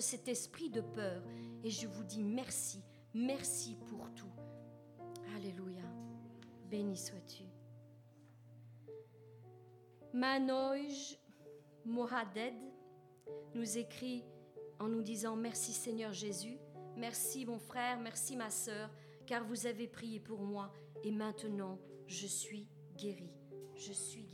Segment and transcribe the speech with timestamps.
[0.00, 1.22] cet esprit de peur.
[1.62, 2.82] Et je vous dis merci,
[3.14, 4.30] merci pour tout.
[5.36, 5.82] Alléluia.
[6.70, 7.44] Béni sois-tu.
[10.12, 11.18] Manoj
[11.84, 12.54] Mohadded
[13.54, 14.24] nous écrit
[14.78, 16.58] en nous disant merci Seigneur Jésus,
[16.96, 18.90] merci mon frère, merci ma sœur,
[19.26, 20.72] car vous avez prié pour moi
[21.02, 23.30] et maintenant je suis guéri.
[23.76, 24.33] Je suis.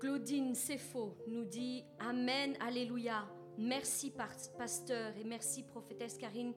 [0.00, 3.28] Claudine Sefo nous dit Amen, Alléluia.
[3.56, 4.12] Merci,
[4.56, 6.54] pasteur, et merci, prophétesse Karine.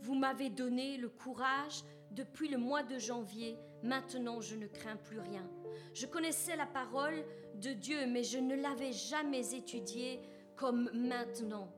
[0.00, 1.82] Vous m'avez donné le courage
[2.12, 3.58] depuis le mois de janvier.
[3.82, 5.46] Maintenant, je ne crains plus rien.
[5.92, 10.22] Je connaissais la parole de Dieu, mais je ne l'avais jamais étudiée
[10.56, 11.70] comme maintenant.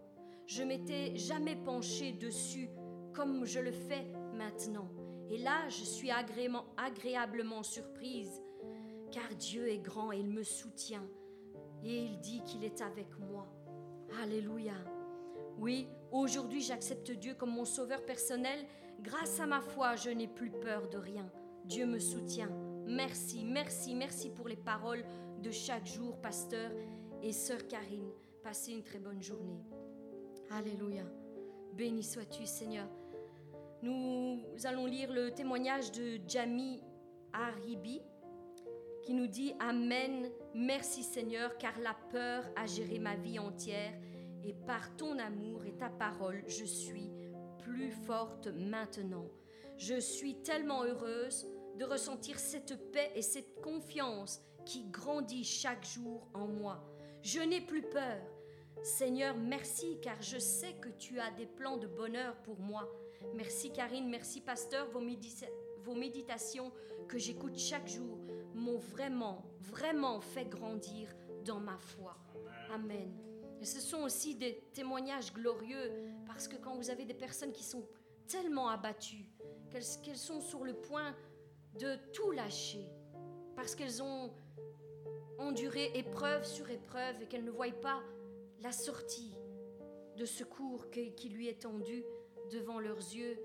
[0.47, 2.71] Je m'étais jamais penchée dessus
[3.13, 4.07] comme je le fais
[4.37, 4.89] maintenant.
[5.29, 8.41] Et là, je suis agréablement surprise
[9.11, 11.07] car Dieu est grand et il me soutient.
[11.83, 13.47] Et il dit qu'il est avec moi.
[14.23, 14.75] Alléluia.
[15.59, 18.67] Oui, aujourd'hui j'accepte Dieu comme mon sauveur personnel.
[19.01, 21.31] Grâce à ma foi, je n'ai plus peur de rien.
[21.65, 22.51] Dieu me soutient.
[22.87, 25.05] Merci, merci, merci pour les paroles
[25.43, 26.71] de chaque jour, pasteur
[27.23, 28.11] et sœur Karine.
[28.43, 29.61] Passez une très bonne journée.
[30.51, 31.05] Alléluia.
[31.75, 32.89] Béni sois-tu, Seigneur.
[33.83, 36.83] Nous allons lire le témoignage de Jami
[37.33, 38.03] Haribi
[39.03, 43.95] qui nous dit Amen, merci Seigneur, car la peur a géré ma vie entière,
[44.45, 47.11] et par ton amour et ta parole, je suis
[47.59, 49.27] plus forte maintenant.
[49.77, 51.47] Je suis tellement heureuse
[51.79, 56.85] de ressentir cette paix et cette confiance qui grandit chaque jour en moi.
[57.23, 58.21] Je n'ai plus peur.
[58.83, 62.91] Seigneur, merci car je sais que tu as des plans de bonheur pour moi.
[63.35, 65.01] Merci Karine, merci Pasteur, vos,
[65.95, 66.73] méditations
[67.09, 68.19] que j'écoute chaque jour
[68.55, 71.09] m'ont vraiment, vraiment fait grandir
[71.45, 72.17] dans ma foi.
[72.73, 73.13] Amen.
[73.61, 75.91] Et ce sont aussi des témoignages glorieux
[76.27, 77.87] parce que quand vous avez des personnes qui sont
[78.27, 79.27] tellement abattues,
[79.71, 81.15] qu'elles sont sur le point
[81.79, 82.91] de tout lâcher,
[83.55, 84.33] parce qu'elles ont
[85.39, 88.03] enduré épreuve sur épreuve et qu'elles ne voient pas
[88.61, 89.35] la sortie
[90.17, 92.05] de secours qui lui est tendue
[92.51, 93.39] devant leurs yeux,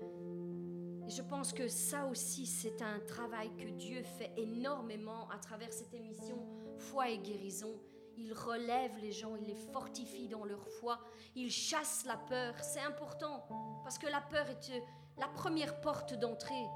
[1.08, 5.94] je pense que ça aussi, c'est un travail que Dieu fait énormément à travers cette
[5.94, 6.46] émission
[6.78, 7.80] Foi et guérison.
[8.16, 10.98] Il relève les gens, il les fortifie dans leur foi,
[11.34, 12.54] il chasse la peur.
[12.62, 13.46] C'est important
[13.84, 14.80] parce que la peur est euh,
[15.18, 16.66] la première porte d'entrée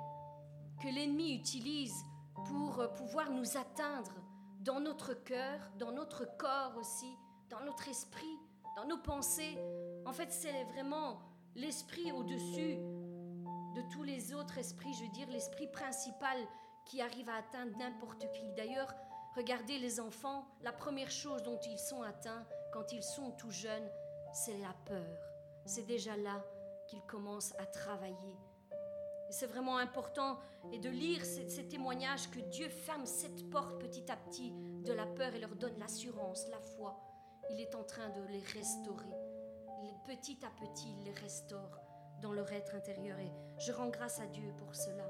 [0.83, 1.95] que l'ennemi utilise
[2.47, 4.12] pour euh, pouvoir nous atteindre
[4.61, 7.17] dans notre cœur, dans notre corps aussi,
[7.49, 8.39] dans notre esprit,
[8.77, 9.59] dans nos pensées.
[10.07, 11.21] En fait, c'est vraiment
[11.55, 12.79] l'esprit au-dessus
[13.75, 16.36] de tous les autres esprits, je veux dire l'esprit principal
[16.84, 18.53] qui arrive à atteindre n'importe qui.
[18.53, 18.92] D'ailleurs,
[19.36, 23.88] regardez les enfants, la première chose dont ils sont atteints quand ils sont tout jeunes,
[24.32, 25.19] c'est la peur.
[25.66, 26.44] C'est déjà là
[26.88, 28.36] qu'ils commencent à travailler.
[29.31, 30.38] C'est vraiment important
[30.72, 34.52] et de lire ces, ces, témoignages que Dieu ferme cette porte petit à petit
[34.82, 37.00] de la peur et leur donne l'assurance, la foi.
[37.50, 39.06] Il est en train de les restaurer.
[40.06, 41.90] Petit à petit, il les restaure
[42.20, 45.04] dans leur être intérieur et je rends grâce à Dieu pour cela.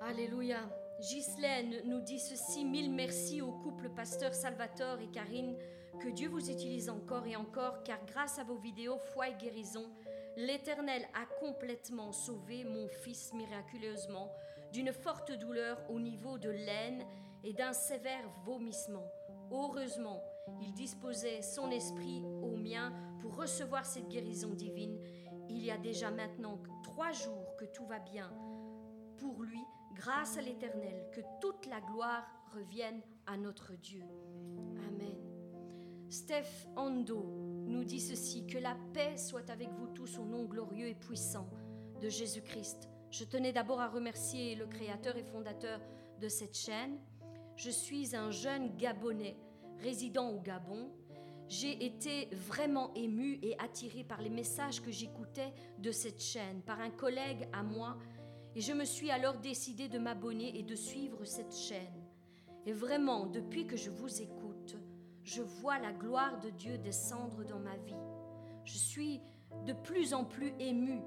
[0.00, 0.60] Alléluia.
[1.00, 5.56] Ghislaine nous dit ceci, mille merci au couple pasteur Salvatore et Karine,
[6.00, 9.90] que Dieu vous utilise encore et encore, car grâce à vos vidéos Foi et guérison,
[10.36, 14.32] l'Éternel a complètement sauvé mon fils miraculeusement
[14.72, 17.04] d'une forte douleur au niveau de l'aine
[17.44, 19.10] et d'un sévère vomissement.
[19.50, 20.22] Heureusement,
[20.60, 24.98] il disposait son esprit au mien pour recevoir cette guérison divine.
[25.48, 28.30] Il y a déjà maintenant trois jours que tout va bien.
[29.18, 29.62] Pour lui,
[29.94, 32.24] grâce à l'Éternel, que toute la gloire
[32.54, 34.02] revienne à notre Dieu.
[34.86, 35.16] Amen.
[36.08, 37.22] Steph Ando
[37.66, 41.48] nous dit ceci, que la paix soit avec vous tous au nom glorieux et puissant
[42.00, 42.88] de Jésus-Christ.
[43.10, 45.80] Je tenais d'abord à remercier le créateur et fondateur
[46.20, 46.98] de cette chaîne.
[47.56, 49.36] Je suis un jeune Gabonais
[49.78, 50.90] résidant au Gabon,
[51.48, 56.80] j'ai été vraiment émue et attirée par les messages que j'écoutais de cette chaîne, par
[56.80, 57.96] un collègue à moi,
[58.54, 62.04] et je me suis alors décidée de m'abonner et de suivre cette chaîne.
[62.66, 64.76] Et vraiment, depuis que je vous écoute,
[65.22, 67.94] je vois la gloire de Dieu descendre dans ma vie.
[68.64, 69.20] Je suis
[69.64, 71.02] de plus en plus émue,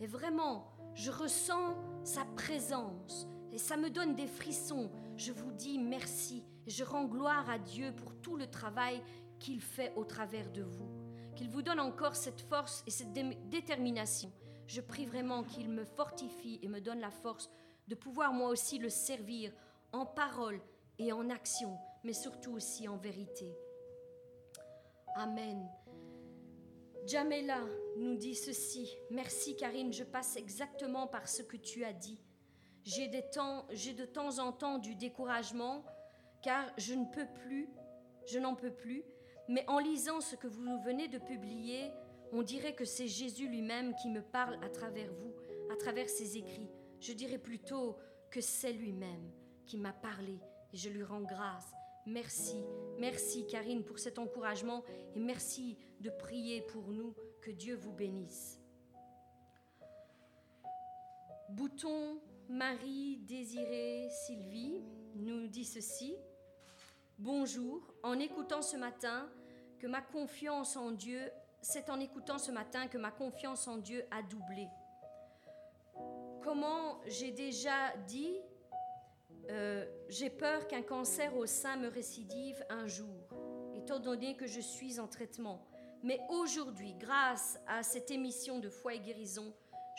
[0.00, 4.90] et vraiment, je ressens sa présence, et ça me donne des frissons.
[5.16, 9.00] Je vous dis merci je rends gloire à Dieu pour tout le travail
[9.38, 10.88] qu'il fait au travers de vous.
[11.34, 13.12] Qu'il vous donne encore cette force et cette
[13.48, 14.32] détermination.
[14.66, 17.50] Je prie vraiment qu'il me fortifie et me donne la force
[17.88, 19.52] de pouvoir moi aussi le servir
[19.92, 20.60] en parole
[20.98, 23.54] et en action, mais surtout aussi en vérité.
[25.14, 25.68] Amen.
[27.06, 27.60] Jamela
[27.96, 28.96] nous dit ceci.
[29.10, 32.20] Merci Karine, je passe exactement par ce que tu as dit.
[32.82, 35.84] J'ai de temps en temps du découragement
[36.42, 37.68] car je ne peux plus,
[38.26, 39.04] je n'en peux plus,
[39.48, 41.90] mais en lisant ce que vous venez de publier,
[42.32, 45.32] on dirait que c'est Jésus lui-même qui me parle à travers vous,
[45.70, 46.68] à travers ses écrits.
[47.00, 47.96] Je dirais plutôt
[48.30, 49.30] que c'est lui-même
[49.64, 50.38] qui m'a parlé
[50.72, 51.72] et je lui rends grâce.
[52.06, 52.62] Merci,
[52.98, 54.84] merci Karine pour cet encouragement
[55.14, 57.14] et merci de prier pour nous.
[57.40, 58.60] Que Dieu vous bénisse.
[61.50, 64.82] Bouton Marie Désirée Sylvie
[65.14, 66.16] nous dit ceci.
[67.18, 69.28] Bonjour, en écoutant ce matin
[69.86, 71.30] ma confiance en Dieu,
[71.60, 74.68] c'est en écoutant ce matin que ma confiance en Dieu a doublé.
[76.42, 78.36] Comment j'ai déjà dit,
[79.50, 83.28] euh, j'ai peur qu'un cancer au sein me récidive un jour,
[83.74, 85.66] étant donné que je suis en traitement.
[86.02, 89.52] Mais aujourd'hui, grâce à cette émission de foi et guérison,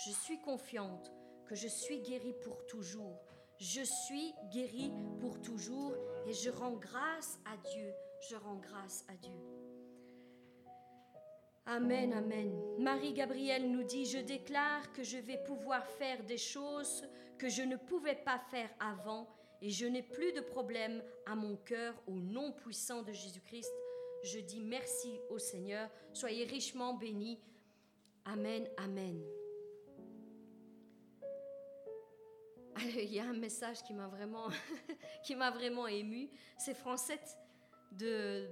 [0.06, 1.12] je suis confiante
[1.48, 3.20] que je suis guérie pour toujours.
[3.60, 5.96] Je suis guérie pour toujours
[6.28, 7.94] et je rends grâce à Dieu.
[8.30, 9.57] Je rends grâce à Dieu.
[11.70, 12.50] Amen, amen.
[12.80, 17.06] Marie-Gabrielle nous dit, je déclare que je vais pouvoir faire des choses
[17.38, 19.28] que je ne pouvais pas faire avant
[19.62, 23.74] et je n'ai plus de problème à mon cœur au nom puissant de Jésus-Christ.
[24.24, 25.90] Je dis merci au Seigneur.
[26.14, 27.38] Soyez richement bénis.
[28.24, 29.22] Amen, amen.
[32.96, 34.48] il y a un message qui m'a vraiment,
[35.54, 36.30] vraiment ému.
[36.58, 37.38] C'est Francette
[37.92, 38.48] de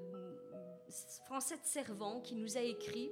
[1.25, 3.11] Francette Servant qui nous a écrit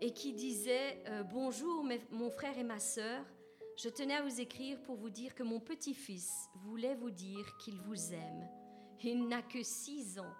[0.00, 3.24] et qui disait euh, Bonjour mon frère et ma sœur,
[3.76, 7.80] je tenais à vous écrire pour vous dire que mon petit-fils voulait vous dire qu'il
[7.82, 8.48] vous aime.
[9.02, 10.34] Il n'a que six ans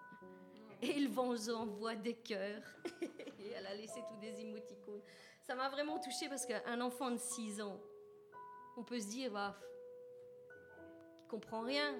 [0.82, 2.62] et il vous envoie des cœurs.
[3.38, 5.02] et elle a laissé tous des émoticônes.
[5.42, 7.80] Ça m'a vraiment touchée parce qu'un enfant de six ans,
[8.76, 9.56] on peut se dire, bah,
[11.20, 11.94] il comprend rien.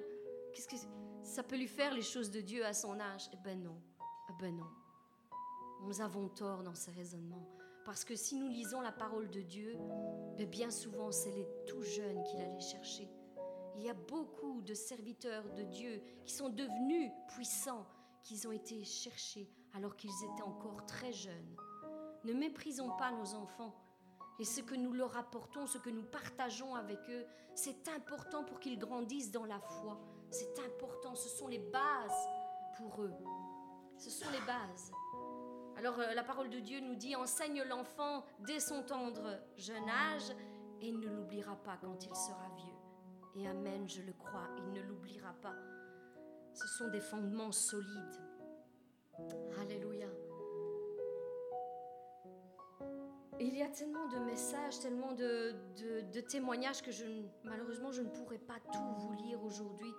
[0.53, 0.77] Qu'est-ce que
[1.23, 3.29] ça peut lui faire les choses de Dieu à son âge?
[3.33, 3.81] Eh ben non,
[4.29, 4.71] eh ben non.
[5.83, 7.47] Nous avons tort dans ces raisonnements.
[7.85, 9.77] Parce que si nous lisons la parole de Dieu,
[10.37, 13.09] ben bien souvent c'est les tout jeunes qu'il allait chercher.
[13.77, 17.87] Il y a beaucoup de serviteurs de Dieu qui sont devenus puissants,
[18.25, 21.57] qui ont été cherchés alors qu'ils étaient encore très jeunes.
[22.25, 23.75] Ne méprisons pas nos enfants.
[24.39, 27.25] Et ce que nous leur apportons, ce que nous partageons avec eux,
[27.55, 29.99] c'est important pour qu'ils grandissent dans la foi.
[30.31, 32.29] C'est important, ce sont les bases
[32.77, 33.15] pour eux.
[33.99, 34.93] Ce sont les bases.
[35.77, 40.31] Alors euh, la parole de Dieu nous dit, enseigne l'enfant dès son tendre jeune âge,
[40.81, 43.43] et il ne l'oubliera pas quand il sera vieux.
[43.43, 45.55] Et Amen, je le crois, il ne l'oubliera pas.
[46.55, 48.21] Ce sont des fondements solides.
[49.61, 50.07] Alléluia.
[53.41, 55.55] il y a tellement de messages, tellement de,
[56.29, 57.05] témoignages que je,
[57.45, 59.93] malheureusement je ne pourrais pas tout vous lire aujourd'hui.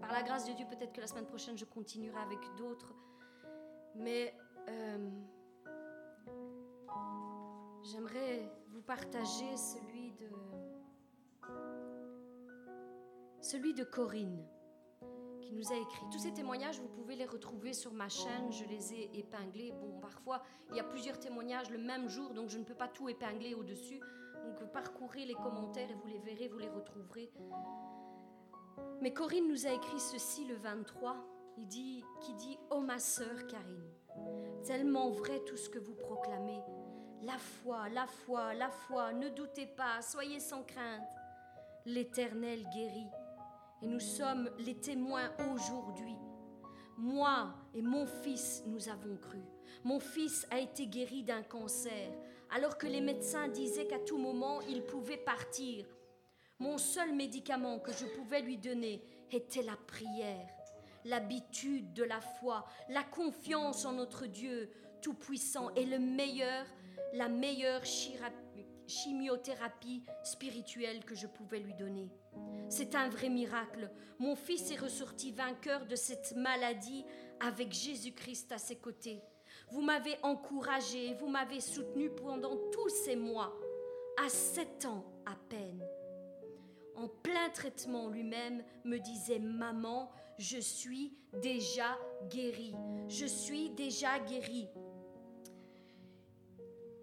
[0.00, 2.94] Par la grâce de Dieu, peut-être que la semaine prochaine je continuerai avec d'autres.
[3.94, 4.34] Mais
[4.68, 5.10] euh,
[7.82, 10.26] j'aimerais vous partager celui de
[13.40, 14.44] celui de Corinne
[15.40, 16.04] qui nous a écrit.
[16.10, 19.72] Tous ces témoignages, vous pouvez les retrouver sur ma chaîne, je les ai épinglés.
[19.72, 22.88] Bon, parfois, il y a plusieurs témoignages le même jour, donc je ne peux pas
[22.88, 24.00] tout épingler au-dessus.
[24.44, 27.30] Donc parcourez les commentaires et vous les verrez, vous les retrouverez.
[29.00, 31.16] Mais Corinne nous a écrit ceci le 23,
[31.58, 33.90] il dit, qui dit Oh ma sœur Karine,
[34.64, 36.60] tellement vrai tout ce que vous proclamez.
[37.22, 41.02] La foi, la foi, la foi, ne doutez pas, soyez sans crainte.
[41.84, 43.10] L'Éternel guérit
[43.82, 46.16] et nous sommes les témoins aujourd'hui.
[46.98, 49.40] Moi et mon fils, nous avons cru.
[49.84, 52.10] Mon fils a été guéri d'un cancer,
[52.50, 55.86] alors que les médecins disaient qu'à tout moment, il pouvait partir.
[56.58, 60.48] Mon seul médicament que je pouvais lui donner était la prière,
[61.04, 64.70] l'habitude de la foi, la confiance en notre Dieu
[65.02, 66.64] Tout-Puissant et le meilleur,
[67.12, 67.82] la meilleure
[68.86, 72.10] chimiothérapie spirituelle que je pouvais lui donner.
[72.70, 73.90] C'est un vrai miracle.
[74.18, 77.04] Mon fils est ressorti vainqueur de cette maladie
[77.38, 79.20] avec Jésus-Christ à ses côtés.
[79.70, 83.54] Vous m'avez encouragé, vous m'avez soutenu pendant tous ces mois,
[84.24, 85.84] à sept ans à peine.
[86.96, 91.96] En plein traitement lui-même me disait Maman, je suis déjà
[92.30, 92.74] guéri.
[93.08, 94.68] Je suis déjà guéri.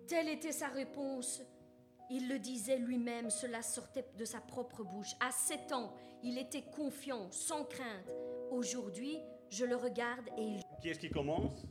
[0.08, 1.42] Telle était sa réponse
[2.10, 5.14] il le disait lui-même, cela sortait de sa propre bouche.
[5.20, 8.08] À sept ans, il était confiant, sans crainte.
[8.52, 9.20] Aujourd'hui,
[9.50, 10.62] je le regarde et il...
[10.82, 11.66] Qui est-ce qui commence?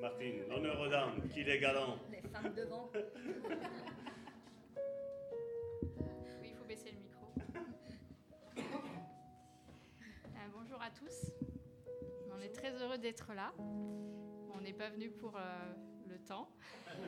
[0.00, 1.96] Martine, l'honneur aux dames, qu'il est galant?
[2.10, 2.90] Les femmes devant.
[10.82, 11.30] bonjour à tous.
[12.32, 13.52] On est très heureux d'être là.
[13.58, 15.40] On n'est pas venu pour euh,
[16.08, 16.48] le temps.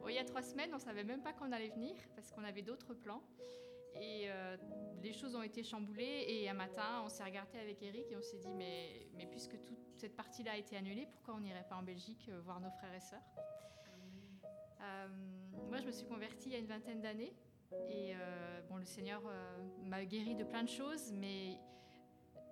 [0.00, 2.30] Bon, il y a trois semaines, on ne savait même pas qu'on allait venir parce
[2.30, 3.22] qu'on avait d'autres plans.
[3.98, 4.58] Et euh,
[5.02, 6.26] les choses ont été chamboulées.
[6.28, 9.58] Et un matin, on s'est regardé avec Eric et on s'est dit mais, mais puisque
[9.62, 12.70] toute cette partie-là a été annulée, pourquoi on n'irait pas en Belgique euh, voir nos
[12.72, 13.24] frères et sœurs?
[14.82, 15.08] Euh,
[15.70, 17.32] Moi, je me suis convertie il y a une vingtaine d'années.
[17.88, 21.58] Et euh, bon, le Seigneur euh, m'a guéri de plein de choses, mais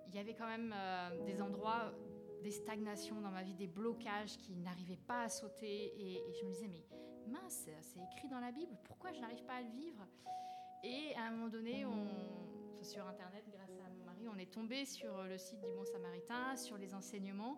[0.07, 1.93] il y avait quand même euh, des endroits,
[2.43, 5.93] des stagnations dans ma vie, des blocages qui n'arrivaient pas à sauter.
[5.97, 6.85] Et, je me disais, mais
[7.27, 10.05] mince, c'est écrit dans la Bible, pourquoi je n'arrive pas à le vivre?
[10.83, 11.85] Et à un moment donné,
[12.81, 16.57] sur Internet, grâce à mon mari, on est tombé sur le site du Bon Samaritain,
[16.57, 17.57] sur les enseignements.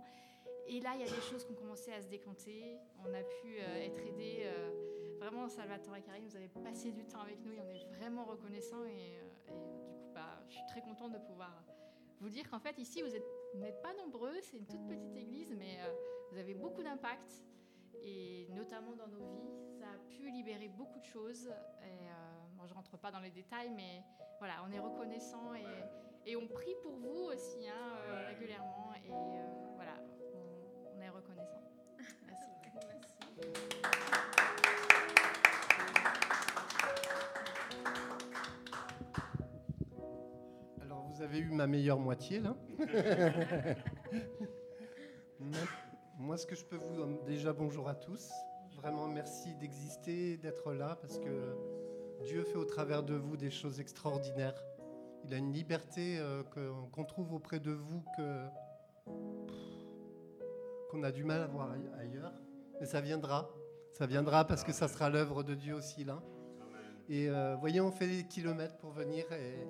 [0.68, 2.78] Et là, il y a des choses qui ont commencé à se décompter.
[3.06, 4.44] On a pu euh, être aidés.
[4.46, 7.86] euh, vraiment, Salvatore et Karine, vous avez passé du temps avec nous et on est
[7.98, 8.84] vraiment reconnaissants.
[8.86, 11.64] Et, euh, et, du coup, bah, je suis très contente de pouvoir
[12.20, 14.34] vous dire qu'en fait, ici, vous êtes- vous n'êtes pas nombreux.
[14.42, 15.78] C'est une toute petite église, mais
[16.32, 17.32] vous avez beaucoup d'impact.
[18.04, 21.48] Et notamment dans nos vies, ça a pu libérer beaucoup de choses.
[21.84, 22.08] Et,
[22.58, 24.02] bon, je ne rentre pas dans les détails, mais
[24.40, 28.94] voilà, on est reconnaissant et, et on prie pour vous aussi hein, régulièrement.
[29.06, 29.10] Et
[29.76, 29.94] voilà,
[31.10, 31.62] reconnaissant.
[40.82, 42.56] Alors, vous avez eu ma meilleure moitié, là.
[46.18, 47.20] Moi, ce que je peux vous...
[47.26, 48.32] Déjà, bonjour à tous.
[48.78, 51.56] Vraiment, merci d'exister, d'être là, parce que
[52.24, 54.56] Dieu fait au travers de vous des choses extraordinaires.
[55.24, 56.44] Il a une liberté euh,
[56.92, 58.46] qu'on trouve auprès de vous que
[60.96, 62.32] qu'on a du mal à voir aille- ailleurs.
[62.80, 63.50] Mais ça viendra.
[63.92, 66.22] Ça viendra parce que ça sera l'œuvre de Dieu aussi, là.
[67.08, 69.68] Et euh, voyez, on fait des kilomètres pour venir et,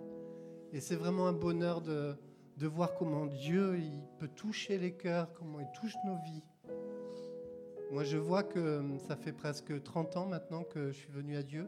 [0.77, 2.15] et c'est vraiment un bonheur de,
[2.57, 6.43] de voir comment Dieu il peut toucher les cœurs, comment il touche nos vies.
[7.91, 11.35] Moi, je vois que hum, ça fait presque 30 ans maintenant que je suis venu
[11.37, 11.67] à Dieu.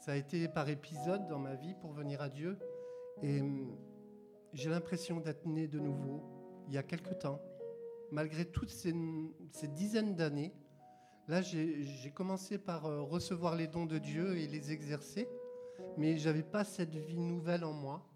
[0.00, 2.58] Ça a été par épisode dans ma vie pour venir à Dieu.
[3.22, 3.76] Et hum,
[4.52, 6.22] j'ai l'impression d'être né de nouveau
[6.68, 7.40] il y a quelque temps.
[8.12, 8.92] Malgré toutes ces,
[9.68, 10.52] dizaines d'années,
[11.28, 15.26] là, j'ai commencé par euh, recevoir les dons de Dieu et les exercer
[15.96, 18.06] mais j'avais pas cette vie nouvelle en moi.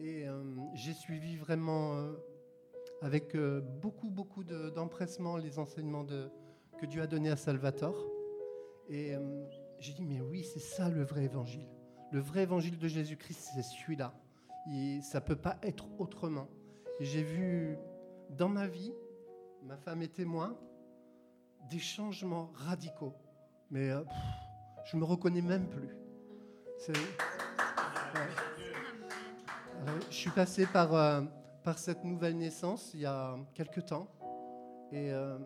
[0.00, 0.42] Et euh,
[0.74, 2.14] j'ai suivi vraiment euh,
[3.02, 3.36] avec
[3.80, 8.10] beaucoup, beaucoup de- d'empressement les enseignements que Dieu a donnés à Salvatore.
[8.88, 9.14] Et
[9.78, 11.68] j'ai dit, mais oui, c'est ça le vrai évangile.
[12.10, 14.12] Le vrai évangile de Jésus-Christ, c'est celui-là.
[14.72, 16.48] Et ça peut pas être autrement.
[17.00, 17.76] J'ai vu
[18.36, 18.92] dans ma vie,
[19.62, 20.56] ma femme est témoin,
[21.70, 23.14] des changements radicaux.
[23.70, 24.14] Mais euh, pff,
[24.90, 25.96] je me reconnais même plus.
[29.80, 31.22] Alors, je suis passé par, euh,
[31.62, 34.08] par cette nouvelle naissance il y a quelques temps.
[34.90, 35.38] Et euh,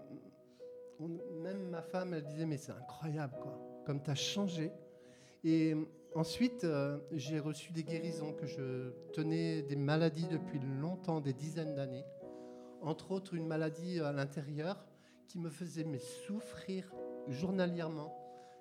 [1.43, 4.73] même ma femme, elle disait, mais c'est incroyable, quoi, comme tu as changé.
[5.45, 11.21] Et euh, ensuite, euh, j'ai reçu des guérisons, que je tenais des maladies depuis longtemps,
[11.21, 12.05] des dizaines d'années.
[12.83, 14.85] Entre autres, une maladie à l'intérieur
[15.26, 16.92] qui me faisait souffrir
[17.28, 18.14] journalièrement.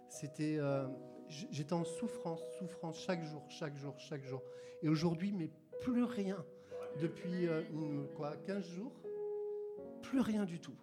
[0.09, 0.87] C'était, euh,
[1.27, 4.41] j'étais en souffrance, souffrance chaque jour, chaque jour, chaque jour.
[4.81, 5.49] Et aujourd'hui, mais
[5.81, 6.43] plus rien.
[7.01, 7.61] Depuis euh,
[8.15, 8.93] quoi, 15 jours,
[10.01, 10.77] plus rien du tout.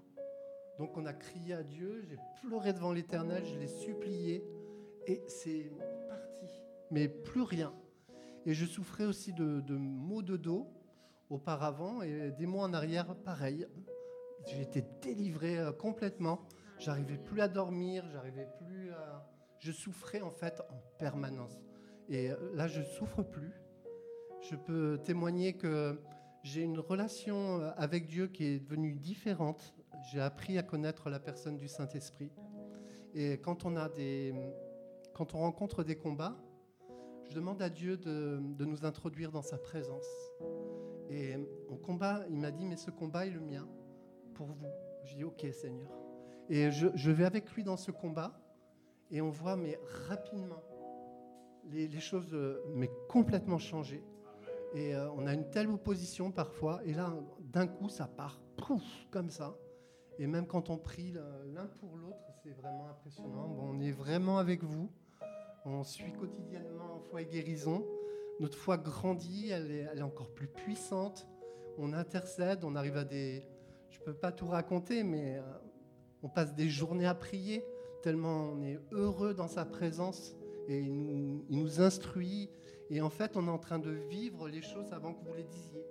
[0.78, 4.44] Donc on a crié à Dieu, j'ai pleuré devant l'Éternel, je l'ai supplié,
[5.06, 5.70] et c'est
[6.08, 6.46] parti.
[6.90, 7.72] Mais plus rien.
[8.44, 10.66] Et je souffrais aussi de maux de dos
[11.32, 13.66] auparavant, et des mois en arrière, pareil.
[14.60, 16.40] Été délivré euh, complètement.
[16.78, 18.90] J'arrivais plus à dormir, j'arrivais plus.
[19.60, 21.60] Je souffrais en fait en permanence.
[22.08, 23.52] Et euh, là, je souffre plus.
[24.40, 26.00] Je peux témoigner que
[26.42, 29.74] j'ai une relation euh, avec Dieu qui est devenue différente.
[30.10, 32.32] J'ai appris à connaître la personne du Saint-Esprit.
[33.14, 34.34] Et quand on a des,
[35.14, 36.36] quand on rencontre des combats,
[37.30, 40.08] je demande à Dieu de, de nous introduire dans sa présence.
[41.12, 41.36] Et
[41.68, 43.68] au combat, il m'a dit, mais ce combat est le mien,
[44.34, 44.70] pour vous.
[45.04, 45.90] Je dis, ok Seigneur.
[46.48, 48.32] Et je, vais avec lui dans ce combat,
[49.10, 49.78] et on voit, mais
[50.08, 50.62] rapidement,
[51.70, 54.02] les, choses, euh, mais complètement changées.
[54.74, 58.82] Et euh, on a une telle opposition parfois, et là, d'un coup, ça part, pouf,
[59.10, 59.54] comme ça.
[60.18, 63.54] Et même quand on prie l'un pour l'autre, c'est vraiment impressionnant.
[63.60, 64.90] On est vraiment avec vous.
[65.64, 67.84] On suit quotidiennement foi et guérison.
[68.40, 71.28] Notre foi grandit, elle est, encore plus puissante.
[71.78, 73.42] On intercède, on arrive à des,
[73.90, 75.42] je ne peux pas tout raconter, mais euh,
[76.22, 77.64] on passe des journées à prier,
[78.02, 80.34] tellement on est heureux dans sa présence
[80.68, 82.50] et il nous, instruit.
[82.90, 85.44] Et en fait, on est en train de vivre les choses avant que vous les
[85.44, 85.84] disiez.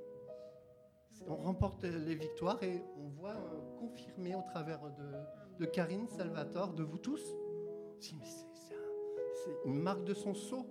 [1.27, 4.81] On remporte les victoires et on voit euh, confirmer au travers
[5.60, 7.21] de, Karine, Salvatore, de vous tous.
[8.00, 10.65] Si, mais c'est une marque de son sceau.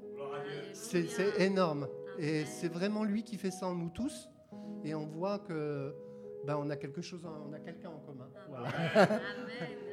[0.72, 1.88] C'est c'est énorme.
[2.18, 4.28] Et c'est vraiment lui qui fait ça en nous tous.
[4.84, 5.94] Et on voit que
[6.46, 8.28] ben, on a quelque chose, en- on a quelqu'un en commun.
[8.48, 8.68] Voilà.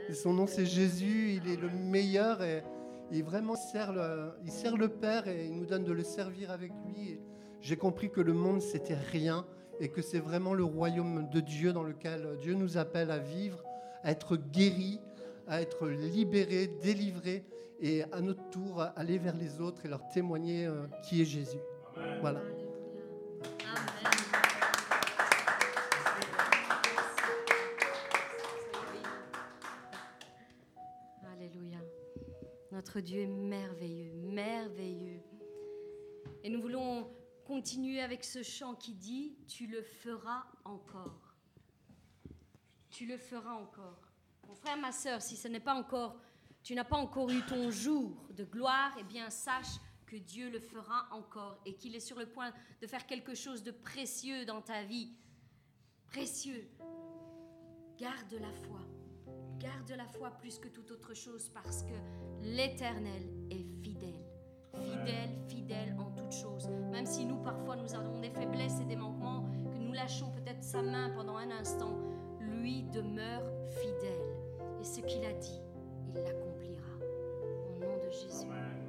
[0.10, 2.64] Et son nom c'est Jésus, il est le meilleur et
[3.12, 6.52] il vraiment sert le, il sert le Père et il nous donne de le servir
[6.52, 7.12] avec lui.
[7.12, 7.22] Et
[7.62, 9.46] J'ai compris que le monde c'était rien
[9.80, 13.64] et que c'est vraiment le royaume de Dieu dans lequel Dieu nous appelle à vivre,
[14.04, 15.00] à être guéri,
[15.48, 17.46] à être libéré, délivré
[17.80, 21.60] et à notre tour aller vers les autres et leur témoigner euh, qui est Jésus.
[21.96, 22.18] Amen.
[22.22, 22.42] Voilà.
[31.32, 31.80] Alléluia.
[32.72, 35.22] Notre Dieu est merveilleux, merveilleux.
[36.44, 37.10] Et nous voulons
[37.46, 41.36] continuer avec ce chant qui dit, tu le feras encore.
[42.90, 44.12] Tu le feras encore.
[44.48, 46.18] Mon frère, ma soeur, si ce n'est pas encore,
[46.68, 50.60] tu n'as pas encore eu ton jour de gloire, eh bien sache que Dieu le
[50.60, 54.62] fera encore et qu'il est sur le point de faire quelque chose de précieux dans
[54.62, 55.14] ta vie.
[56.08, 56.70] Précieux.
[57.98, 58.82] Garde la foi.
[59.60, 61.94] Garde la foi plus que toute autre chose parce que
[62.42, 64.26] l'Éternel est fidèle.
[64.74, 66.68] Fidèle, fidèle en toutes choses.
[66.92, 70.66] Même si nous, parfois, nous avons des faiblesses et des manquements, que nous lâchons peut-être
[70.66, 71.98] sa main pendant un instant,
[72.42, 74.82] lui demeure fidèle.
[74.82, 75.62] Et ce qu'il a dit,
[76.10, 76.47] il l'accomplira.
[78.08, 78.44] De Jésus.
[78.44, 78.87] Amen.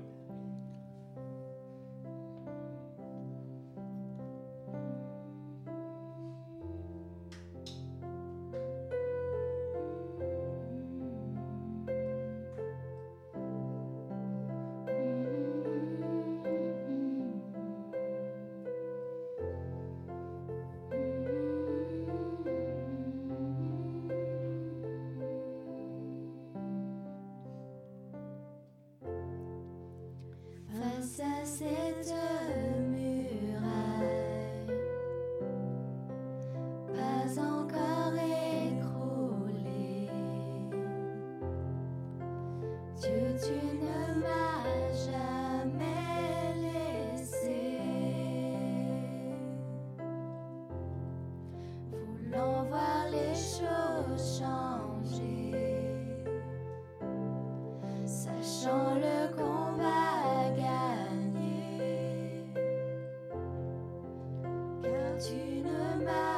[65.19, 66.38] Tu ne m'as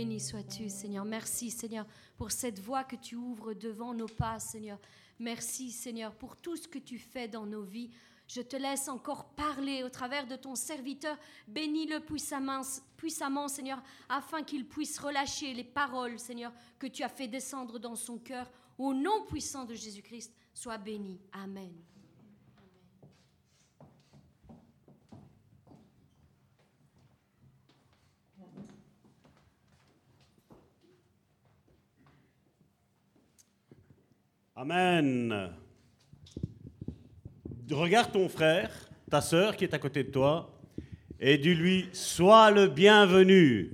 [0.00, 1.04] Béni sois-tu, Seigneur.
[1.04, 1.84] Merci, Seigneur,
[2.16, 4.78] pour cette voie que tu ouvres devant nos pas, Seigneur.
[5.18, 7.90] Merci, Seigneur, pour tout ce que tu fais dans nos vies.
[8.26, 11.18] Je te laisse encore parler au travers de ton serviteur.
[11.48, 12.62] Bénis-le puissamment,
[12.96, 17.94] puissamment, Seigneur, afin qu'il puisse relâcher les paroles, Seigneur, que tu as fait descendre dans
[17.94, 18.50] son cœur.
[18.78, 21.20] Au nom puissant de Jésus-Christ, sois béni.
[21.30, 21.74] Amen.
[34.70, 35.50] Amen.
[37.72, 38.70] Regarde ton frère,
[39.10, 40.56] ta sœur qui est à côté de toi,
[41.18, 43.72] et dis-lui, sois le bienvenu.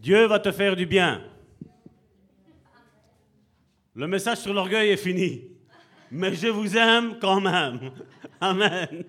[0.00, 1.22] Dieu va te faire du bien.
[3.94, 5.44] Le message sur l'orgueil est fini,
[6.10, 7.92] mais je vous aime quand même.
[8.40, 9.04] Amen.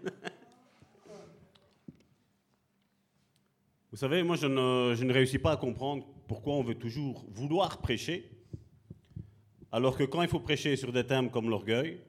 [3.90, 7.26] Vous savez, moi je ne, je ne réussis pas à comprendre pourquoi on veut toujours
[7.32, 8.37] vouloir prêcher,
[9.72, 12.02] alors que quand il faut prêcher sur des thèmes comme l'orgueil,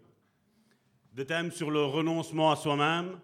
[1.12, 3.18] des thèmes sur le renoncement à soi-même,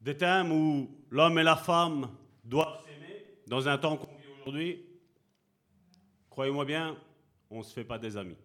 [0.00, 2.08] des thèmes où l'homme et la femme
[2.44, 4.86] doivent s'aimer dans un temps qu'on vit aujourd'hui,
[6.30, 6.96] croyez-moi bien,
[7.50, 8.36] on ne se fait pas des amis.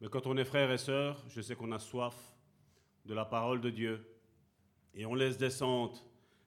[0.00, 2.16] Mais quand on est frères et sœurs, je sais qu'on a soif
[3.06, 4.06] de la parole de Dieu
[4.94, 5.98] et on laisse descendre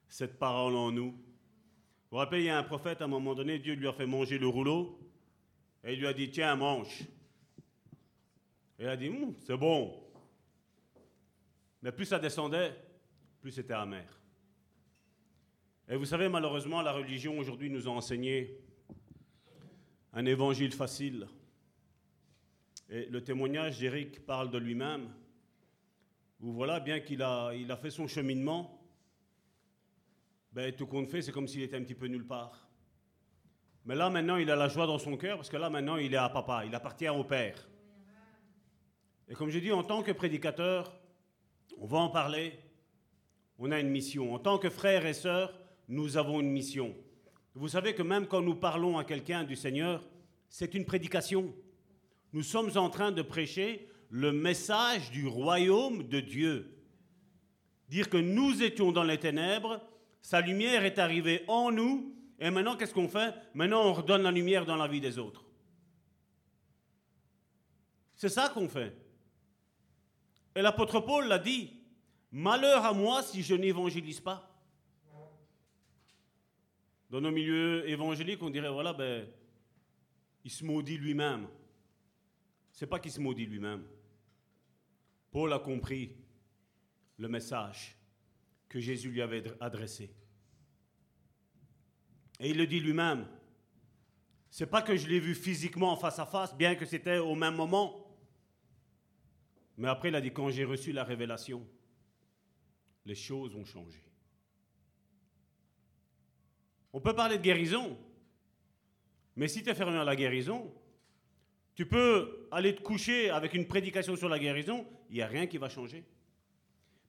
[0.08, 1.10] cette parole en nous.
[1.10, 3.92] Vous vous rappelez, il y a un prophète, à un moment donné, Dieu lui a
[3.92, 5.05] fait manger le rouleau
[5.86, 7.02] et il lui a dit Tiens, mange.
[8.78, 10.02] Et il a dit Hum, C'est bon.
[11.80, 12.76] Mais plus ça descendait,
[13.40, 14.20] plus c'était amer.
[15.88, 18.58] Et vous savez, malheureusement, la religion aujourd'hui nous a enseigné
[20.12, 21.28] un évangile facile.
[22.90, 25.14] Et le témoignage d'Éric parle de lui-même,
[26.40, 28.84] où voilà, bien qu'il a, il a fait son cheminement,
[30.52, 32.65] ben, tout compte fait, c'est comme s'il était un petit peu nulle part.
[33.86, 36.12] Mais là, maintenant, il a la joie dans son cœur, parce que là, maintenant, il
[36.12, 37.68] est à papa, il appartient au Père.
[39.28, 40.92] Et comme je dis, en tant que prédicateur,
[41.78, 42.58] on va en parler,
[43.60, 44.34] on a une mission.
[44.34, 45.56] En tant que frères et sœurs,
[45.88, 46.96] nous avons une mission.
[47.54, 50.04] Vous savez que même quand nous parlons à quelqu'un du Seigneur,
[50.48, 51.54] c'est une prédication.
[52.32, 56.76] Nous sommes en train de prêcher le message du royaume de Dieu.
[57.88, 59.80] Dire que nous étions dans les ténèbres,
[60.22, 63.34] sa lumière est arrivée en nous, et maintenant qu'est-ce qu'on fait?
[63.54, 65.44] Maintenant on redonne la lumière dans la vie des autres.
[68.14, 68.96] C'est ça qu'on fait.
[70.54, 71.70] Et l'apôtre Paul l'a dit,
[72.32, 74.52] malheur à moi si je n'évangélise pas.
[77.10, 79.28] Dans nos milieux évangéliques, on dirait, voilà, ben,
[80.44, 81.46] il se maudit lui-même.
[82.72, 83.84] C'est pas qu'il se maudit lui-même.
[85.30, 86.16] Paul a compris
[87.18, 87.96] le message
[88.68, 90.10] que Jésus lui avait adressé.
[92.40, 93.26] Et il le dit lui-même.
[94.50, 97.54] C'est pas que je l'ai vu physiquement face à face, bien que c'était au même
[97.54, 98.06] moment.
[99.76, 101.66] Mais après, il a dit quand j'ai reçu la révélation,
[103.04, 104.02] les choses ont changé.
[106.92, 107.98] On peut parler de guérison,
[109.36, 110.72] mais si tu es fermé à la guérison,
[111.74, 115.46] tu peux aller te coucher avec une prédication sur la guérison, il n'y a rien
[115.46, 116.06] qui va changer.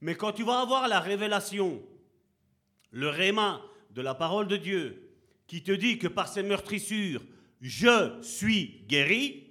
[0.01, 1.81] Mais quand tu vas avoir la révélation,
[2.91, 3.61] le réma
[3.91, 5.06] de la parole de Dieu,
[5.47, 7.23] qui te dit que par ces meurtrissures,
[7.62, 9.47] je suis guéri,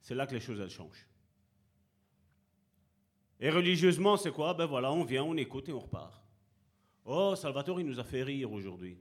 [0.00, 1.06] c'est là que les choses changent.
[3.38, 4.52] Et religieusement, c'est quoi?
[4.52, 6.20] Ben voilà, on vient, on écoute et on repart.
[7.04, 8.98] Oh, Salvatore, il nous a fait rire aujourd'hui.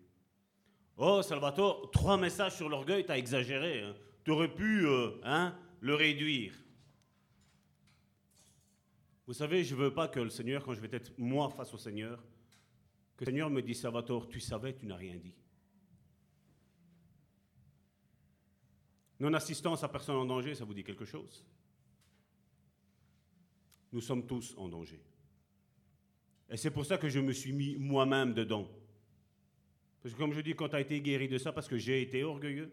[0.96, 3.82] Oh, Salvatore, trois messages sur l'orgueil, t'as exagéré.
[3.82, 3.96] Hein.
[4.24, 6.54] Tu aurais pu euh, hein, le réduire.
[9.28, 11.74] Vous savez, je ne veux pas que le Seigneur, quand je vais être moi face
[11.74, 12.24] au Seigneur,
[13.18, 15.36] que le Seigneur me dise, Salvatore, tu savais, tu n'as rien dit.
[19.20, 21.44] Non-assistance à personne en danger, ça vous dit quelque chose?
[23.92, 25.02] Nous sommes tous en danger.
[26.50, 28.68] Et c'est pour ça que je me suis mis moi-même dedans.
[30.02, 32.02] Parce que comme je dis, quand tu as été guéri de ça, parce que j'ai
[32.02, 32.72] été orgueilleux,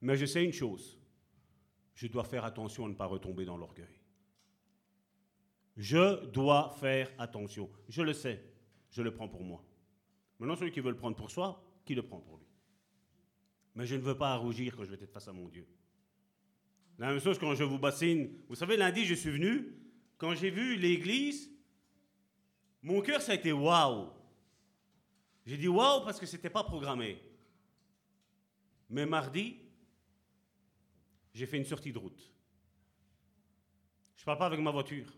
[0.00, 0.98] mais je sais une chose,
[1.94, 4.00] je dois faire attention à ne pas retomber dans l'orgueil.
[5.76, 7.70] Je dois faire attention.
[7.88, 8.42] Je le sais,
[8.90, 9.64] je le prends pour moi.
[10.38, 12.46] Maintenant, celui qui veut le prendre pour soi, qui le prend pour lui?
[13.74, 15.66] Mais je ne veux pas rougir quand je vais être face à mon Dieu.
[16.98, 18.30] La même chose quand je vous bassine.
[18.48, 19.74] Vous savez, lundi, je suis venu,
[20.16, 21.50] quand j'ai vu l'église,
[22.82, 24.10] mon cœur, ça a été waouh.
[25.46, 27.20] J'ai dit waouh parce que ce n'était pas programmé.
[28.90, 29.56] Mais mardi,
[31.32, 32.32] j'ai fait une sortie de route.
[34.16, 35.12] Je ne parle pas avec ma voiture.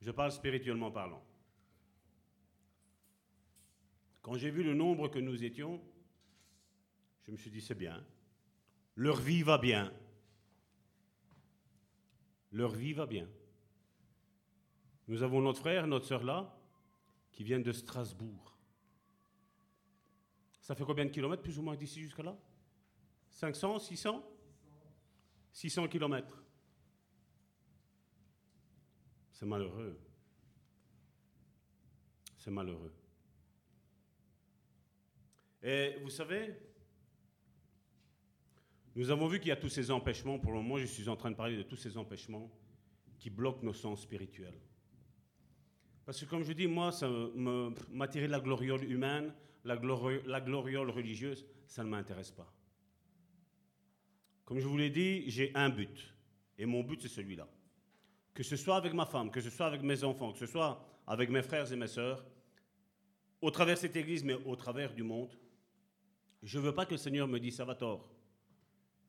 [0.00, 1.22] Je parle spirituellement parlant.
[4.22, 5.80] Quand j'ai vu le nombre que nous étions,
[7.26, 8.04] je me suis dit, c'est bien.
[8.94, 9.92] Leur vie va bien.
[12.52, 13.28] Leur vie va bien.
[15.08, 16.56] Nous avons notre frère, notre sœur là,
[17.32, 18.56] qui viennent de Strasbourg.
[20.60, 22.36] Ça fait combien de kilomètres plus ou moins d'ici jusqu'à là?
[23.30, 24.32] 500, 600
[25.52, 26.44] 600 kilomètres.
[29.32, 29.98] C'est malheureux.
[32.36, 32.92] C'est malheureux.
[35.62, 36.54] Et vous savez,
[38.96, 40.38] Nous avons vu qu'il y a tous ces empêchements.
[40.38, 42.50] Pour le moment, je suis en train de parler de tous ces empêchements
[43.18, 44.58] qui bloquent nos sens spirituels.
[46.06, 47.06] Parce que comme je dis, moi, ça
[47.90, 52.50] m'attirer la gloriole humaine, la, glori- la gloriole religieuse, ça ne m'intéresse pas.
[54.46, 56.14] Comme je vous l'ai dit, j'ai un but.
[56.56, 57.46] Et mon but, c'est celui-là.
[58.32, 60.82] Que ce soit avec ma femme, que ce soit avec mes enfants, que ce soit
[61.06, 62.24] avec mes frères et mes sœurs,
[63.42, 65.36] au travers cette église, mais au travers du monde,
[66.42, 68.15] je ne veux pas que le Seigneur me dise, ça va tort.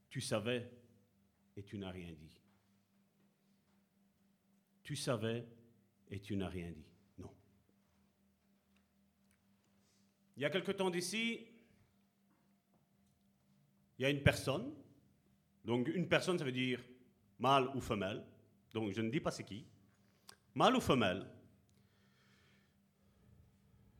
[0.10, 0.70] Tu savais
[1.56, 2.42] et tu n'as rien dit.
[4.84, 5.46] Tu savais
[6.10, 6.90] et tu n'as rien dit.
[7.18, 7.34] Non.
[10.36, 11.48] Il y a quelque temps d'ici,
[13.98, 14.74] il y a une personne.
[15.66, 16.82] Donc une personne, ça veut dire
[17.40, 18.24] mâle ou femelle.
[18.74, 19.66] Donc je ne dis pas c'est qui.
[20.54, 21.28] Mâle ou femelle.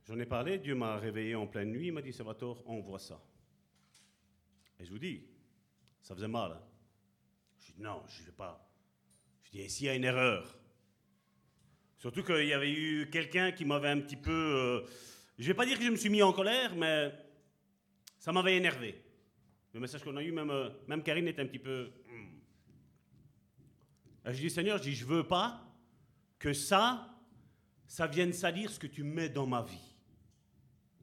[0.08, 3.22] J'en ai parlé, Dieu m'a réveillé en pleine nuit, il m'a dit, Salvatore, envoie ça.
[4.80, 5.28] Et je vous dis,
[6.08, 6.54] ça faisait mal.
[6.54, 6.62] hein.
[7.60, 8.66] Je dis, non, je ne vais pas.
[9.44, 10.58] Je dis, et s'il y a une erreur
[11.98, 14.32] Surtout qu'il y avait eu quelqu'un qui m'avait un petit peu...
[14.32, 14.86] euh,
[15.38, 17.12] je ne vais pas dire que je me suis mis en colère, mais
[18.20, 19.04] ça m'avait énervé.
[19.74, 21.92] Le message qu'on a eu, même, euh, même Karine était un petit peu...
[22.08, 22.40] hmm.
[24.28, 25.62] Je dis, Seigneur, je dis, je veux pas
[26.40, 27.14] que ça,
[27.86, 29.96] ça vienne salir ce que tu mets dans ma vie.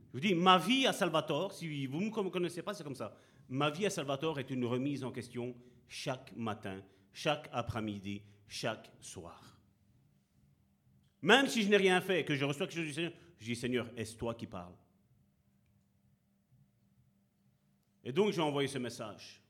[0.06, 2.94] Je vous dis, ma vie à Salvatore, si vous ne me connaissez pas, c'est comme
[2.94, 3.14] ça.
[3.48, 5.54] Ma vie à Salvatore est une remise en question
[5.88, 9.58] chaque matin, chaque après-midi, chaque soir.
[11.22, 13.56] Même si je n'ai rien fait que je reçois quelque chose du Seigneur, je dis
[13.56, 14.74] Seigneur, est-ce toi qui parles?
[18.04, 19.42] Et donc j'ai envoyé ce message.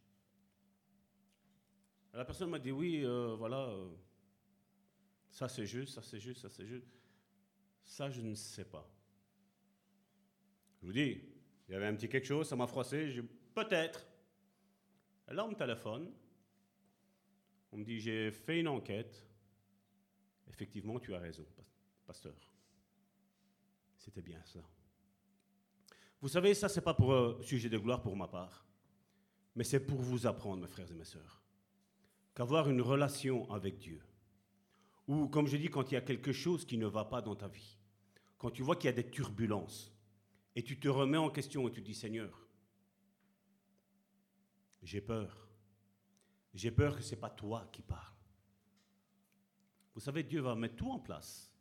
[2.13, 3.91] La personne m'a dit oui, euh, voilà, euh,
[5.31, 6.87] ça c'est juste, ça c'est juste, ça c'est juste.
[7.83, 8.89] Ça je ne sais pas.
[10.81, 11.21] Je vous dis,
[11.69, 13.11] il y avait un petit quelque chose, ça m'a froissé,
[13.55, 14.07] peut-être.
[15.29, 16.13] Là on me téléphone,
[17.73, 19.25] on me dit j'ai fait une enquête.
[20.49, 21.45] Effectivement, tu as raison,
[22.07, 22.35] pasteur.
[23.97, 24.61] C'était bien ça.
[26.21, 28.65] Vous savez, ça, c'est pas pour euh, sujet de gloire pour ma part,
[29.57, 31.43] mais c'est pour vous apprendre, mes frères et mes sœurs,
[32.35, 34.01] qu'avoir une relation avec Dieu,
[35.07, 37.35] ou comme je dis, quand il y a quelque chose qui ne va pas dans
[37.35, 37.79] ta vie,
[38.39, 39.93] quand tu vois qu'il y a des turbulences,
[40.57, 42.44] et tu te remets en question et tu dis, Seigneur,
[44.85, 45.49] j'ai peur.
[46.55, 48.15] J'ai peur que ce n'est pas toi qui parles.
[49.95, 51.53] Vous savez, Dieu va mettre tout en place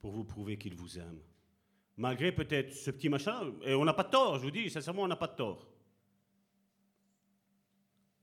[0.00, 1.20] pour vous prouver qu'il vous aime.
[1.96, 5.02] Malgré peut-être ce petit machin, et on n'a pas de tort, je vous dis, sincèrement,
[5.02, 5.70] on n'a pas de tort.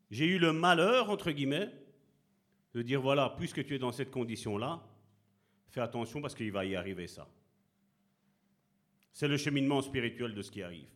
[0.10, 1.72] J'ai eu le malheur, entre guillemets,
[2.74, 4.86] de dire, voilà, puisque tu es dans cette condition-là,
[5.70, 7.28] fais attention parce qu'il va y arriver ça.
[9.14, 10.90] C'est le cheminement spirituel de ce qui arrive.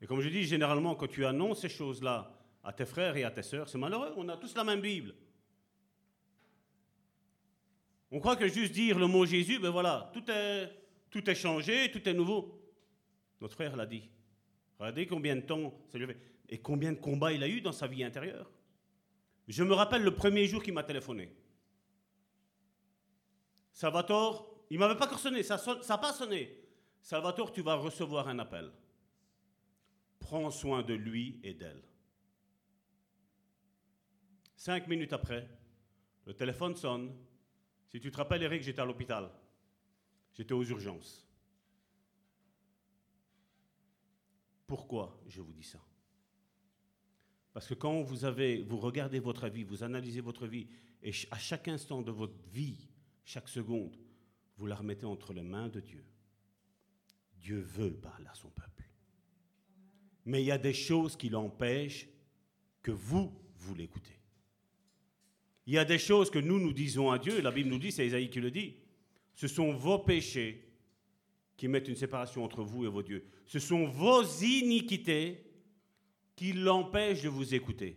[0.00, 2.32] Et comme je dis, généralement, quand tu annonces ces choses-là
[2.62, 5.14] à tes frères et à tes sœurs, c'est malheureux, on a tous la même Bible.
[8.10, 10.70] On croit que juste dire le mot Jésus, ben voilà, tout est,
[11.10, 12.58] tout est changé, tout est nouveau.
[13.40, 14.08] Notre frère l'a dit.
[14.78, 16.18] Regardez combien de temps ça lui fait.
[16.48, 18.50] Et combien de combats il a eu dans sa vie intérieure.
[19.46, 21.34] Je me rappelle le premier jour qu'il m'a téléphoné.
[23.72, 26.64] Salvatore, il m'avait pas sonné, ça n'a pas sonné.
[27.00, 28.70] Salvatore, tu vas recevoir un appel.
[30.28, 31.82] Prends soin de lui et d'elle.
[34.56, 35.48] Cinq minutes après,
[36.26, 37.16] le téléphone sonne.
[37.86, 39.30] Si tu te rappelles, Eric, j'étais à l'hôpital.
[40.34, 41.26] J'étais aux urgences.
[44.66, 45.80] Pourquoi je vous dis ça?
[47.54, 50.68] Parce que quand vous avez, vous regardez votre vie, vous analysez votre vie,
[51.02, 52.90] et à chaque instant de votre vie,
[53.24, 53.96] chaque seconde,
[54.58, 56.04] vous la remettez entre les mains de Dieu.
[57.38, 58.87] Dieu veut parler à son peuple.
[60.28, 62.06] Mais il y a des choses qui l'empêchent
[62.82, 64.20] que vous, vous l'écoutez.
[65.66, 67.90] Il y a des choses que nous, nous disons à Dieu, la Bible nous dit,
[67.90, 68.74] c'est Isaïe qui le dit,
[69.34, 70.68] ce sont vos péchés
[71.56, 73.24] qui mettent une séparation entre vous et vos dieux.
[73.46, 75.46] Ce sont vos iniquités
[76.36, 77.96] qui l'empêchent de vous écouter.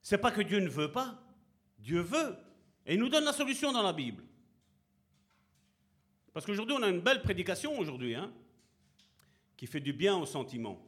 [0.00, 1.22] C'est pas que Dieu ne veut pas,
[1.78, 2.38] Dieu veut.
[2.86, 4.24] Et il nous donne la solution dans la Bible.
[6.32, 8.32] Parce qu'aujourd'hui, on a une belle prédication aujourd'hui, hein,
[9.58, 10.86] qui fait du bien aux sentiments.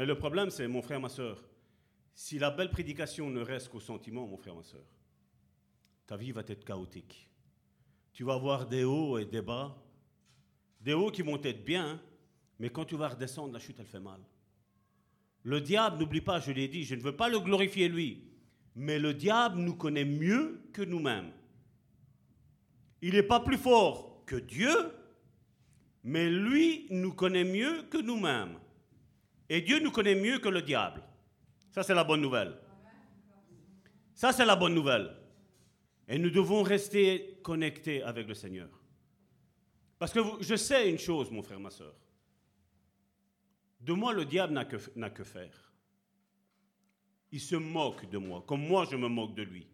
[0.00, 1.44] Mais le problème, c'est, mon frère, ma soeur,
[2.14, 4.86] si la belle prédication ne reste qu'aux sentiments, mon frère, ma soeur,
[6.06, 7.28] ta vie va être chaotique.
[8.14, 9.76] Tu vas avoir des hauts et des bas,
[10.80, 12.00] des hauts qui vont être bien,
[12.58, 14.22] mais quand tu vas redescendre, la chute, elle fait mal.
[15.42, 18.24] Le diable, n'oublie pas, je l'ai dit, je ne veux pas le glorifier lui,
[18.74, 21.30] mais le diable nous connaît mieux que nous-mêmes.
[23.02, 24.94] Il n'est pas plus fort que Dieu,
[26.04, 28.56] mais lui nous connaît mieux que nous-mêmes.
[29.52, 31.02] Et Dieu nous connaît mieux que le diable.
[31.72, 32.56] Ça, c'est la bonne nouvelle.
[34.14, 35.10] Ça, c'est la bonne nouvelle.
[36.06, 38.68] Et nous devons rester connectés avec le Seigneur.
[39.98, 41.94] Parce que je sais une chose, mon frère, ma soeur.
[43.80, 45.72] De moi, le diable n'a que, faire.
[47.32, 49.66] Il se moque de moi, comme moi, je me moque de lui.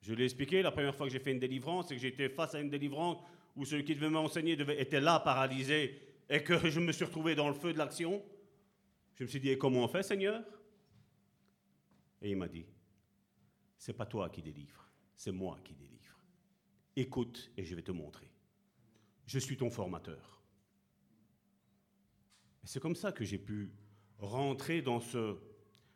[0.00, 2.54] Je l'ai expliqué la première fois que j'ai fait une délivrance, c'est que j'étais face
[2.54, 3.18] à une délivrance
[3.54, 7.48] où celui qui devait m'enseigner était là, paralysé, et que je me suis retrouvé dans
[7.48, 8.22] le feu de l'action.
[9.14, 10.42] Je me suis dit, et comment on fait, Seigneur?
[12.20, 12.64] Et il m'a dit,
[13.76, 15.92] c'est pas toi qui délivre, c'est moi qui délivre.
[16.94, 18.30] Écoute et je vais te montrer.
[19.26, 20.42] Je suis ton formateur.
[22.62, 23.72] Et c'est comme ça que j'ai pu
[24.18, 25.36] rentrer dans ce.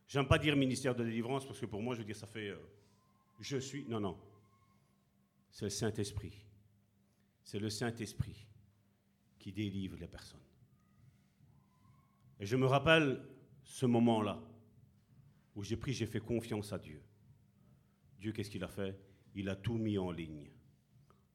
[0.08, 2.48] J'aime pas dire ministère de délivrance parce que pour moi, je veux dire, ça fait.
[2.48, 2.58] euh,
[3.40, 3.84] je suis.
[3.84, 4.18] Non, non.
[5.50, 6.44] C'est le Saint-Esprit.
[7.42, 8.45] C'est le Saint-Esprit
[9.46, 10.40] qui délivre les personnes.
[12.40, 13.22] Et je me rappelle
[13.62, 14.42] ce moment-là
[15.54, 17.00] où j'ai pris, j'ai fait confiance à Dieu.
[18.18, 18.98] Dieu, qu'est-ce qu'il a fait?
[19.36, 20.50] Il a tout mis en ligne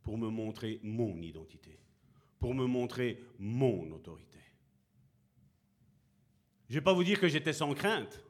[0.04, 1.80] pour me montrer mon identité,
[2.38, 4.40] pour me montrer mon autorité.
[6.68, 8.22] Je ne vais pas vous dire que j'étais sans crainte,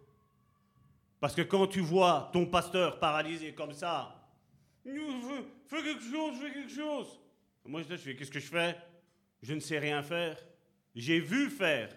[1.20, 4.32] parce que quand tu vois ton pasteur paralysé comme ça,
[4.84, 4.92] fais,
[5.82, 7.20] quelque chose, fais quelque chose.
[7.66, 8.91] Moi, je fais, qu'est-ce que je fais?
[9.42, 10.38] Je ne sais rien faire.
[10.96, 11.96] J'ai vu faire.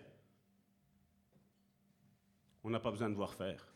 [2.62, 3.74] On n'a pas besoin de voir faire.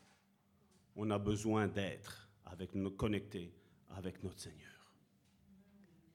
[0.95, 3.53] On a besoin d'être avec connectés
[3.91, 4.91] avec notre Seigneur.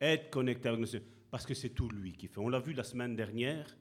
[0.00, 1.08] Être connecté avec notre Seigneur.
[1.30, 2.38] Parce que c'est tout lui qui fait.
[2.38, 3.76] On l'a vu la semaine dernière.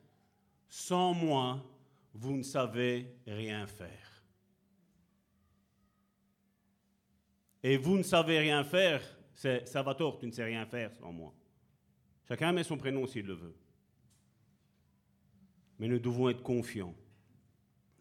[0.67, 1.63] Sans moi,
[2.13, 4.23] vous ne savez rien faire.
[7.63, 9.01] Et vous ne savez rien faire,
[9.33, 11.33] c'est Salvatore, tu ne sais rien faire sans moi.
[12.27, 13.55] Chacun met son prénom s'il le veut.
[15.83, 16.95] Mais nous devons être confiants.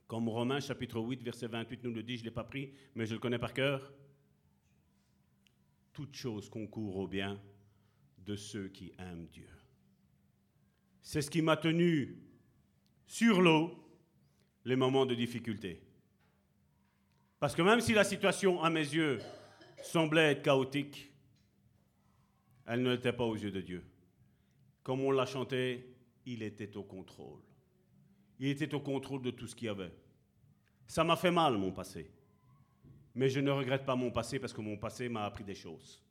[0.06, 3.06] Comme Romains chapitre 8, verset 28 nous le dit, je ne l'ai pas pris, mais
[3.06, 3.92] je le connais par cœur.
[5.92, 7.42] Toute chose concourt au bien
[8.18, 9.48] de ceux qui aiment Dieu.
[11.02, 12.22] C'est ce qui m'a tenu
[13.04, 13.74] sur l'eau
[14.64, 15.82] les moments de difficulté.
[17.40, 19.18] Parce que même si la situation, à mes yeux,
[19.82, 21.12] semblait être chaotique,
[22.64, 23.84] elle ne l'était pas aux yeux de Dieu.
[24.84, 27.42] Comme on l'a chanté, il était au contrôle.
[28.42, 29.92] Il était au contrôle de tout ce qu'il y avait.
[30.88, 32.10] Ça m'a fait mal, mon passé.
[33.14, 36.02] Mais je ne regrette pas mon passé parce que mon passé m'a appris des choses.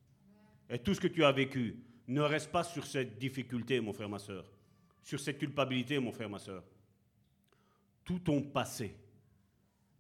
[0.70, 4.08] Et tout ce que tu as vécu, ne reste pas sur cette difficulté, mon frère,
[4.08, 4.50] ma soeur.
[5.04, 6.64] Sur cette culpabilité, mon frère, ma soeur.
[8.06, 8.96] Tout ton passé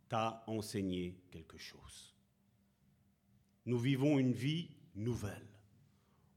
[0.08, 2.16] t'a enseigné quelque chose.
[3.66, 5.48] Nous vivons une vie nouvelle,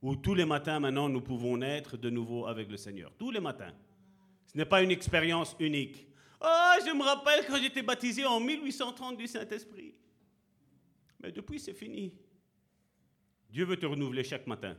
[0.02, 3.12] où tous les matins maintenant nous pouvons naître de nouveau avec le Seigneur.
[3.16, 3.72] Tous les matins.
[4.54, 6.06] Ce n'est pas une expérience unique.
[6.40, 9.96] Ah, je me rappelle quand j'étais baptisé en 1830 du Saint-Esprit.
[11.20, 12.14] Mais depuis, c'est fini.
[13.50, 14.76] Dieu veut te renouveler chaque matin.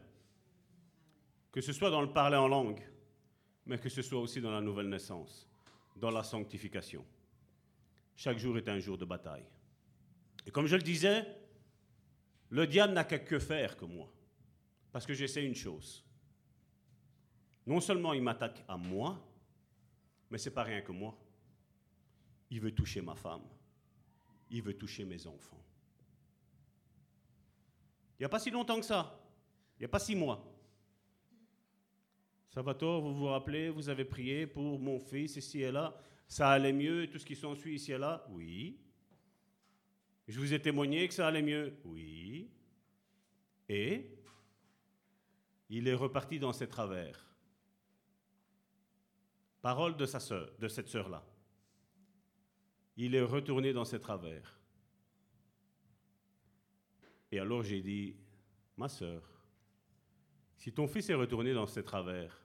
[1.51, 2.81] Que ce soit dans le parler en langue,
[3.65, 5.45] mais que ce soit aussi dans la nouvelle naissance,
[5.97, 7.05] dans la sanctification.
[8.15, 9.45] Chaque jour est un jour de bataille.
[10.45, 11.25] Et comme je le disais,
[12.49, 14.09] le diable n'a qu'à que faire que moi.
[14.93, 16.05] Parce que je sais une chose.
[17.67, 19.21] Non seulement il m'attaque à moi,
[20.29, 21.17] mais c'est pas rien que moi.
[22.49, 23.43] Il veut toucher ma femme.
[24.49, 25.63] Il veut toucher mes enfants.
[28.17, 29.19] Il n'y a pas si longtemps que ça.
[29.77, 30.51] Il n'y a pas six mois.
[32.49, 35.99] Salvatore, vous vous rappelez, vous avez prié pour mon fils ici et là.
[36.27, 38.25] Ça allait mieux tout ce qui s'ensuit ici et là?
[38.29, 38.79] Oui.
[40.27, 41.77] Je vous ai témoigné que ça allait mieux?
[41.83, 42.49] Oui.
[43.67, 44.09] Et
[45.69, 47.34] il est reparti dans ses travers.
[49.65, 51.25] Parole de, sa sœur, de cette sœur-là.
[52.97, 54.59] Il est retourné dans ses travers.
[57.31, 58.15] Et alors j'ai dit,
[58.77, 59.23] ma sœur,
[60.55, 62.39] si ton fils est retourné dans ses travers,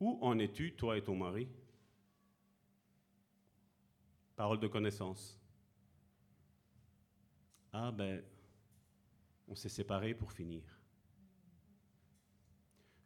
[0.00, 1.48] où en es-tu, toi et ton mari?
[4.36, 5.40] Parole de connaissance.
[7.72, 8.22] Ah ben,
[9.48, 10.62] on s'est séparés pour finir.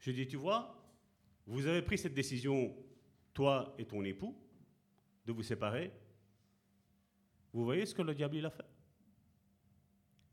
[0.00, 0.85] Je dis, tu vois,
[1.46, 2.74] vous avez pris cette décision,
[3.32, 4.36] toi et ton époux,
[5.24, 5.92] de vous séparer.
[7.52, 8.64] Vous voyez ce que le diable a fait?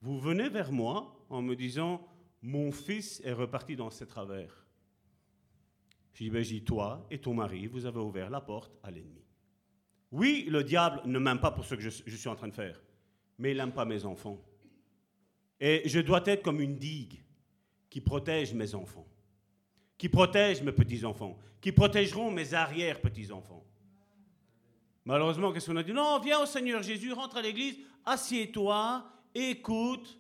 [0.02, 2.06] Vous venez vers moi en me disant,
[2.42, 4.66] mon fils est reparti dans ses travers.
[6.14, 9.24] Je dis, ben, toi et ton mari, vous avez ouvert la porte à l'ennemi.
[10.12, 12.80] Oui, le diable ne m'aime pas pour ce que je suis en train de faire,
[13.38, 14.44] mais il n'aime pas mes enfants.
[15.60, 17.24] Et je dois être comme une digue
[17.90, 19.08] qui protège mes enfants,
[19.98, 23.66] qui protège mes petits-enfants, qui protégeront mes arrière-petits-enfants.
[25.06, 25.94] Malheureusement, qu'est-ce qu'on a dit?
[25.94, 30.20] Non, viens au Seigneur Jésus, rentre à l'église, assieds-toi, écoute.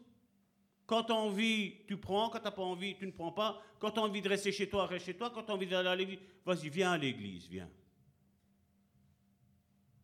[0.85, 2.29] Quand tu as envie, tu prends.
[2.29, 3.61] Quand tu n'as pas envie, tu ne prends pas.
[3.79, 5.29] Quand tu as envie de rester chez toi, reste chez toi.
[5.29, 7.69] Quand tu as envie d'aller à l'église, vas-y, viens à l'église, viens.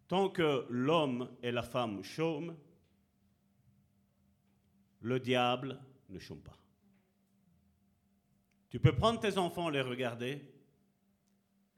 [0.07, 2.55] Tant que l'homme et la femme chôment,
[5.01, 6.57] le diable ne chôme pas.
[8.70, 10.41] Tu peux prendre tes enfants, les regarder,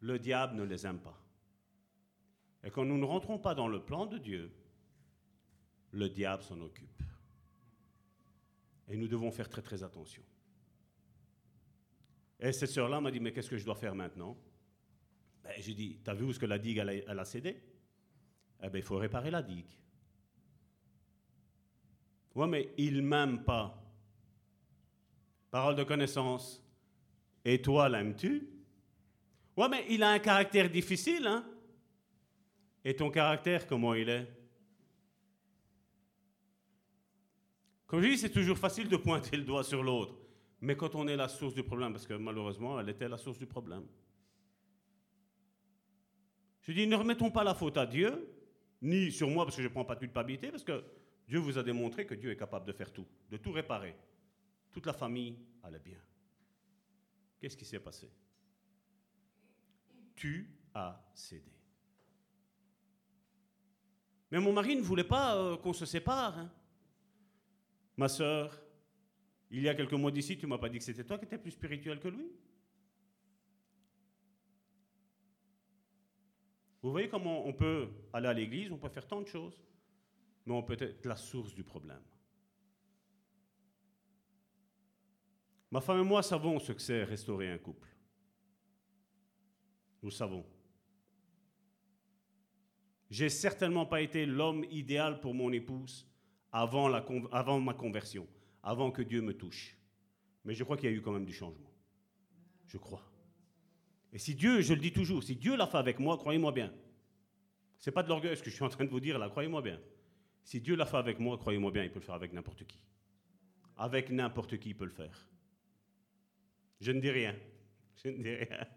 [0.01, 1.17] le diable ne les aime pas.
[2.63, 4.51] Et quand nous ne rentrons pas dans le plan de Dieu,
[5.91, 7.01] le diable s'en occupe.
[8.87, 10.23] Et nous devons faire très très attention.
[12.39, 14.37] Et cette sœur-là m'a dit, mais qu'est-ce que je dois faire maintenant?
[15.43, 17.61] Ben, J'ai dit, t'as vu où ce que la digue elle a, cédé?
[18.61, 19.69] Eh bien, il faut réparer la digue.
[22.35, 23.77] Ouais, mais il m'aime pas.
[25.51, 26.63] Parole de connaissance.
[27.43, 28.47] Et toi, l'aimes-tu?
[29.57, 31.45] Ouais, mais il a un caractère difficile, hein
[32.85, 34.27] Et ton caractère, comment il est?
[37.87, 40.15] Comme je dis, c'est toujours facile de pointer le doigt sur l'autre.
[40.61, 43.37] Mais quand on est la source du problème, parce que malheureusement, elle était la source
[43.37, 43.85] du problème.
[46.61, 48.29] Je dis, ne remettons pas la faute à Dieu,
[48.81, 50.83] ni sur moi, parce que je ne prends pas de culpabilité, parce que
[51.27, 53.95] Dieu vous a démontré que Dieu est capable de faire tout, de tout réparer.
[54.71, 55.99] Toute la famille allait bien.
[57.41, 58.07] Qu'est-ce qui s'est passé?
[60.15, 61.51] Tu as cédé.
[64.29, 66.37] Mais mon mari ne voulait pas euh, qu'on se sépare.
[66.37, 66.53] hein.
[67.97, 68.61] Ma sœur,
[69.49, 71.39] il y a quelques mois d'ici, tu m'as pas dit que c'était toi qui étais
[71.39, 72.31] plus spirituel que lui
[76.83, 79.59] Vous voyez comment on peut aller à l'église, on peut faire tant de choses,
[80.45, 82.01] mais on peut être la source du problème.
[85.72, 87.88] Ma femme et moi savons ce que c'est restaurer un couple.
[90.03, 90.45] Nous savons.
[93.09, 96.07] J'ai certainement pas été l'homme idéal pour mon épouse
[96.51, 96.89] avant,
[97.61, 98.28] ma conversion,
[98.63, 99.78] avant que Dieu me touche.
[100.43, 101.72] Mais je crois qu'il y a eu quand même du changement.
[102.67, 103.03] Je crois.
[104.11, 106.74] Et si Dieu, je le dis toujours, si Dieu l'a fait avec moi, croyez-moi bien.
[107.78, 109.61] C'est pas de l'orgueil ce que je suis en train de vous dire là, croyez-moi
[109.61, 109.80] bien.
[110.43, 112.82] Si Dieu l'a fait avec moi, croyez-moi bien, il peut le faire avec n'importe qui.
[113.78, 115.28] Avec n'importe qui, il peut le faire.
[116.82, 117.36] Je ne dis rien.
[118.03, 118.67] Je ne dis rien.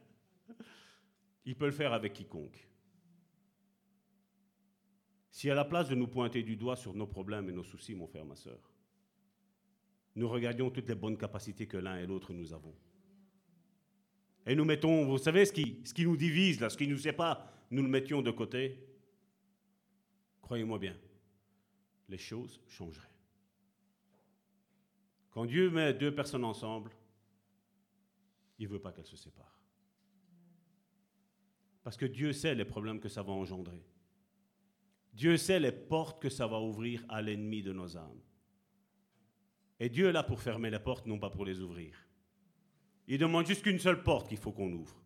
[1.46, 2.68] Il peut le faire avec quiconque.
[5.30, 7.94] Si à la place de nous pointer du doigt sur nos problèmes et nos soucis,
[7.94, 8.70] mon frère, ma soeur,
[10.14, 12.74] nous regardions toutes les bonnes capacités que l'un et l'autre nous avons.
[14.46, 17.82] Et nous mettons, vous savez, ce qui, nous divise, là, ce qui nous sépare, nous
[17.82, 18.78] le mettions de côté.
[20.42, 20.96] Croyez-moi bien,
[22.08, 23.08] les choses changeraient.
[25.30, 26.92] Quand Dieu met deux personnes ensemble,
[28.58, 29.60] il ne veut pas qu'elles se séparent.
[31.82, 33.84] Parce que Dieu sait les problèmes que ça va engendrer.
[35.12, 38.20] Dieu sait les portes que ça va ouvrir à l'ennemi de nos âmes.
[39.78, 41.94] Et Dieu est là pour fermer les portes, non pas pour les ouvrir.
[43.06, 45.02] Il demande juste qu'une seule porte qu'il faut qu'on ouvre.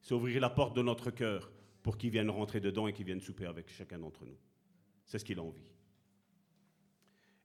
[0.00, 1.50] C'est ouvrir la porte de notre cœur
[1.82, 4.36] pour qu'il vienne rentrer dedans et qu'il vienne souper avec chacun d'entre nous.
[5.04, 5.72] C'est ce qu'il a envie.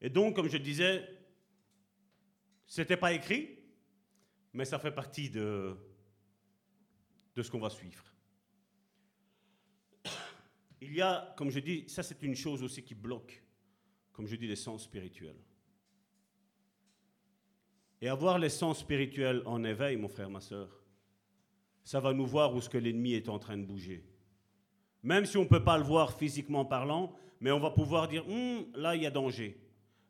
[0.01, 1.07] Et donc, comme je disais,
[2.65, 3.60] c'était pas écrit,
[4.53, 5.75] mais ça fait partie de,
[7.35, 8.03] ce qu'on va suivre.
[10.81, 13.43] Il y a, comme je dis, ça c'est une chose aussi qui bloque,
[14.11, 15.39] comme je dis, les sens spirituels.
[18.01, 20.83] Et avoir les sens spirituels en éveil, mon frère, ma soeur,
[21.83, 24.03] ça va nous voir où ce que l'ennemi est en train de bouger.
[25.03, 28.27] Même si on ne peut pas le voir physiquement parlant, mais on va pouvoir dire,
[28.27, 29.57] Hum, là il y a danger,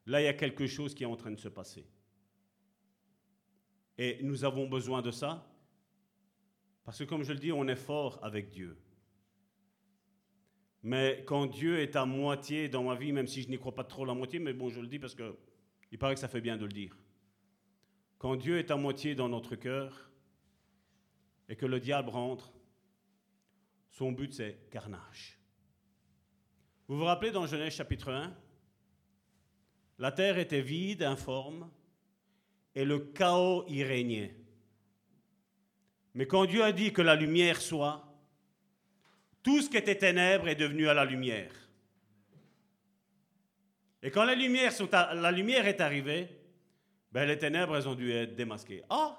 [0.06, 1.86] là il y a quelque chose qui est en train de se passer.
[4.04, 5.48] Et nous avons besoin de ça,
[6.84, 8.76] parce que comme je le dis, on est fort avec Dieu.
[10.82, 13.84] Mais quand Dieu est à moitié dans ma vie, même si je n'y crois pas
[13.84, 15.38] trop la moitié, mais bon, je le dis parce que
[15.92, 16.98] il paraît que ça fait bien de le dire.
[18.18, 20.10] Quand Dieu est à moitié dans notre cœur
[21.48, 22.52] et que le diable rentre,
[23.92, 25.38] son but c'est carnage.
[26.88, 28.36] Vous vous rappelez dans Genèse chapitre 1
[30.00, 31.70] La terre était vide, informe,
[32.76, 34.36] et le chaos y régnait.
[36.14, 38.04] Mais quand Dieu a dit que la lumière soit,
[39.44, 41.52] tout ce qui était ténèbres est devenu à la lumière.
[44.04, 46.28] Et quand la lumière, est arrivée,
[47.12, 48.84] ben les ténèbres, ont dû être démasquées.
[48.90, 49.18] Ah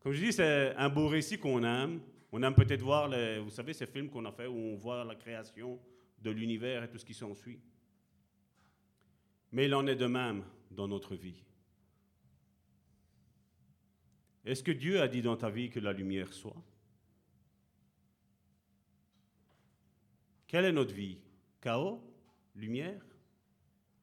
[0.00, 2.00] Comme je dis, c'est un beau récit qu'on aime.
[2.32, 5.04] On aime peut-être voir, les, vous savez, ces films qu'on a fait où on voit
[5.04, 5.78] la création
[6.20, 7.60] de l'univers et tout ce qui s'ensuit.
[9.52, 11.42] Mais il en est de même dans notre vie.
[14.44, 16.56] Est-ce que Dieu a dit dans ta vie que la lumière soit?
[20.46, 21.18] Quelle est notre vie?
[21.60, 22.00] Chaos?
[22.56, 23.04] Lumière?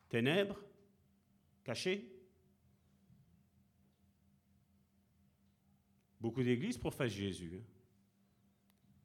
[0.09, 0.59] Ténèbres?
[1.63, 2.13] Caché
[6.19, 7.51] Beaucoup d'églises professent Jésus.
[7.55, 7.63] hein.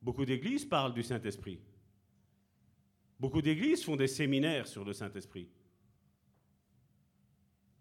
[0.01, 1.61] Beaucoup d'églises parlent du Saint-Esprit.
[3.19, 5.49] Beaucoup d'églises font des séminaires sur le Saint-Esprit.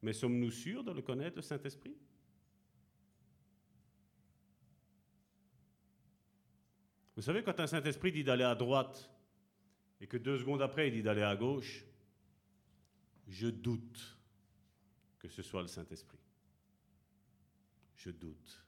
[0.02, 1.96] Mais sommes-nous sûrs de le connaître, le Saint-Esprit?
[7.16, 9.12] Vous savez, quand un Saint-Esprit dit d'aller à droite
[10.00, 11.86] et que deux secondes après il dit d'aller à gauche,
[13.28, 14.18] je doute
[15.20, 16.18] que ce soit le Saint-Esprit.
[17.96, 18.66] Je doute.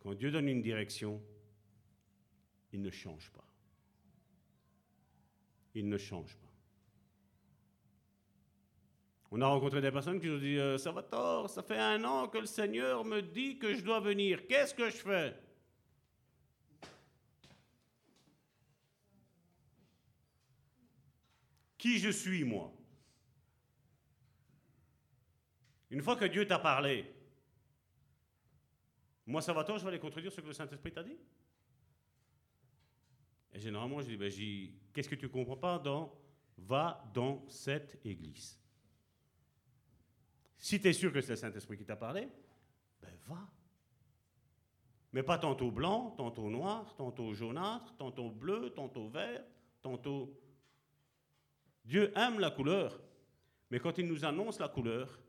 [0.00, 1.22] Quand Dieu donne une direction,
[2.72, 3.46] il ne change pas.
[5.74, 6.51] Il ne change pas.
[9.34, 12.04] On a rencontré des personnes qui nous disent euh, Ça va tort, ça fait un
[12.04, 14.46] an que le Seigneur me dit que je dois venir.
[14.46, 15.34] Qu'est-ce que je fais?
[21.78, 22.70] Qui je suis, moi?
[25.88, 27.10] Une fois que Dieu t'a parlé,
[29.24, 31.16] moi, ça va tort, je vais aller contredire ce que le Saint-Esprit t'a dit
[33.54, 34.30] Et généralement, je dis ben,
[34.92, 36.18] Qu'est-ce que tu ne comprends pas dans
[36.58, 38.61] Va dans cette église.
[40.62, 42.28] Si tu es sûr que c'est le Saint-Esprit qui t'a parlé,
[43.02, 43.50] ben va.
[45.12, 49.44] Mais pas tantôt blanc, tantôt noir, tantôt jaunâtre, tantôt bleu, tantôt vert,
[49.82, 50.40] tantôt.
[51.84, 53.00] Dieu aime la couleur,
[53.70, 55.20] mais quand il nous annonce la couleur,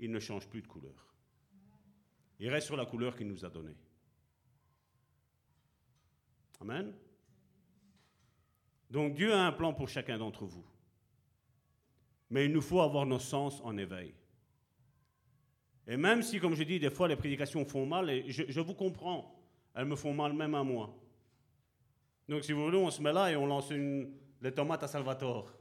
[0.00, 1.14] il ne change plus de couleur.
[2.40, 3.76] Il reste sur la couleur qu'il nous a donnée.
[6.60, 6.92] Amen.
[8.90, 10.66] Donc Dieu a un plan pour chacun d'entre vous.
[12.30, 14.12] Mais il nous faut avoir nos sens en éveil.
[15.86, 18.74] Et même si, comme je dis, des fois les prédications font mal, et je, vous
[18.74, 19.40] comprends,
[19.74, 20.96] elles me font mal même à moi.
[22.28, 25.52] Donc si vous voulez, on se met là et on lance les tomates à Salvatore.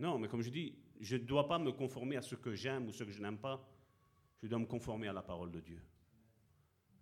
[0.00, 2.88] Non, mais comme je dis, je ne dois pas me conformer à ce que j'aime
[2.88, 3.66] ou ce que je n'aime pas.
[4.42, 5.80] Je dois me conformer à la parole de Dieu.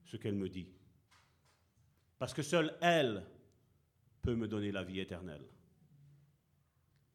[0.04, 0.68] Ce qu'elle me dit.
[2.18, 3.24] Parce que seule elle
[4.22, 5.46] peut me donner la vie éternelle.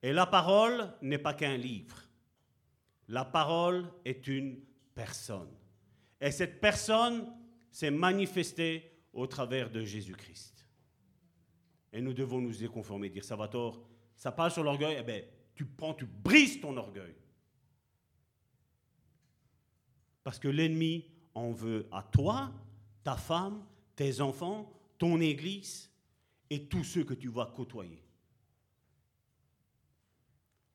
[0.02, 1.98] Et la parole n'est pas qu'un livre.
[3.08, 4.60] La parole est une
[4.96, 5.52] personne.
[6.22, 7.34] Et cette personne
[7.70, 10.68] s'est manifestée au travers de Jésus-Christ.
[11.92, 13.86] Et nous devons nous y conformer, dire Salvatore,
[14.16, 15.22] ça parle sur l'orgueil, eh bien,
[15.54, 17.16] tu prends, tu brises ton orgueil.
[20.24, 22.52] Parce que l'ennemi en veut à toi,
[23.04, 23.64] ta femme,
[23.96, 25.92] tes enfants, ton église
[26.50, 28.04] et tous ceux que tu vas côtoyer.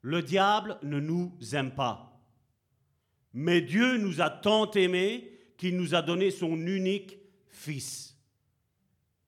[0.03, 2.08] Le diable ne nous aime pas.
[3.33, 8.17] Mais Dieu nous a tant aimés qu'il nous a donné son unique Fils.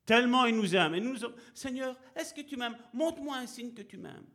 [0.07, 1.17] Tellement il nous aime.
[1.55, 2.77] Seigneur, est-ce que tu m'aimes?
[2.93, 4.27] Montre-moi un signe que tu m'aimes.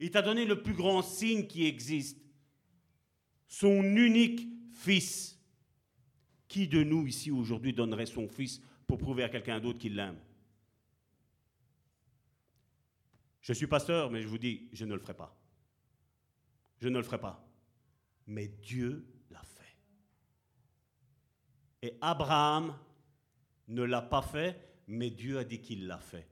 [0.00, 2.18] Il t'a donné le plus grand signe qui existe.
[3.46, 5.38] Son unique Fils.
[6.48, 10.18] Qui de nous ici aujourd'hui donnerait son Fils pour prouver à quelqu'un d'autre qu'il l'aime?
[13.40, 15.36] Je suis pasteur, mais je vous dis, je ne le ferai pas.
[16.80, 17.44] Je ne le ferai pas.
[18.26, 19.76] Mais Dieu l'a fait.
[21.82, 22.76] Et Abraham
[23.68, 26.28] ne l'a pas fait, mais Dieu a dit qu'il l'a fait.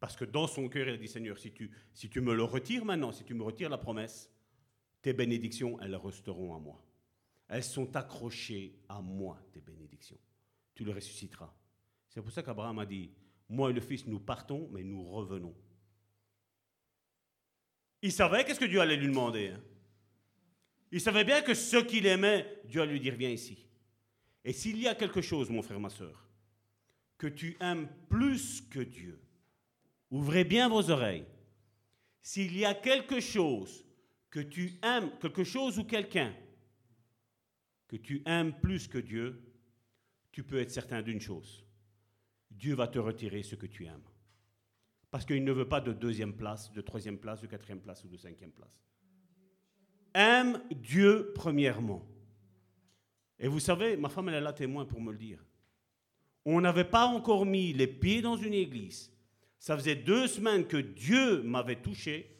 [0.00, 3.12] Parce que dans son cœur, il a dit, Seigneur, si tu, me le retires maintenant,
[3.12, 4.30] si tu me retires la promesse,
[5.02, 6.84] tes bénédictions, elles resteront à moi.
[7.48, 10.18] Elles sont accrochées à moi, tes bénédictions.
[10.74, 11.52] Tu le ressusciteras.
[12.08, 13.10] C'est pour ça qu'Abraham a dit,
[13.48, 15.54] moi et le Fils, nous partons, mais nous revenons.
[18.02, 19.48] Il savait qu'est-ce que Dieu allait lui demander.
[19.48, 19.60] hein.
[20.92, 23.66] Il savait bien que ce qu'il aimait, Dieu allait lui dire, viens ici.
[24.44, 26.28] Et s'il y a quelque chose, mon frère, ma soeur,
[27.18, 29.20] que tu aimes plus que Dieu,
[30.10, 31.26] ouvrez bien vos oreilles.
[32.22, 33.84] S'il y a quelque chose
[34.30, 36.34] que tu aimes, quelque chose ou quelqu'un
[37.88, 39.42] que tu aimes plus que Dieu,
[40.32, 41.64] tu peux être certain d'une chose.
[42.50, 44.02] Dieu va te retirer ce que tu aimes.
[45.10, 48.08] Parce qu'il ne veut pas de deuxième place, de troisième place, de quatrième place ou
[48.08, 48.84] de cinquième place.
[50.16, 52.02] Aime Dieu premièrement.
[53.38, 55.44] Et vous savez, ma femme, elle est là témoin pour me le dire.
[56.46, 59.12] On n'avait pas encore mis les pieds dans une église.
[59.58, 62.34] Ça faisait deux semaines que Dieu m'avait touché.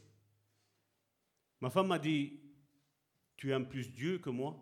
[1.61, 2.41] Ma femme m'a dit,
[3.37, 4.57] tu aimes plus Dieu que moi?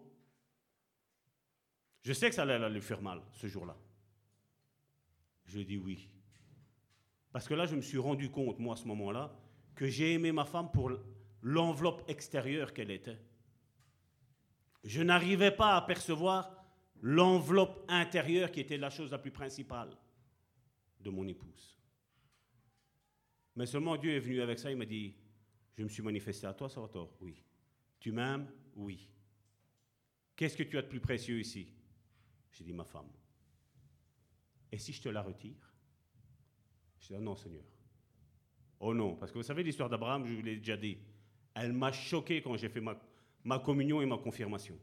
[2.02, 3.76] Je sais que ça allait lui faire mal ce jour-là.
[5.46, 6.08] Je dis oui.
[7.30, 9.32] Parce que là, je me suis rendu compte, moi, à ce moment-là,
[9.76, 10.90] que j'ai aimé ma femme pour
[11.44, 13.18] l'enveloppe extérieure qu'elle était.
[14.82, 16.50] Je n'arrivais pas à percevoir
[17.02, 19.96] l'enveloppe intérieure qui était la chose la plus principale.
[21.00, 21.78] de mon épouse.
[23.56, 25.14] Mais seulement Dieu est venu avec ça, il m'a dit,
[25.76, 27.44] je me suis manifesté à toi, Salvatore Oui.
[28.00, 28.50] Tu m'aimes?
[28.74, 29.06] Oui.
[30.34, 31.68] Qu'est-ce que tu as de plus précieux ici
[32.52, 33.10] J'ai dit, ma femme.
[34.72, 35.74] Et si je te la retire
[37.00, 37.66] Je dis, ah non, Seigneur.
[38.80, 40.96] Oh non, parce que vous savez l'histoire d'Abraham, je vous l'ai déjà dit,
[41.54, 44.78] elle m'a choqué quand j'ai fait ma, communion et ma confirmation,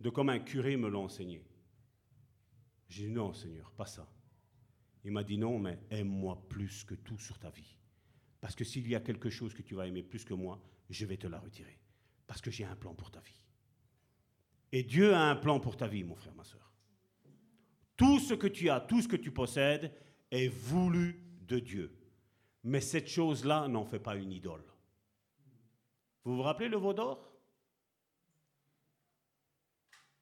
[0.00, 1.44] de comme un curé me l'a enseigné.
[2.88, 4.08] J'ai dit, non, Seigneur, pas ça.
[5.04, 7.78] Il m'a dit, non, mais aime-moi plus que tout sur ta vie.
[8.40, 11.06] Parce que s'il y a quelque chose que tu vas aimer plus que moi, je
[11.06, 11.78] vais te la retirer.
[12.26, 13.40] Parce que j'ai un plan pour ta vie.
[14.72, 16.72] Et Dieu a un plan pour ta vie, mon frère, ma soeur.
[17.96, 19.92] Tout ce que tu as, tout ce que tu possèdes
[20.30, 21.96] est voulu de Dieu.
[22.64, 24.64] Mais cette chose-là n'en fait pas une idole.
[26.24, 27.30] Vous vous rappelez le veau d'or?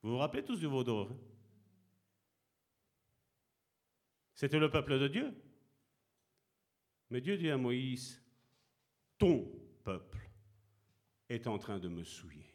[0.02, 1.18] Vous vous rappelez tous du veau d'or hein?
[4.34, 5.32] C'était le peuple de Dieu.
[7.10, 8.20] Mais Dieu dit à Moïse,
[9.16, 9.48] ton
[9.84, 10.28] peuple
[11.28, 12.52] est en train de me souiller.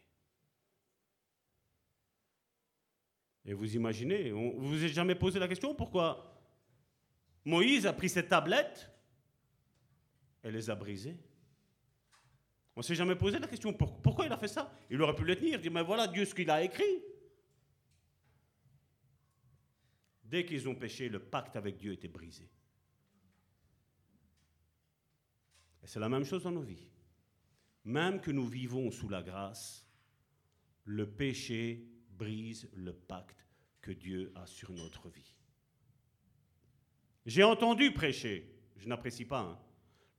[3.45, 6.43] Et vous imaginez, vous vous êtes jamais posé la question pourquoi
[7.45, 8.91] Moïse a pris cette tablette?
[10.43, 11.17] Et les a brisées
[12.77, 14.71] On ne s'est jamais posé la question pourquoi il a fait ça?
[14.91, 17.01] Il aurait pu les tenir, dire mais voilà Dieu ce qu'il a écrit.
[20.23, 22.47] Dès qu'ils ont péché, le pacte avec Dieu était brisé.
[25.81, 26.87] Et c'est la même chose dans nos vies.
[27.83, 29.83] Même que nous vivons sous la grâce,
[30.83, 33.47] le péché brise le pacte
[33.81, 35.33] que Dieu a sur notre vie.
[37.25, 39.39] J'ai entendu prêcher, je n'apprécie pas.
[39.39, 39.59] Hein.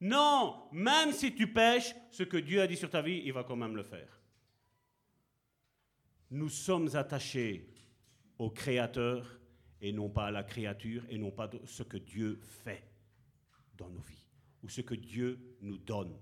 [0.01, 3.45] Non, même si tu pêches, ce que Dieu a dit sur ta vie, il va
[3.45, 4.21] quand même le faire.
[6.31, 7.73] Nous sommes attachés
[8.39, 9.39] au Créateur
[9.81, 12.85] et non pas à la créature et non pas ce que Dieu fait
[13.77, 14.25] dans nos vies
[14.63, 16.17] ou ce que Dieu nous donne.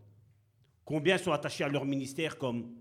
[0.84, 2.76] Combien sont attachés à leur ministère comme...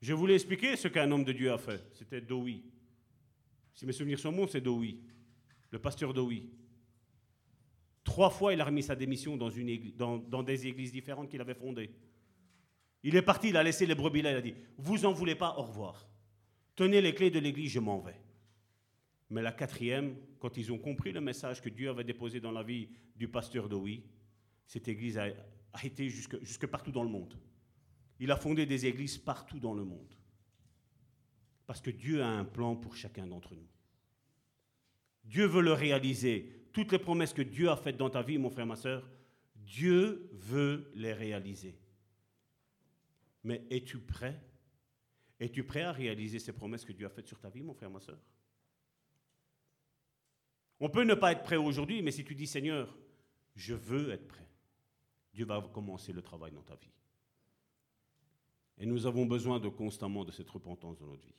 [0.00, 1.84] Je voulais expliquer ce qu'un homme de Dieu a fait.
[1.92, 2.64] C'était Doui.
[3.74, 5.00] Si mes souvenirs sont bons, c'est Doui,
[5.70, 6.50] le pasteur Doui.
[8.04, 11.90] Trois fois, il a remis sa démission dans, des églises différentes qu'il avait fondées.
[13.04, 15.34] Il est parti, il a laissé les brebis là, il a dit, vous en voulez
[15.34, 16.08] pas, au revoir.
[16.74, 18.20] Tenez les clés de l'église, je m'en vais.
[19.30, 22.62] Mais la quatrième, quand ils ont compris le message que Dieu avait déposé dans la
[22.62, 24.04] vie du pasteur Doui,
[24.66, 25.28] cette église a,
[25.82, 27.38] été jusque partout dans le monde.
[28.20, 30.14] Il a fondé des églises partout dans le monde.
[31.66, 33.66] Parce que Dieu a un plan pour chacun d'entre nous.
[35.24, 36.61] Dieu veut le réaliser.
[36.72, 39.08] Toutes les promesses que Dieu a faites dans ta vie, mon frère, ma soeur,
[39.54, 41.78] Dieu veut les réaliser.
[43.44, 44.40] Mais es-tu prêt?
[45.38, 47.90] Es-tu prêt à réaliser ces promesses que Dieu a faites sur ta vie, mon frère,
[47.90, 48.18] ma soeur
[50.82, 52.98] on peut ne pas être prêt aujourd'hui, mais si tu dis Seigneur,
[53.54, 54.48] je veux être prêt,
[55.32, 56.90] Dieu va commencer le travail dans ta vie.
[58.78, 61.36] Et nous avons besoin de constamment de cette repentance dans notre vie.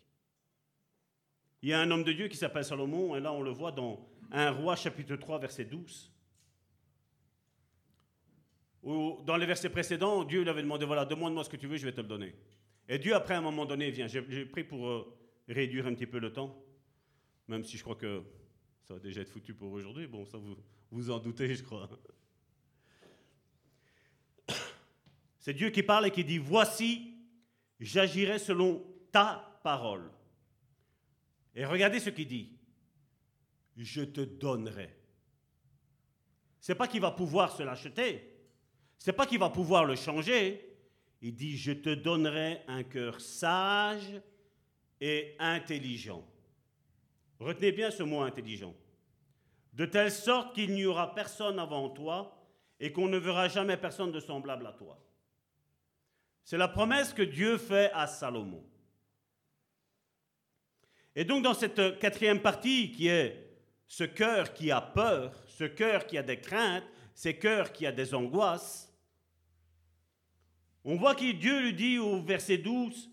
[1.62, 3.74] Il y a un homme de Dieu qui s'appelle Salomon, et là on le voit
[3.74, 6.11] dans 1 roi chapitre 3 verset 12.
[8.84, 11.78] Où, dans les versets précédents, Dieu lui avait demandé, voilà, demande-moi ce que tu veux,
[11.78, 12.36] je vais te le donner.
[12.89, 14.07] Et Dieu, après un moment donné, vient.
[14.07, 15.17] J'ai pris pour euh,
[15.47, 16.61] réduire un petit peu le temps,
[17.47, 18.24] même si je crois que
[18.84, 20.07] ça va déjà être foutu pour aujourd'hui.
[20.07, 20.57] Bon, ça vous
[20.91, 21.89] vous en doutez, je crois.
[25.39, 27.15] C'est Dieu qui parle et qui dit, voici,
[27.80, 30.11] j'agirai selon ta parole.
[31.55, 32.57] Et regardez ce qu'il dit.
[33.76, 34.95] Je te donnerai.
[36.59, 38.34] C'est pas qu'il va pouvoir se l'acheter.
[38.97, 40.78] C'est pas qu'il va pouvoir le changer.
[41.21, 44.21] Il dit, je te donnerai un cœur sage
[45.01, 46.26] et intelligent.
[47.39, 48.74] Retenez bien ce mot intelligent.
[49.74, 52.47] De telle sorte qu'il n'y aura personne avant toi
[52.80, 54.99] et qu'on ne verra jamais personne de semblable à toi.
[56.43, 58.63] C'est la promesse que Dieu fait à Salomon.
[61.15, 63.43] Et donc dans cette quatrième partie qui est
[63.96, 66.84] ce cœur qui a peur, ce cœur qui a des craintes,
[67.14, 68.91] ce cœur qui a des angoisses,
[70.84, 73.12] on voit que Dieu lui dit au verset 12,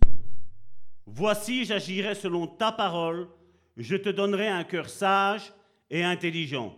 [1.05, 3.29] Voici j'agirai selon ta parole
[3.77, 5.53] je te donnerai un cœur sage
[5.91, 6.75] et intelligent.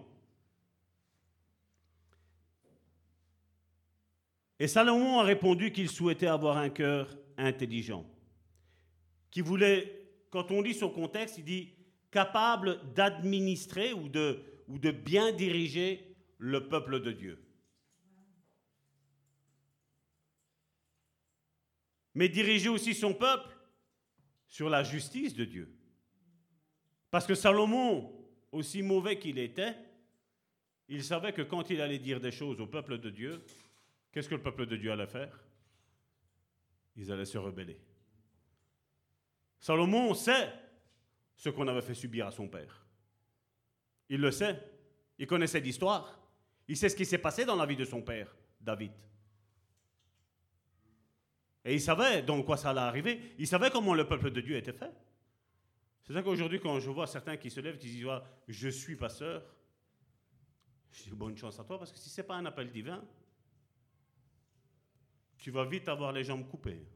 [4.59, 8.05] Et Salomon a répondu qu'il souhaitait avoir un cœur intelligent,
[9.31, 11.82] qui voulait, quand on lit son contexte, il dit
[12.13, 14.45] capable d'administrer ou de,
[14.91, 17.43] bien diriger le peuple de Dieu.
[22.15, 23.57] Mais diriger aussi son peuple
[24.47, 25.75] sur la justice de Dieu.
[27.11, 28.13] Parce que Salomon
[28.53, 29.75] aussi mauvais qu'il était,
[30.89, 33.43] il savait que quand il allait dire des choses au peuple de Dieu,
[34.13, 35.41] qu'est-ce que le peuple de Dieu allait faire?
[36.97, 37.81] Ils allaient se rebeller.
[39.59, 40.53] Salomon sait
[41.43, 42.87] ce qu'on avait fait subir à son père.
[44.09, 44.63] Il le sait.
[45.19, 46.21] Il connaissait l'histoire.
[46.69, 48.93] Il sait ce qui s'est passé dans la vie de son père, David.
[51.65, 53.35] Et il savait dans quoi ça allait arriver.
[53.39, 54.93] Il savait comment le peuple de Dieu était fait.
[56.05, 58.95] C'est ça qu'aujourd'hui, quand je vois certains qui se lèvent, qui disent ah, Je suis
[58.95, 59.43] pasteur,
[60.93, 63.05] je dis bonne chance à toi, parce que si ce n'est pas un appel divin,
[65.39, 66.87] tu vas vite avoir les jambes coupées.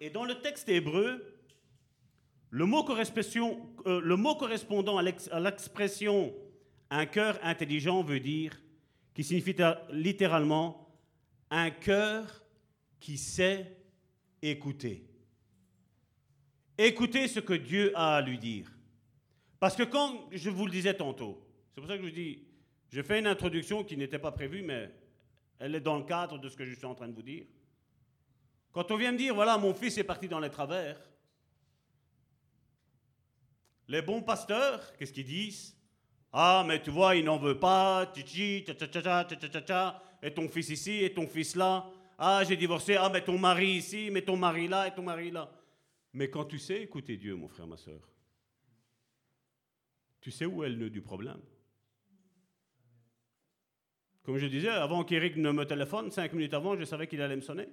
[0.00, 1.34] Et dans le texte hébreu,
[2.50, 5.02] le mot, euh, correspondant à
[5.40, 6.32] l'expression
[6.90, 8.60] un cœur intelligent veut dire,
[9.14, 9.56] qui signifie
[9.90, 10.88] littéralement
[11.50, 12.44] un cœur
[13.00, 13.76] qui sait
[14.42, 15.04] écouter.
[16.78, 18.70] Écoutez ce que Dieu a à lui dire.
[19.60, 22.44] Parce que quand je vous le disais tantôt, c'est pour ça que je vous dis,
[22.90, 24.90] je fais une introduction qui n'était pas prévue, mais
[25.58, 27.44] elle est dans le cadre de ce que je suis en train de vous dire.
[28.74, 31.00] Quand on vient me dire, voilà, mon fils est parti dans les travers,
[33.86, 35.76] les bons pasteurs, qu'est-ce qu'ils disent?
[36.32, 38.64] Ah, mais tu vois, il n'en veut pas, tchi,
[40.22, 41.88] et ton fils ici, et ton fils là.
[42.18, 45.30] Ah, j'ai divorcé, ah, mais ton mari ici, mais ton mari là, et ton mari
[45.30, 45.48] là.
[46.12, 48.00] Mais quand tu sais écouter Dieu, mon frère, ma soeur,
[50.20, 51.40] tu sais où est le nœud du problème.
[54.24, 57.36] Comme je disais, avant qu'Éric ne me téléphone, cinq minutes avant, je savais qu'il allait
[57.36, 57.68] me sonner.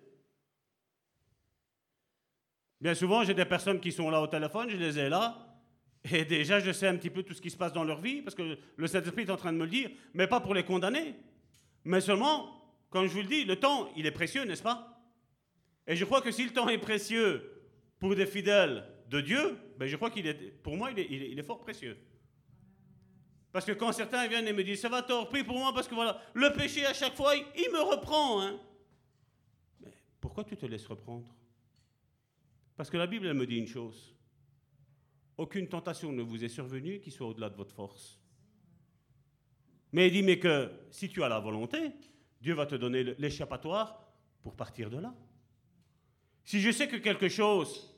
[2.82, 5.52] Bien souvent, j'ai des personnes qui sont là au téléphone, je les ai là,
[6.12, 8.24] et déjà, je sais un petit peu tout ce qui se passe dans leur vie,
[8.24, 10.64] parce que le Saint-Esprit est en train de me le dire, mais pas pour les
[10.64, 11.16] condamner.
[11.84, 15.00] Mais seulement, comme je vous le dis, le temps, il est précieux, n'est-ce pas?
[15.86, 17.70] Et je crois que si le temps est précieux
[18.00, 21.00] pour des fidèles de Dieu, ben je crois qu'il est, pour moi, il
[21.40, 21.98] est, fort précieux.
[23.52, 25.88] Parce que quand certains viennent et me disent, ça va tort, prie pour moi, parce
[25.88, 28.42] que voilà, le péché à chaque fois, il, me reprend.
[28.42, 28.60] Hein.
[29.82, 31.28] Mais pourquoi tu te laisses reprendre?
[32.82, 34.16] Parce que la Bible, me dit une chose.
[35.38, 38.20] Aucune tentation ne vous est survenue qui soit au-delà de votre force.
[39.92, 41.92] Mais il dit, mais que si tu as la volonté,
[42.42, 44.12] Dieu va te donner l'échappatoire
[44.42, 45.14] pour partir de là.
[46.44, 47.96] Si je sais que quelque chose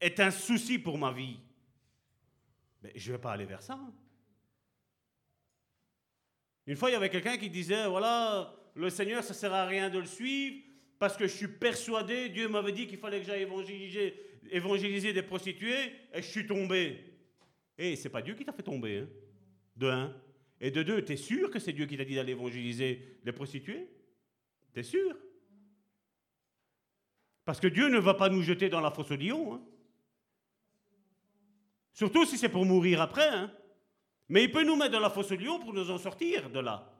[0.00, 1.38] est un souci pour ma vie,
[2.82, 3.78] ben, je ne vais pas aller vers ça.
[6.66, 9.66] Une fois, il y avait quelqu'un qui disait, voilà, le Seigneur, ça ne sert à
[9.66, 10.67] rien de le suivre,
[10.98, 13.46] parce que je suis persuadé, Dieu m'avait dit qu'il fallait que j'aille
[14.50, 17.04] évangéliser, des prostituées, et je suis tombé.
[17.76, 19.08] Et c'est pas Dieu qui t'a fait tomber, hein,
[19.76, 20.14] de un.
[20.60, 23.32] Et de deux, tu es sûr que c'est Dieu qui t'a dit d'aller évangéliser les
[23.32, 23.88] prostituées?
[24.74, 25.16] Tu es sûr?
[27.44, 29.54] Parce que Dieu ne va pas nous jeter dans la fosse au lion.
[29.54, 29.62] Hein.
[31.92, 33.28] Surtout si c'est pour mourir après.
[33.28, 33.52] Hein.
[34.28, 36.58] Mais il peut nous mettre dans la fosse au lion pour nous en sortir de
[36.58, 36.92] là.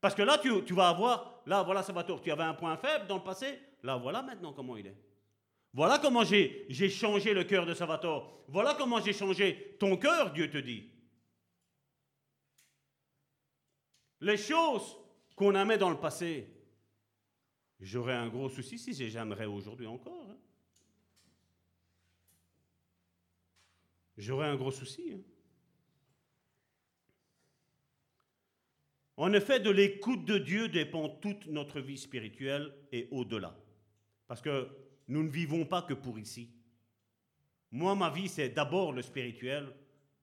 [0.00, 2.20] Parce que là, tu vas avoir, là, voilà, ça va tort.
[2.20, 4.96] Tu avais un point faible dans le passé, là, voilà maintenant comment il est.
[5.72, 8.44] Voilà comment j'ai changé le cœur de Salvatore.
[8.48, 10.90] Voilà comment j'ai changé ton cœur, Dieu te dit.
[14.20, 14.96] Les choses
[15.34, 16.48] qu'on aimait dans le passé,
[17.78, 20.26] j'aurais un gros souci si j'aimerais aujourd'hui encore.
[20.30, 20.36] Hein.
[24.16, 25.12] J'aurais un gros souci.
[25.12, 25.35] Hein.
[29.16, 33.56] En effet, de l'écoute de Dieu dépend toute notre vie spirituelle et au-delà.
[34.26, 34.68] Parce que
[35.08, 36.50] nous ne vivons pas que pour ici.
[37.70, 39.72] Moi, ma vie, c'est d'abord le spirituel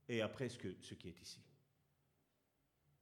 [0.07, 1.41] et après ce, ce qui est ici.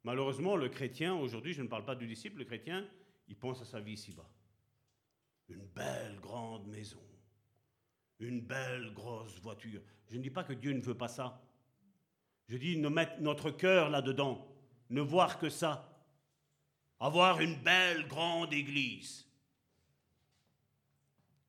[0.03, 2.87] Malheureusement, le chrétien, aujourd'hui, je ne parle pas du disciple, le chrétien,
[3.27, 4.29] il pense à sa vie ici-bas.
[5.49, 7.01] Une belle grande maison,
[8.19, 9.81] une belle grosse voiture.
[10.09, 11.41] Je ne dis pas que Dieu ne veut pas ça.
[12.47, 14.50] Je dis notre cœur là-dedans,
[14.91, 15.87] ne voir que ça.
[16.99, 19.25] Avoir une belle grande église.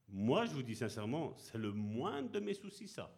[0.08, 3.14] Moi, je vous dis sincèrement, c'est le moindre de mes soucis, ça.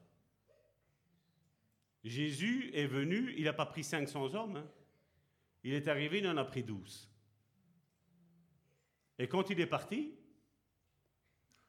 [2.02, 4.56] Jésus est venu, il n'a pas pris 500 hommes.
[4.56, 4.66] Hein.
[5.62, 7.08] Il est arrivé, il en a pris 12.
[9.18, 10.14] Et quand il est parti,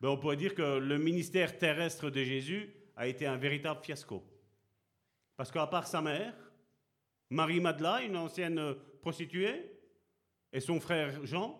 [0.01, 4.23] ben on pourrait dire que le ministère terrestre de Jésus a été un véritable fiasco.
[5.37, 6.35] Parce qu'à part sa mère,
[7.29, 9.71] Marie Madela, une ancienne prostituée,
[10.51, 11.59] et son frère Jean,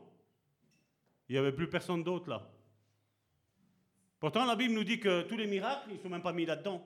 [1.28, 2.51] il n'y avait plus personne d'autre là.
[4.20, 6.45] Pourtant, la Bible nous dit que tous les miracles, ils ne sont même pas mis
[6.45, 6.84] là-dedans.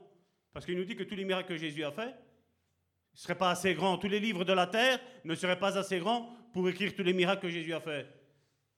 [0.51, 2.15] Parce qu'il nous dit que tous les miracles que Jésus a faits
[3.13, 3.97] ne seraient pas assez grands.
[3.97, 7.13] Tous les livres de la terre ne seraient pas assez grands pour écrire tous les
[7.13, 8.07] miracles que Jésus a faits.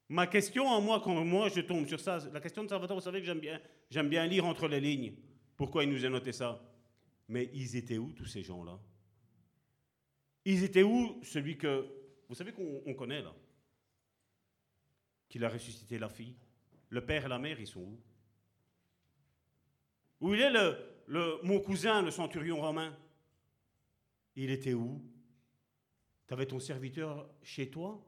[0.10, 3.04] Ma question à moi, quand moi je tombe sur ça, la question de Salvatore, vous
[3.04, 5.14] savez que j'aime bien, j'aime bien lire entre les lignes.
[5.56, 6.62] Pourquoi il nous a noté ça?
[7.30, 8.78] Mais ils étaient où tous ces gens-là?
[10.46, 11.88] Ils étaient où celui que,
[12.28, 13.34] vous savez qu'on on connaît là?
[15.30, 16.36] Qu'il a ressuscité la fille.
[16.90, 18.00] Le père et la mère, ils sont où?
[20.20, 20.78] Où il est le,
[21.08, 22.98] le, mon cousin, le centurion romain?
[24.36, 25.02] Il était où?
[26.28, 28.04] Tu avais ton serviteur chez toi?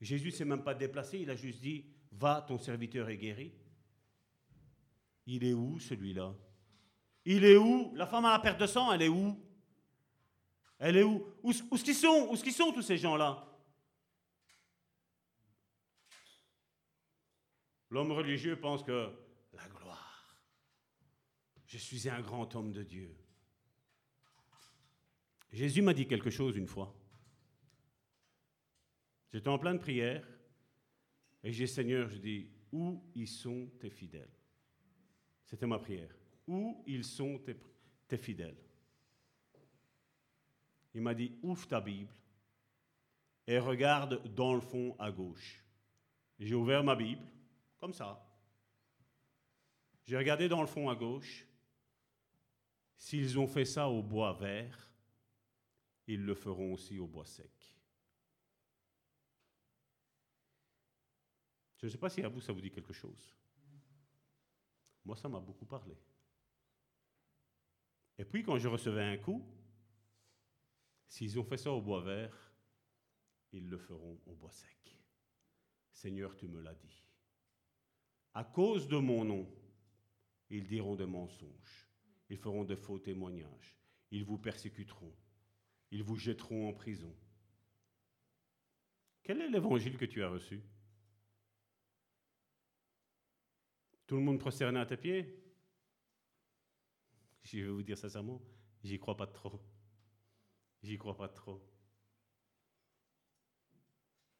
[0.00, 3.52] Jésus ne s'est même pas déplacé, il a juste dit, va, ton serviteur est guéri.
[5.26, 6.34] Il est où celui-là?
[7.24, 7.92] Il est où?
[7.94, 9.38] La femme à la perte de sang, elle est où?
[10.84, 11.24] Elle est où?
[11.44, 12.28] Où, qu'ils sont?
[12.28, 13.48] Où sont tous ces gens-là?
[17.88, 19.12] L'homme religieux pense que
[19.52, 20.36] la gloire,
[21.66, 23.16] je suis un grand homme de Dieu.
[25.52, 26.92] Jésus m'a dit quelque chose une fois.
[29.32, 30.26] J'étais en pleine prière
[31.44, 34.34] et j'ai Seigneur, je dis, où ils sont tes fidèles?
[35.44, 36.12] C'était ma prière.
[36.48, 37.40] Où ils sont
[38.08, 38.71] tes fidèles?
[40.94, 42.14] Il m'a dit, ouvre ta Bible
[43.46, 45.64] et regarde dans le fond à gauche.
[46.38, 47.24] J'ai ouvert ma Bible,
[47.78, 48.28] comme ça.
[50.04, 51.46] J'ai regardé dans le fond à gauche.
[52.96, 54.92] S'ils ont fait ça au bois vert,
[56.06, 57.50] ils le feront aussi au bois sec.
[61.78, 63.34] Je ne sais pas si à vous ça vous dit quelque chose.
[65.04, 65.96] Moi, ça m'a beaucoup parlé.
[68.18, 69.44] Et puis, quand je recevais un coup,
[71.12, 72.54] s'ils ont fait ça au bois vert,
[73.52, 74.98] ils le feront au bois sec.
[75.92, 77.04] Seigneur, tu me l'as dit.
[78.32, 79.46] À cause de mon nom,
[80.48, 81.86] ils diront des mensonges.
[82.30, 83.76] Ils feront de faux témoignages.
[84.10, 85.14] Ils vous persécuteront.
[85.90, 87.14] Ils vous jetteront en prison.
[89.22, 90.62] Quel est l'évangile que tu as reçu?
[94.06, 95.44] Tout le monde prosterné à tes pieds?
[97.42, 98.40] Je vais vous dire sincèrement,
[98.82, 99.62] j'y crois pas trop.
[100.82, 101.62] J'y crois pas trop.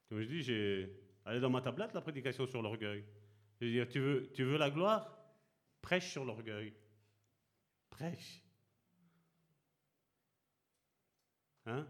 [0.08, 3.04] Comme je dis, j'ai allé dans ma tablette la prédication sur l'orgueil.
[3.60, 5.18] Je veux dire, tu veux, tu veux la gloire?
[5.80, 6.74] Prêche sur l'orgueil.
[7.90, 8.42] Prêche.
[11.66, 11.86] Hein?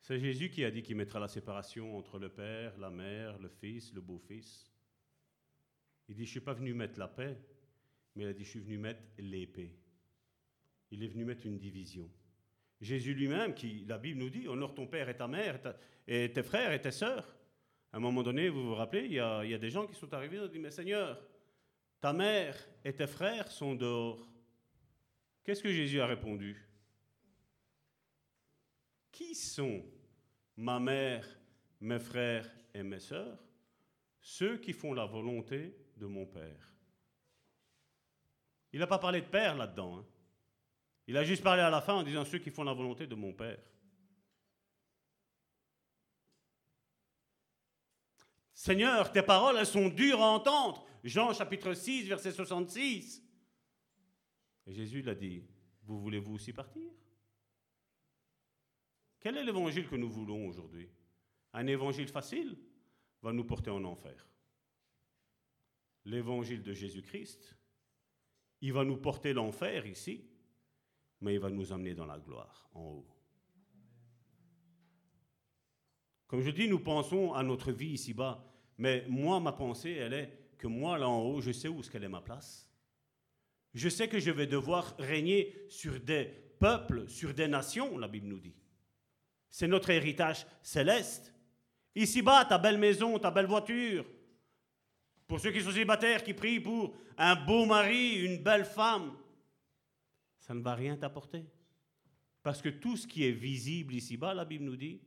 [0.00, 3.48] C'est Jésus qui a dit qu'il mettra la séparation entre le Père, la Mère, le
[3.48, 4.70] Fils, le Beau-Fils.
[6.08, 7.40] Il dit, je ne suis pas venu mettre la paix,
[8.22, 9.76] il a dit, je suis venu mettre l'épée.
[10.90, 12.10] Il est venu mettre une division.
[12.80, 15.60] Jésus lui-même, qui, la Bible nous dit, honore ton père et ta mère,
[16.06, 17.36] et tes frères et tes sœurs.
[17.92, 19.86] À un moment donné, vous vous rappelez, il y a, il y a des gens
[19.86, 21.22] qui sont arrivés et ont dit, mais Seigneur,
[22.00, 24.26] ta mère et tes frères sont dehors.
[25.44, 26.56] Qu'est-ce que Jésus a répondu?
[29.10, 29.84] Qui sont
[30.56, 31.26] ma mère,
[31.80, 33.42] mes frères et mes sœurs?
[34.20, 36.74] Ceux qui font la volonté de mon Père.
[38.72, 39.98] Il n'a pas parlé de Père là-dedans.
[39.98, 40.06] Hein.
[41.06, 43.14] Il a juste parlé à la fin en disant ceux qui font la volonté de
[43.14, 43.60] mon Père.
[48.52, 50.86] Seigneur, tes paroles, elles sont dures à entendre.
[51.02, 53.24] Jean chapitre 6, verset 66.
[54.66, 55.42] Et Jésus l'a dit,
[55.84, 56.92] vous voulez-vous aussi partir?
[59.18, 60.88] Quel est l'évangile que nous voulons aujourd'hui?
[61.52, 62.56] Un évangile facile
[63.22, 64.26] va nous porter en enfer.
[66.04, 67.56] L'évangile de Jésus-Christ,
[68.60, 70.24] il va nous porter l'enfer ici,
[71.20, 73.06] mais il va nous emmener dans la gloire en haut.
[76.26, 78.44] Comme je dis, nous pensons à notre vie ici-bas,
[78.78, 81.90] mais moi, ma pensée, elle est que moi, là en haut, je sais où est-ce
[81.90, 82.70] qu'elle est ma place.
[83.74, 86.24] Je sais que je vais devoir régner sur des
[86.58, 88.54] peuples, sur des nations, la Bible nous dit.
[89.48, 91.34] C'est notre héritage céleste.
[91.94, 94.04] Ici-bas, ta belle maison, ta belle voiture.
[95.30, 99.16] Pour ceux qui sont célibataires, qui prient pour un beau mari, une belle femme,
[100.40, 101.44] ça ne va rien t'apporter.
[102.42, 105.00] Parce que tout ce qui est visible ici-bas, la Bible nous dit,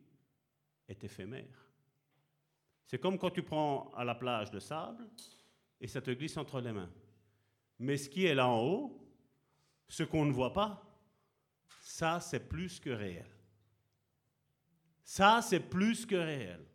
[0.87, 1.69] est éphémère.
[2.85, 5.05] C'est comme quand tu prends à la plage le sable
[5.81, 6.93] et ça te glisse entre les mains.
[7.77, 9.05] Mais ce qui est là en haut,
[9.89, 10.89] ce qu'on ne voit pas,
[11.81, 13.29] ça c'est plus que réel.
[15.03, 16.65] Ça c'est plus que réel.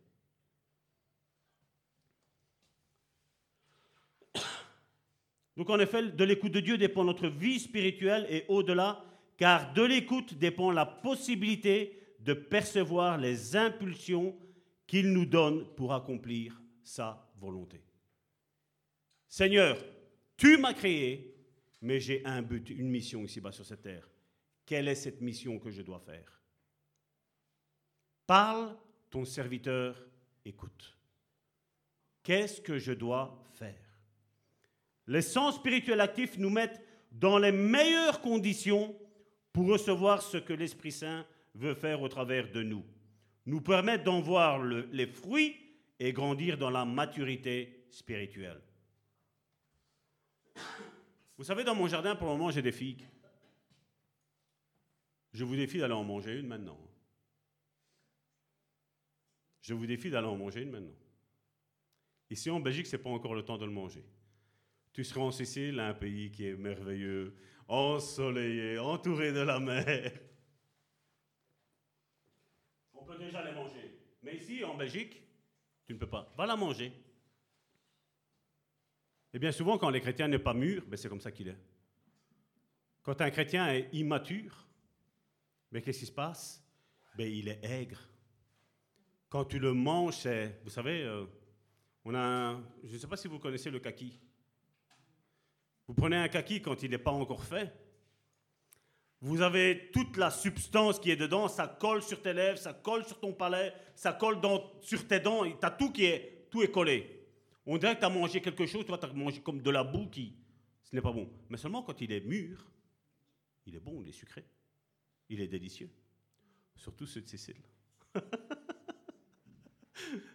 [5.59, 9.05] Donc en effet, de l'écoute de Dieu dépend notre vie spirituelle et au-delà,
[9.37, 14.39] car de l'écoute dépend la possibilité de percevoir les impulsions
[14.87, 17.83] qu'il nous donne pour accomplir sa volonté.
[19.27, 19.85] Seigneur,
[20.37, 21.35] tu m'as créé,
[21.83, 24.09] mais j'ai un but, une mission ici-bas sur cette terre.
[24.65, 26.41] Quelle est cette mission que je dois faire?
[28.29, 28.77] Parle,
[29.11, 30.07] ton serviteur
[30.45, 30.97] écoute.
[32.23, 33.88] Qu'est-ce que je dois faire?
[35.09, 36.81] Les sens spirituels actifs nous mettent
[37.11, 38.95] dans les meilleures conditions
[39.53, 42.85] pour recevoir ce que l'Esprit Saint veut faire au travers de nous.
[43.47, 45.57] Nous permettent d'en voir le- les fruits
[45.99, 48.61] et grandir dans la maturité spirituelle.
[51.39, 53.07] Vous savez, dans mon jardin, pour le moment, j'ai des figues.
[55.33, 56.79] Je vous défie d'aller en manger une maintenant.
[59.63, 60.97] Je vous défie d'aller en manger une maintenant.
[62.31, 64.05] Ici en Belgique, ce n'est pas encore le temps de le manger.
[64.93, 67.35] Tu seras en Sicile, un pays qui est merveilleux,
[67.69, 70.13] ensoleillé, entouré de la mer.
[72.95, 73.99] On peut déjà les manger.
[74.23, 75.23] Mais ici, en Belgique,
[75.87, 76.33] tu ne peux pas.
[76.37, 76.93] Va la manger.
[79.33, 81.59] Et bien souvent, quand les chrétiens n'est pas mûr, ben c'est comme ça qu'il est.
[83.03, 84.67] Quand un chrétien est immature,
[85.71, 86.65] mais qu'est-ce qui se passe?
[87.17, 88.01] Ben, Il est aigre.
[89.29, 90.61] Quand tu le manges, c'est.
[90.65, 91.27] Vous savez, euh,
[92.05, 94.19] on a un- je ne sais pas si vous connaissez le kaki.
[95.89, 97.73] Vous prenez un kaki quand il n'est pas encore fait.
[99.21, 103.05] Vous avez toute la substance qui est dedans, ça colle sur tes lèvres, ça colle
[103.05, 104.39] sur ton palais, ça colle
[104.81, 107.27] sur tes dents, tu as tout qui est, tout est collé.
[107.67, 109.83] On dirait que tu as mangé quelque chose, toi tu as mangé comme de la
[109.83, 110.37] boue qui.
[110.85, 111.29] Ce n'est pas bon.
[111.49, 112.71] Mais seulement quand il est mûr,
[113.67, 114.45] il est bon, il est sucré.
[115.29, 115.91] Il est délicieux.
[116.77, 117.61] Surtout ceux de Sicile.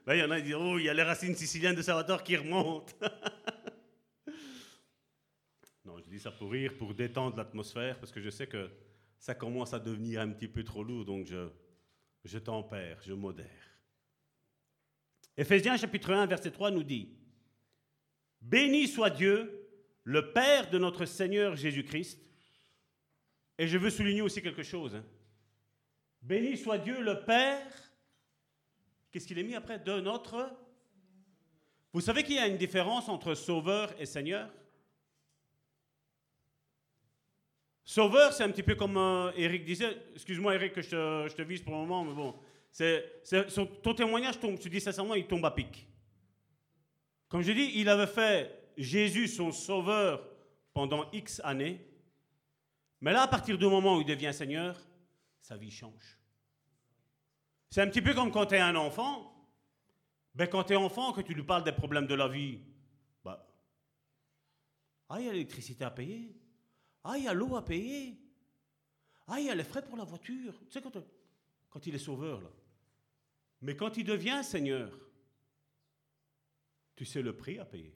[0.05, 1.81] Là, il y en a qui disent Oh, il y a les racines siciliennes de
[1.81, 2.93] Salvatore qui remontent.
[6.13, 8.69] dis ça pour rire, pour détendre l'atmosphère, parce que je sais que
[9.17, 11.49] ça commence à devenir un petit peu trop lourd, donc je,
[12.23, 13.47] je tempère, je modère.
[15.35, 17.09] Éphésiens chapitre 1, verset 3 nous dit
[18.41, 19.67] Béni soit Dieu,
[20.03, 22.19] le Père de notre Seigneur Jésus-Christ.
[23.57, 24.95] Et je veux souligner aussi quelque chose.
[24.95, 25.05] hein.
[26.21, 27.65] Béni soit Dieu, le Père.
[29.09, 29.79] Qu'est-ce qu'il est mis après?
[29.79, 30.51] De notre.
[31.91, 34.51] Vous savez qu'il y a une différence entre Sauveur et Seigneur?
[37.85, 39.97] Sauveur, c'est un petit peu comme euh, Eric disait.
[40.13, 42.35] Excuse-moi, Eric, que je te, vise pour le moment, mais bon.
[42.71, 43.23] C'est,
[43.83, 45.87] ton témoignage, tombe, te dis sincèrement, il tombe à pic.
[47.27, 50.27] Comme je dis, il avait fait Jésus son sauveur
[50.73, 51.85] pendant X années.
[53.01, 54.79] Mais là, à partir du moment où il devient Seigneur,
[55.41, 56.17] sa vie change.
[57.69, 59.29] C'est un petit peu comme quand tu es un enfant.
[60.33, 62.59] Ben, quand tu es enfant, que tu lui parles des problèmes de la vie,
[63.23, 63.45] bah,
[65.09, 66.33] ah, il y a l'électricité à payer.
[67.03, 68.17] Ah, il y a l'eau à payer.
[69.27, 70.53] Ah, il y a les frais pour la voiture.
[70.69, 70.81] Tu sais,
[71.69, 72.49] quand, il est sauveur, là.
[73.61, 74.91] Mais quand il devient Seigneur,
[76.95, 77.95] tu sais le prix à payer.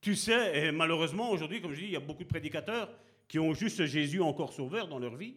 [0.00, 2.90] Tu sais, et malheureusement aujourd'hui, comme je dis, il y a beaucoup de prédicateurs
[3.28, 5.36] qui ont juste Jésus encore sauveur dans leur vie.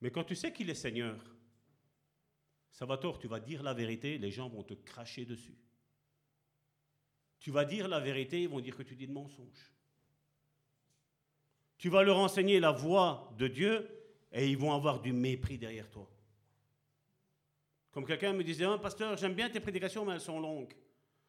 [0.00, 1.18] Mais quand tu sais qu'il est Seigneur,
[2.70, 5.56] Salvatore, tu vas dire la vérité, les gens vont te cracher dessus.
[7.46, 9.70] Tu vas dire la vérité, ils vont dire que tu dis de mensonges.
[11.78, 13.88] Tu vas leur enseigner la voix de Dieu
[14.32, 16.10] et ils vont avoir du mépris derrière toi.
[17.92, 20.74] Comme quelqu'un me disait, Ah, pasteur, j'aime bien tes prédications, mais elles sont longues.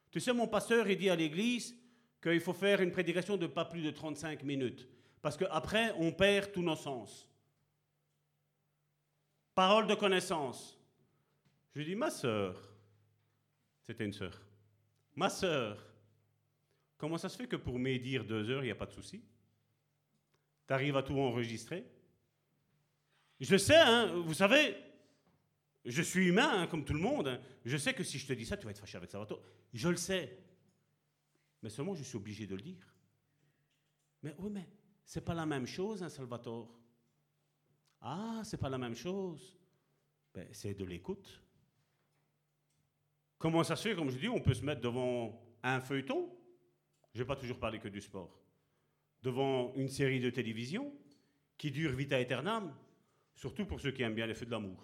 [0.09, 1.75] Tu sais, mon pasteur, il dit à l'église
[2.19, 4.87] qu'il faut faire une prédication de pas plus de 35 minutes.
[5.21, 7.29] Parce qu'après, on perd tous nos sens.
[9.53, 10.79] Parole de connaissance.
[11.75, 12.59] Je lui dis, ma sœur,
[13.85, 14.41] c'était une sœur,
[15.15, 15.86] ma sœur,
[16.97, 19.23] comment ça se fait que pour médire deux heures, il n'y a pas de souci?
[20.67, 21.85] Tu arrives à tout enregistrer?
[23.39, 24.75] Je sais, hein, vous savez,
[25.85, 27.27] je suis humain, hein, comme tout le monde.
[27.27, 27.41] hein.
[27.63, 29.41] Je sais que si je te dis ça, tu vas être fâché avec Salvatore.
[29.73, 30.37] Je le sais.
[31.61, 32.95] Mais seulement, je suis obligé de le dire.
[34.23, 34.67] Mais oui, mais
[35.05, 36.77] c'est pas la même chose, un Salvatore.
[38.01, 39.57] Ah, c'est pas la même chose.
[40.33, 41.41] Ben, c'est de l'écoute.
[43.37, 46.36] Comment ça se fait, comme je dis, on peut se mettre devant un feuilleton?
[47.17, 48.29] Je vais pas toujours parler que du sport.
[49.23, 50.93] Devant une série de télévision
[51.57, 52.71] qui dure vita aeternam,
[53.33, 54.77] surtout pour ceux qui aiment bien les feux de l'amour.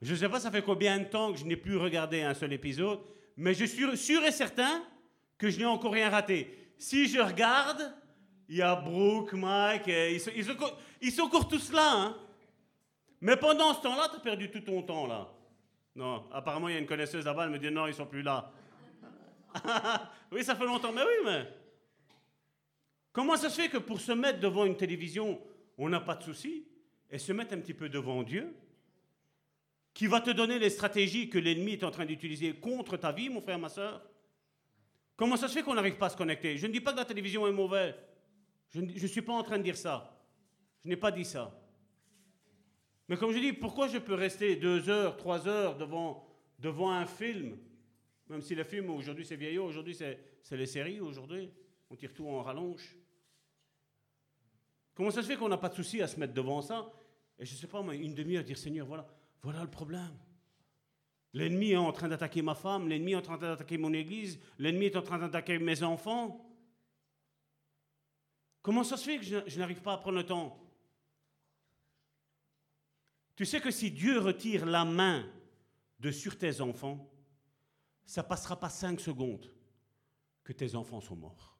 [0.00, 2.34] Je ne sais pas, ça fait combien de temps que je n'ai plus regardé un
[2.34, 3.00] seul épisode,
[3.36, 4.84] mais je suis sûr et certain
[5.38, 6.56] que je n'ai encore rien raté.
[6.78, 7.92] Si je regarde,
[8.48, 10.46] il y a Brooke, Mike, ils, sont, ils
[11.02, 11.92] ils sont encore tous là.
[11.94, 12.16] hein.
[13.20, 15.32] Mais pendant ce temps-là, tu as perdu tout ton temps là.
[15.96, 18.22] Non, apparemment, il y a une connaisseuse là-bas, elle me dit non, ils sont plus
[18.22, 18.52] là.
[20.32, 21.48] oui, ça fait longtemps, mais oui, mais.
[23.12, 25.40] Comment ça se fait que pour se mettre devant une télévision,
[25.78, 26.66] on n'a pas de souci,
[27.10, 28.54] et se mettre un petit peu devant Dieu,
[29.94, 33.30] qui va te donner les stratégies que l'ennemi est en train d'utiliser contre ta vie,
[33.30, 34.02] mon frère, ma soeur?
[35.16, 36.58] Comment ça se fait qu'on n'arrive pas à se connecter?
[36.58, 37.94] Je ne dis pas que la télévision est mauvaise.
[38.68, 40.20] Je ne suis pas en train de dire ça.
[40.84, 41.58] Je n'ai pas dit ça.
[43.08, 47.56] Mais comme je dis, pourquoi je peux rester deux heures, trois heures devant un film
[48.28, 50.18] Même si le film, aujourd'hui, c'est vieillot, aujourd'hui, c'est,
[50.50, 51.52] les séries, aujourd'hui.
[51.90, 52.96] On tire tout en rallonge.
[54.94, 56.90] Comment ça se fait qu'on n'a pas de souci à se mettre devant ça?
[57.38, 59.06] Et je ne sais pas, moi, une demi-heure, dire Seigneur, voilà,
[59.42, 60.18] voilà le problème.
[61.34, 64.86] L'ennemi est en train d'attaquer ma femme, l'ennemi est en train d'attaquer mon église, l'ennemi
[64.86, 66.42] est en train d'attaquer mes enfants.
[68.62, 70.58] Comment ça se fait que je, je n'arrive pas à prendre le temps?
[73.36, 75.30] Tu sais que si Dieu retire la main
[76.00, 77.12] de sur tes enfants,
[78.06, 79.52] ça passera pas cinq secondes
[80.44, 81.58] que tes enfants sont morts.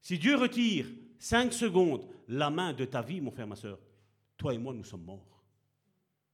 [0.00, 0.86] Si Dieu retire
[1.18, 3.78] cinq secondes la main de ta vie, mon frère, ma soeur,
[4.36, 5.44] toi et moi, nous sommes morts.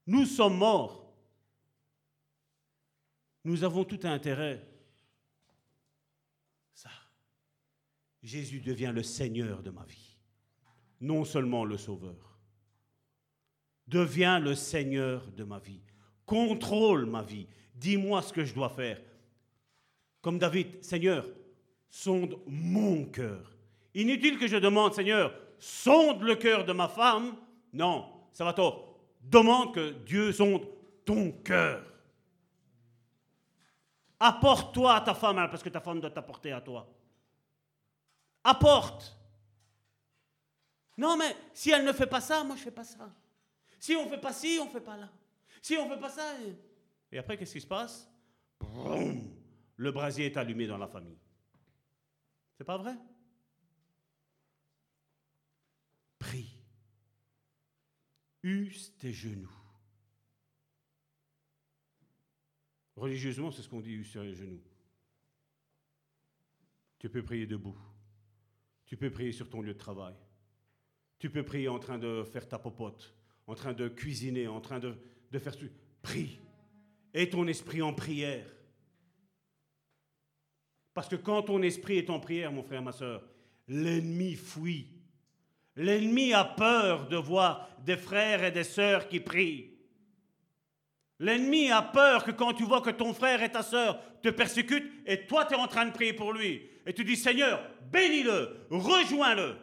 [0.06, 1.12] Nous sommes morts.
[3.44, 4.64] Nous avons tout intérêt.
[6.72, 6.90] Ça.
[8.22, 10.16] Jésus devient le Seigneur de ma vie,
[11.00, 12.38] non seulement le Sauveur.
[13.88, 15.82] Devient le Seigneur de ma vie.
[16.24, 17.48] Contrôle ma vie.
[17.74, 19.00] Dis-moi ce que je dois faire.
[20.20, 21.26] Comme David, Seigneur,
[21.90, 23.52] sonde mon cœur.
[23.94, 27.36] Inutile que je demande, Seigneur, sonde le cœur de ma femme.
[27.72, 28.98] Non, ça va tort.
[29.20, 30.66] Demande que Dieu sonde
[31.04, 31.84] ton cœur.
[34.18, 36.88] Apporte-toi à ta femme, hein, parce que ta femme doit t'apporter à toi.
[38.44, 39.16] Apporte.
[40.96, 43.10] Non, mais si elle ne fait pas ça, moi je ne fais pas ça.
[43.78, 45.08] Si on ne fait pas ci, on ne fait pas là.
[45.60, 46.22] Si on ne fait pas ça.
[47.12, 48.10] Et après, qu'est-ce qui se passe?
[49.76, 51.18] Le brasier est allumé dans la famille.
[52.56, 52.96] C'est pas vrai?
[56.18, 56.56] Prie.
[58.42, 59.52] Use tes genoux.
[62.96, 64.62] Religieusement, c'est ce qu'on dit sur les genoux.
[66.98, 67.76] Tu peux prier debout.
[68.86, 70.14] Tu peux prier sur ton lieu de travail.
[71.18, 73.14] Tu peux prier en train de faire ta popote,
[73.46, 74.96] en train de cuisiner, en train de,
[75.30, 75.54] de faire...
[76.02, 76.41] Prie.
[77.14, 78.46] Et ton esprit en prière.
[80.94, 83.22] Parce que quand ton esprit est en prière, mon frère, ma soeur,
[83.68, 84.88] l'ennemi fuit.
[85.76, 89.70] L'ennemi a peur de voir des frères et des sœurs qui prient.
[91.18, 94.92] L'ennemi a peur que quand tu vois que ton frère et ta sœur te persécutent
[95.06, 98.66] et toi tu es en train de prier pour lui et tu dis Seigneur, bénis-le,
[98.70, 99.56] rejoins-le.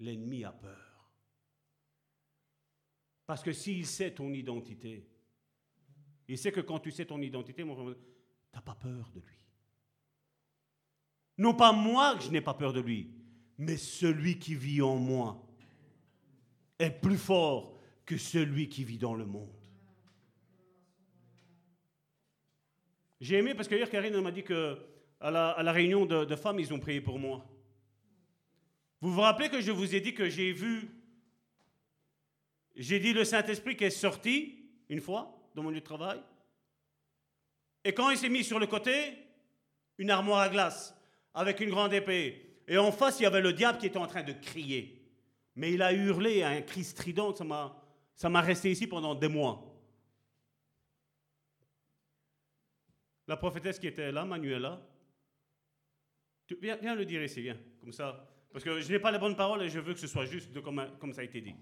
[0.00, 1.10] L'ennemi a peur.
[3.26, 5.06] Parce que s'il sait ton identité,
[6.28, 7.94] il sait que quand tu sais ton identité, mon
[8.54, 9.38] n'as pas peur de lui.
[11.36, 13.10] Non pas moi que je n'ai pas peur de lui,
[13.58, 15.44] mais celui qui vit en moi
[16.78, 17.76] est plus fort
[18.06, 19.52] que celui qui vit dans le monde.
[23.20, 24.78] J'ai aimé parce que hier, Karine m'a dit que
[25.20, 27.46] à la, réunion de, femmes, ils ont prié pour moi.
[29.00, 30.90] Vous vous rappelez que je vous ai dit que j'ai vu,
[32.76, 35.33] j'ai dit le Saint-Esprit qui est sorti une fois?
[35.54, 36.20] Dans mon lieu de travail.
[37.84, 39.16] Et quand il s'est mis sur le côté,
[39.98, 40.96] une armoire à glace
[41.34, 42.60] avec une grande épée.
[42.66, 45.02] Et en face, il y avait le diable qui était en train de crier.
[45.56, 47.44] Mais il a hurlé à un cri strident, ça
[48.28, 49.62] m'a, resté ici pendant des mois.
[53.26, 54.80] La prophétesse qui était là, Manuela,
[56.60, 58.28] viens, le dire ici, viens, comme ça.
[58.52, 60.50] Parce que je n'ai pas les bonnes paroles et je veux que ce soit juste
[60.62, 61.54] comme ça a été dit.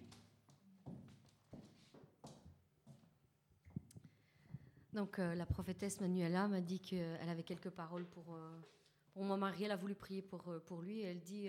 [4.93, 8.60] Donc euh, la prophétesse Manuela m'a dit qu'elle avait quelques paroles pour, euh,
[9.12, 9.64] pour mon mari.
[9.64, 11.01] Elle a voulu prier pour, euh, lui.
[11.01, 11.48] Elle dit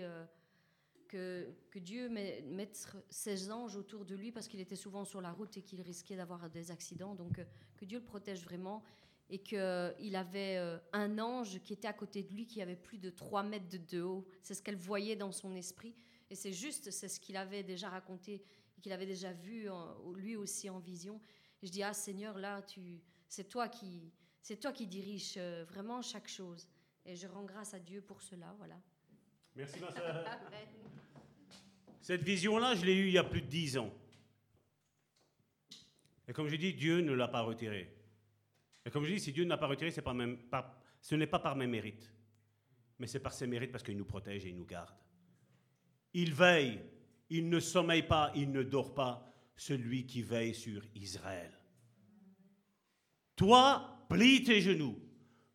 [1.08, 5.30] que, que, Dieu mette ses anges autour de lui parce qu'il était souvent sur la
[5.30, 7.14] route et qu'il risquait d'avoir des accidents.
[7.14, 7.40] Donc
[7.76, 8.82] que Dieu le protège vraiment
[9.28, 10.58] et qu'il avait
[10.92, 14.02] un ange qui était à côté de lui qui avait plus de 3 mètres de,
[14.02, 14.26] haut.
[14.42, 15.94] C'est ce qu'elle voyait dans son esprit.
[16.30, 18.42] Et c'est juste, c'est ce qu'il avait déjà raconté
[18.76, 19.68] et qu'il avait déjà vu
[20.14, 21.20] lui aussi en vision.
[21.62, 26.02] Je dis, ah Seigneur, là, tu c'est toi qui, c'est toi qui diriges euh, vraiment
[26.02, 26.68] chaque chose.
[27.06, 28.80] Et je rends grâce à Dieu pour cela, voilà.
[29.56, 30.24] Merci ma soeur.
[32.00, 33.92] Cette vision-là, je l'ai eue il y a plus de dix ans.
[36.28, 37.90] Et comme je dis, Dieu ne l'a pas retirée.
[38.84, 41.14] Et comme je dis, si Dieu ne l'a pas retirée, c'est pas même, pas, ce
[41.14, 42.12] n'est pas par mes mérites,
[42.98, 44.94] mais c'est par ses mérites parce qu'il nous protège et il nous garde.
[46.12, 46.80] Il veille,
[47.30, 51.52] il ne sommeille pas, il ne dort pas, celui qui veille sur Israël.
[53.36, 54.98] Toi, plie tes genoux.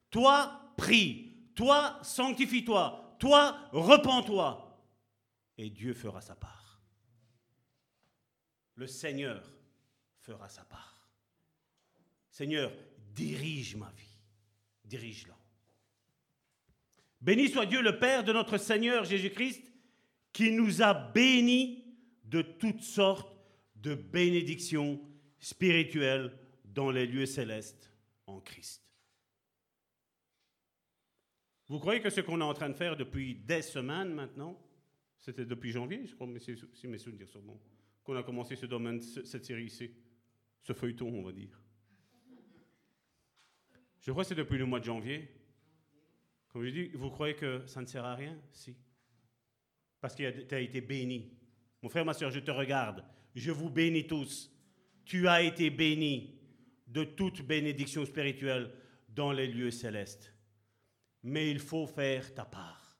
[0.09, 1.35] Toi, prie.
[1.55, 3.17] Toi, sanctifie-toi.
[3.19, 4.65] Toi, repens-toi.
[5.57, 6.81] Et Dieu fera sa part.
[8.75, 9.43] Le Seigneur
[10.21, 11.09] fera sa part.
[12.29, 12.71] Seigneur,
[13.13, 14.05] dirige ma vie.
[14.85, 15.37] Dirige-la.
[17.21, 19.61] Béni soit Dieu le Père de notre Seigneur Jésus-Christ,
[20.31, 21.83] qui nous a bénis
[22.23, 23.35] de toutes sortes
[23.75, 25.01] de bénédiction
[25.39, 26.31] spirituelle
[26.73, 27.91] dans les lieux célestes
[28.27, 28.83] en Christ.
[31.67, 34.59] Vous croyez que ce qu'on est en train de faire depuis des semaines maintenant,
[35.19, 36.27] c'était depuis janvier, je crois,
[36.73, 37.59] si mes souvenirs sont bons,
[38.03, 39.91] qu'on a commencé ce domaine, cette série ici,
[40.61, 41.61] ce feuilleton, on va dire.
[44.01, 45.29] Je crois que c'est depuis le mois de janvier.
[46.47, 48.39] Comme je dis, vous croyez que ça ne sert à rien?
[48.51, 48.75] Si.
[49.99, 51.37] Parce que tu as été béni.
[51.81, 53.03] Mon frère, ma soeur, je te regarde.
[53.35, 54.51] Je vous bénis tous.
[55.05, 56.38] Tu as été béni
[56.89, 58.71] de toute bénédiction spirituelle
[59.07, 60.33] dans les lieux célestes.
[61.23, 62.97] Mais il faut faire ta part.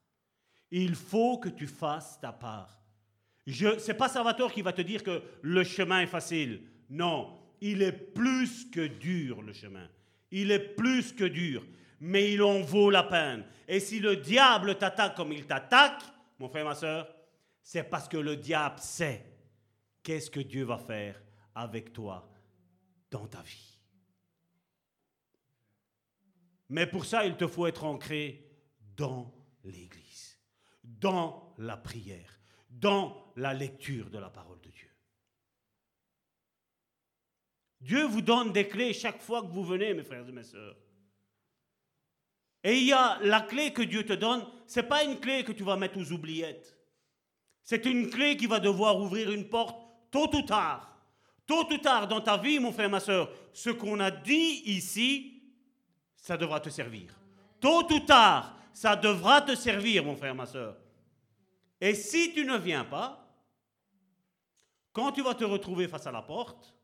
[0.72, 2.80] Il faut que tu fasses ta part.
[3.48, 6.61] Ce n'est pas Salvatore qui va te dire que le chemin est facile.
[6.90, 9.88] Non, il est plus que dur le chemin.
[10.32, 11.66] Il est plus que dur,
[11.99, 13.44] mais il en vaut la peine.
[13.68, 16.03] Et si le diable t'attaque comme il t'attaque,
[16.38, 17.07] mon frère, ma soeur,
[17.64, 19.26] c'est parce que le diable sait
[20.03, 21.22] qu'est-ce que Dieu va faire
[21.56, 22.30] avec toi
[23.10, 23.69] dans ta vie.
[26.70, 28.46] Mais pour ça, il te faut être ancré
[28.96, 29.34] dans
[29.64, 30.40] l'Église,
[30.84, 32.40] dans la prière,
[32.70, 34.90] dans la lecture de la parole de Dieu.
[37.82, 40.76] Dieu vous donne des clés chaque fois que vous venez, mes frères et mes sœurs.
[42.64, 45.44] Et il y a la clé que Dieu te donne, ce n'est pas une clé
[45.44, 46.78] que tu vas mettre aux oubliettes.
[47.64, 49.80] C'est une clé qui va devoir ouvrir une porte
[50.12, 50.98] tôt ou tard.
[51.48, 55.39] Tôt ou tard dans ta vie, mon frère, ma soeur, ce qu'on a dit ici,
[56.22, 57.14] ça devra te servir.
[57.60, 60.78] Tôt ou tard, ça devra te servir, mon frère, ma soeur.
[61.82, 63.26] Et si tu ne viens pas,
[64.91, 66.76] quand tu vas te retrouver face à la porte,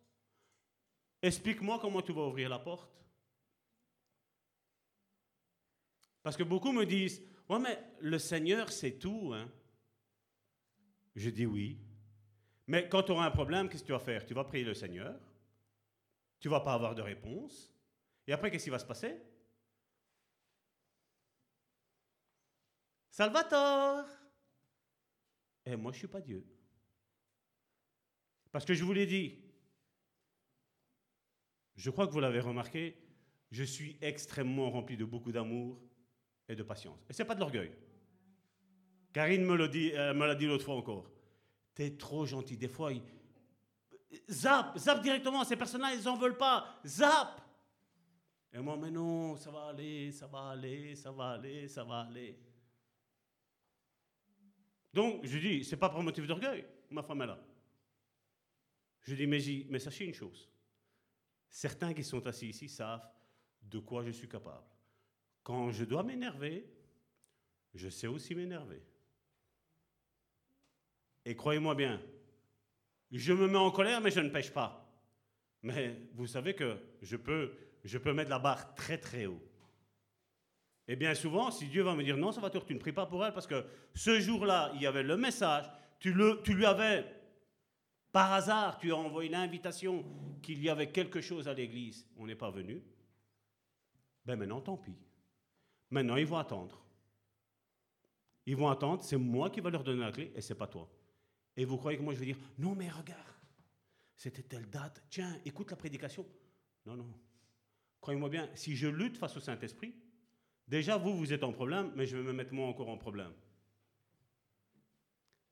[1.22, 2.91] explique-moi comment tu vas ouvrir la porte.
[6.24, 9.32] Parce que beaucoup me disent, ouais, mais le Seigneur, c'est tout.
[9.34, 9.48] Hein.
[11.16, 11.78] Je dis oui.
[12.68, 14.26] Mais quand tu auras un problème, qu'est-ce que tu vas faire?
[14.26, 15.20] Tu vas prier le Seigneur.
[16.40, 17.74] Tu vas pas avoir de réponse.
[18.27, 19.22] Et après, qu'est-ce qui va se passer?
[23.10, 24.06] Salvatore
[25.65, 26.45] Et moi, je ne suis pas Dieu.
[28.52, 29.38] Parce que je vous l'ai dit,
[31.76, 32.97] je crois que vous l'avez remarqué,
[33.52, 35.80] je suis extrêmement rempli de beaucoup d'amour
[36.47, 36.99] et de patience.
[37.10, 37.72] Et ce n'est pas de l'orgueil.
[39.14, 41.10] Karine me l'a dit, euh, me l'a dit l'autre fois encore.
[41.73, 42.57] Tu es trop gentil.
[42.57, 43.02] Des fois, il...
[44.30, 45.43] zap, zap directement.
[45.43, 46.80] Ces personnes-là, ils n'en veulent pas.
[46.85, 47.41] Zap.
[48.56, 51.99] Et moi, mais non, ça va aller, ça va aller, ça va aller, ça va
[51.99, 52.40] aller.
[54.94, 57.38] Donc, je dis, c'est pas pour motif d'orgueil, ma femme est là.
[59.02, 60.49] Je dis, mais, mais sachez une chose.
[61.49, 63.06] Certains qui sont assis ici savent
[63.61, 64.64] de quoi je suis capable.
[65.44, 66.65] Quand je dois m'énerver,
[67.73, 68.82] je sais aussi m'énerver.
[71.26, 72.02] Et croyez-moi bien,
[73.11, 74.82] je me mets en colère, mais je ne pêche pas.
[75.61, 77.52] Mais vous savez que je peux,
[77.86, 79.41] je peux mettre la barre très très haut.
[80.88, 82.91] Et bien souvent, si Dieu va me dire non, ça va te tu ne pries
[82.91, 85.66] pas pour elle, parce que ce jour-là, il y avait le message,
[85.99, 87.06] tu, le, tu lui avais,
[88.12, 90.03] par hasard, tu as envoyé l'invitation
[90.41, 92.84] qu'il y avait quelque chose à l'église, on n'est pas venu.
[94.26, 94.98] Ben maintenant, tant pis.
[95.90, 96.84] Maintenant, ils vont attendre.
[98.48, 100.90] Ils vont attendre, c'est moi qui vais leur donner la clé et c'est pas toi.
[101.57, 103.22] Et vous croyez que moi je vais dire non mais regarde,
[104.16, 106.26] c'était telle date, tiens, écoute la prédication.
[106.86, 107.12] Non, non.
[108.06, 109.91] Croyez-moi bien, si je lutte face au Saint-Esprit,
[110.68, 113.32] déjà vous, vous êtes en problème, mais je vais me mettre moi encore en problème.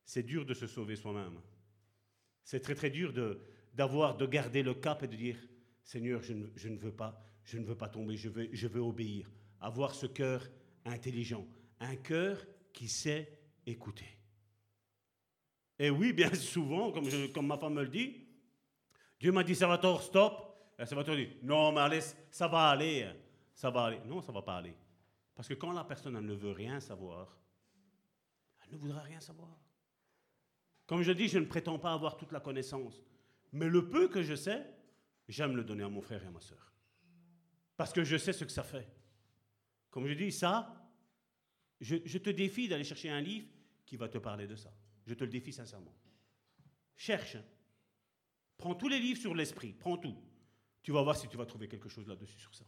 [0.05, 1.41] C'est dur de se sauver soi-même.
[2.43, 3.41] C'est très très dur de,
[3.73, 5.39] d'avoir, de garder le cap et de dire
[5.83, 8.67] Seigneur, je ne, je ne veux pas, je ne veux pas tomber, je veux, je
[8.67, 10.47] veux obéir avoir ce cœur
[10.85, 11.47] intelligent,
[11.79, 13.35] un cœur qui sait
[13.65, 14.15] écouter.
[15.79, 18.27] Et oui, bien souvent, comme, comme ma femme me le dit,
[19.19, 20.52] Dieu m'a dit, Salvatore, stop.
[20.79, 22.01] Et Salvatore dit, non, mais allez,
[22.31, 23.07] ça va aller,
[23.53, 23.99] ça va aller.
[24.05, 24.75] Non, ça ne va pas aller.
[25.35, 27.37] Parce que quand la personne ne veut rien savoir,
[28.63, 29.59] elle ne voudra rien savoir.
[30.85, 33.01] Comme je dis, je ne prétends pas avoir toute la connaissance.
[33.51, 34.65] Mais le peu que je sais,
[35.27, 36.73] j'aime le donner à mon frère et à ma soeur.
[37.77, 38.87] Parce que je sais ce que ça fait.
[39.89, 40.83] Comme je dis, ça,
[41.79, 43.47] je, te défie d'aller chercher un livre
[43.85, 44.71] qui va te parler de ça.
[45.05, 45.93] Je te le défie sincèrement.
[46.95, 47.35] Cherche.
[47.35, 47.43] Hein.
[48.57, 49.73] Prends tous les livres sur l'esprit.
[49.73, 50.15] Prends tout.
[50.83, 52.65] Tu vas voir si tu vas trouver quelque chose là-dessus sur ça.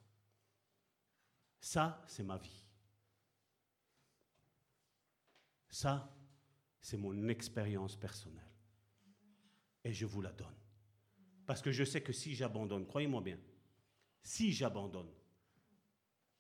[1.60, 2.66] Ça, c'est ma vie.
[5.70, 6.10] Ça,
[6.80, 8.52] c'est mon expérience personnelle.
[9.84, 10.56] Et je vous la donne.
[11.46, 13.38] Parce que je sais que si j'abandonne, croyez-moi bien,
[14.24, 15.12] si j'abandonne,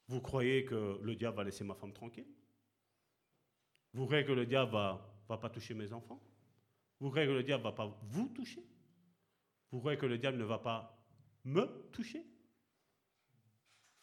[0.07, 2.27] vous croyez que le diable va laisser ma femme tranquille?
[3.93, 6.21] Vous croyez que le diable va, va pas toucher mes enfants?
[6.99, 8.65] Vous croyez que le diable va pas vous toucher?
[9.71, 10.94] Vous croyez que le diable ne va pas
[11.45, 12.25] me toucher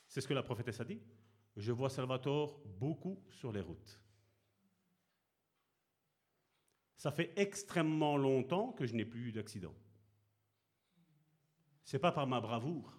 [0.06, 1.00] C'est ce que la prophétesse a dit.
[1.56, 4.00] Je vois Salvatore beaucoup sur les routes.
[6.96, 9.74] Ça fait extrêmement longtemps que je n'ai plus eu d'accident.
[11.82, 12.96] C'est pas par ma bravoure,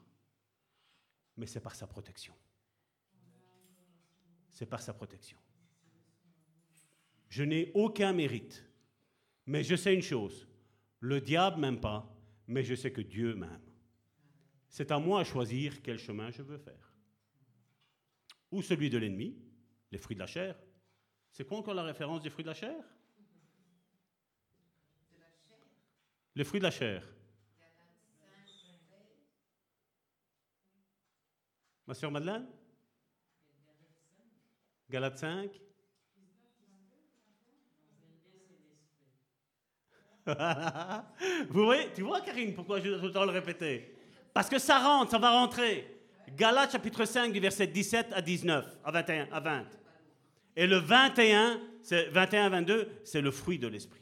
[1.38, 2.36] mais c'est par sa protection.
[4.52, 5.38] C'est par sa protection.
[7.30, 8.64] Je n'ai aucun mérite,
[9.46, 10.48] mais je sais une chose,
[11.00, 12.16] le diable m'aime pas,
[12.48, 13.73] mais je sais que Dieu m'aime.
[14.74, 16.92] C'est à moi de choisir quel chemin je veux faire.
[18.50, 19.38] Ou celui de l'ennemi,
[19.92, 20.58] les fruits de la chair.
[21.30, 22.84] C'est quoi encore la référence des fruits de la chair?
[26.34, 27.08] Les fruits de la chair.
[31.86, 32.48] Ma soeur Madeleine?
[34.90, 35.62] Galate 5
[41.50, 43.93] Vous voyez, tu vois Karine, pourquoi je dois le répéter?
[44.34, 45.88] Parce que ça rentre, ça va rentrer.
[46.36, 49.66] Galates chapitre 5 du verset 17 à 19, à 21, à 20.
[50.56, 54.02] Et le 21, c'est 21 à 22, c'est le fruit de l'esprit.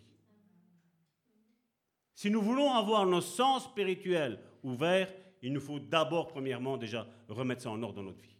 [2.13, 7.63] Si nous voulons avoir nos sens spirituels ouverts, il nous faut d'abord, premièrement, déjà remettre
[7.63, 8.35] ça en ordre dans notre vie.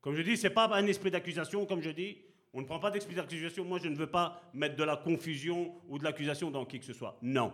[0.00, 2.18] Comme je dis, ce n'est pas un esprit d'accusation, comme je dis.
[2.52, 3.64] On ne prend pas d'esprit d'accusation.
[3.64, 6.84] Moi, je ne veux pas mettre de la confusion ou de l'accusation dans qui que
[6.84, 7.18] ce soit.
[7.22, 7.52] Non.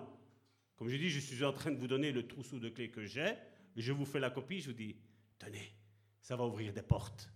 [0.79, 3.05] Comme je dis, je suis en train de vous donner le trousseau de clés que
[3.05, 3.35] j'ai.
[3.77, 4.97] Je vous fais la copie, je vous dis,
[5.37, 5.73] tenez,
[6.23, 7.29] ça va ouvrir des portes.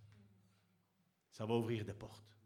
[1.32, 2.38] Ça va ouvrir des portes.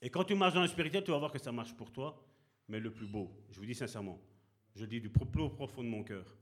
[0.00, 2.24] Et quand tu marches dans le spirituel, tu vas voir que ça marche pour toi.
[2.68, 4.20] Mais le plus beau, je vous dis sincèrement,
[4.76, 6.36] je le dis du plus profond de mon cœur,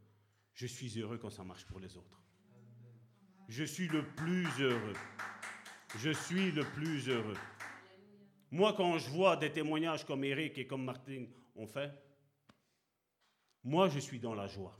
[0.53, 2.21] je suis heureux quand ça marche pour les autres.
[3.49, 4.97] Je suis le plus heureux.
[5.97, 7.37] Je suis le plus heureux.
[8.51, 11.93] Moi, quand je vois des témoignages comme Eric et comme Martine ont fait,
[13.67, 14.79] moi, je suis dans la joie.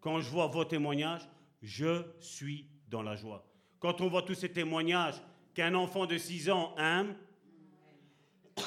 [0.00, 1.26] Quand je vois vos témoignages,
[1.62, 3.50] je suis dans la joie.
[3.80, 5.20] Quand on voit tous ces témoignages
[5.54, 7.16] qu'un enfant de 6 ans aime,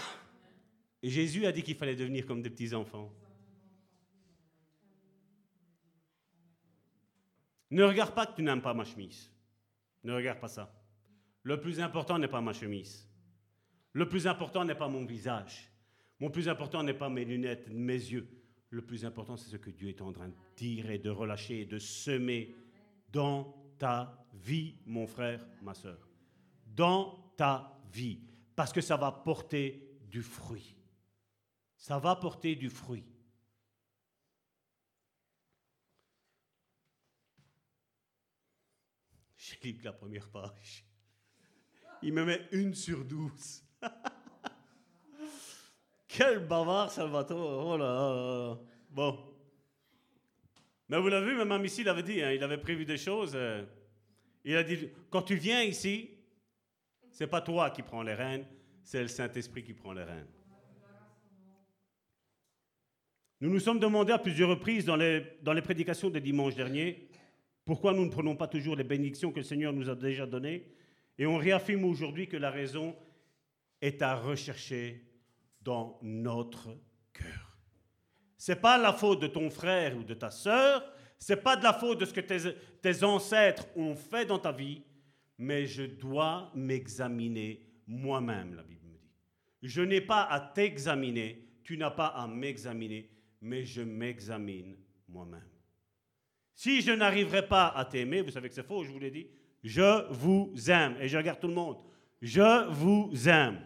[1.03, 3.13] Jésus a dit qu'il fallait devenir comme des petits-enfants.
[7.69, 9.31] Ne regarde pas que tu n'aimes pas ma chemise.
[10.03, 10.73] Ne regarde pas ça.
[11.43, 13.07] Le plus important n'est pas ma chemise.
[13.93, 15.71] Le plus important n'est pas mon visage.
[16.19, 18.40] Mon plus important n'est pas mes lunettes, mes yeux.
[18.71, 21.59] Le plus important, c'est ce que Dieu est en train de dire et de relâcher
[21.59, 22.55] et de semer
[23.11, 26.07] dans ta vie, mon frère, ma soeur.
[26.65, 28.21] Dans ta vie.
[28.55, 30.77] Parce que ça va porter du fruit.
[31.75, 33.03] Ça va porter du fruit.
[39.35, 40.85] J'ai lu la première page.
[42.01, 43.65] Il me met une sur douze.
[46.13, 47.67] Quel bavard, Salvatore.
[47.67, 48.57] Oh là.
[48.89, 49.17] Bon.
[50.89, 53.31] Mais vous l'avez vu, même ici, il avait dit, hein, il avait prévu des choses.
[53.33, 53.63] euh,
[54.43, 56.09] il a dit, quand tu viens ici,
[57.11, 58.45] c'est pas toi qui prends les rênes,
[58.83, 60.27] c'est le Saint-Esprit qui prend les rênes.
[63.39, 67.07] Nous nous sommes demandé à plusieurs reprises dans les, dans les prédications de dimanche dernier
[67.63, 70.65] pourquoi nous ne prenons pas toujours les bénédictions que le Seigneur nous a déjà données.
[71.17, 72.95] Et on réaffirme aujourd'hui que la raison
[73.79, 75.10] est à rechercher
[75.61, 76.69] dans notre
[77.13, 77.57] cœur.
[78.37, 80.83] Ce n'est pas la faute de ton frère ou de ta sœur,
[81.19, 84.39] ce n'est pas de la faute de ce que tes, tes ancêtres ont fait dans
[84.39, 84.81] ta vie,
[85.37, 89.11] mais je dois m'examiner moi-même, la Bible me dit.
[89.61, 93.09] Je n'ai pas à t'examiner, tu n'as pas à m'examiner,
[93.41, 94.75] mais je m'examine
[95.07, 95.41] moi-même.
[96.55, 99.27] Si je n'arriverai pas à t'aimer, vous savez que c'est faux, je vous l'ai dit,
[99.63, 100.95] je vous aime.
[100.99, 101.77] Et je regarde tout le monde.
[102.21, 103.59] Je vous aime.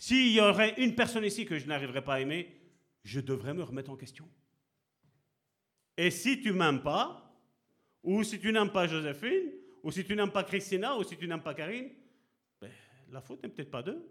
[0.00, 2.48] S'il y aurait une personne ici que je n'arriverais pas à aimer,
[3.04, 4.26] je devrais me remettre en question.
[5.94, 7.38] Et si tu m'aimes pas,
[8.02, 9.52] ou si tu n'aimes pas Joséphine,
[9.82, 11.90] ou si tu n'aimes pas Christina, ou si tu n'aimes pas Karine,
[12.62, 12.70] ben,
[13.10, 14.10] la faute n'est peut-être pas d'eux.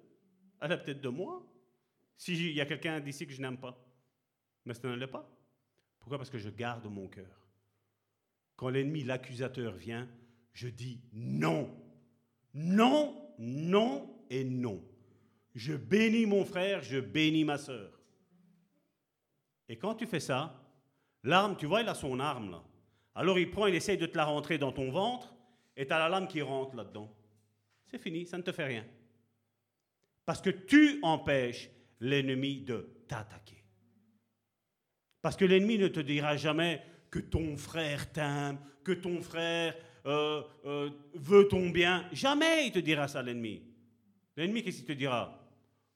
[0.61, 1.43] Elle est peut-être de moi.
[2.15, 3.75] S'il y a quelqu'un d'ici que je n'aime pas.
[4.65, 5.27] Mais ce ne l'est pas.
[5.97, 6.19] Pourquoi?
[6.19, 7.49] Parce que je garde mon cœur.
[8.55, 10.07] Quand l'ennemi, l'accusateur vient,
[10.53, 11.75] je dis non.
[12.53, 14.83] Non, non et non.
[15.59, 17.91] Je bénis mon frère, je bénis ma sœur.
[19.67, 20.57] Et quand tu fais ça,
[21.21, 22.63] l'arme, tu vois, il a son arme là.
[23.13, 25.35] Alors il prend, il essaye de te la rentrer dans ton ventre,
[25.75, 27.13] et tu as la lame qui rentre là-dedans.
[27.87, 28.85] C'est fini, ça ne te fait rien.
[30.25, 31.69] Parce que tu empêches
[31.99, 33.61] l'ennemi de t'attaquer.
[35.21, 36.81] Parce que l'ennemi ne te dira jamais
[37.11, 39.75] que ton frère t'aime, que ton frère
[40.05, 42.07] euh, euh, veut ton bien.
[42.13, 43.61] Jamais il te dira ça, l'ennemi.
[44.37, 45.38] L'ennemi, qu'est-ce qu'il te dira?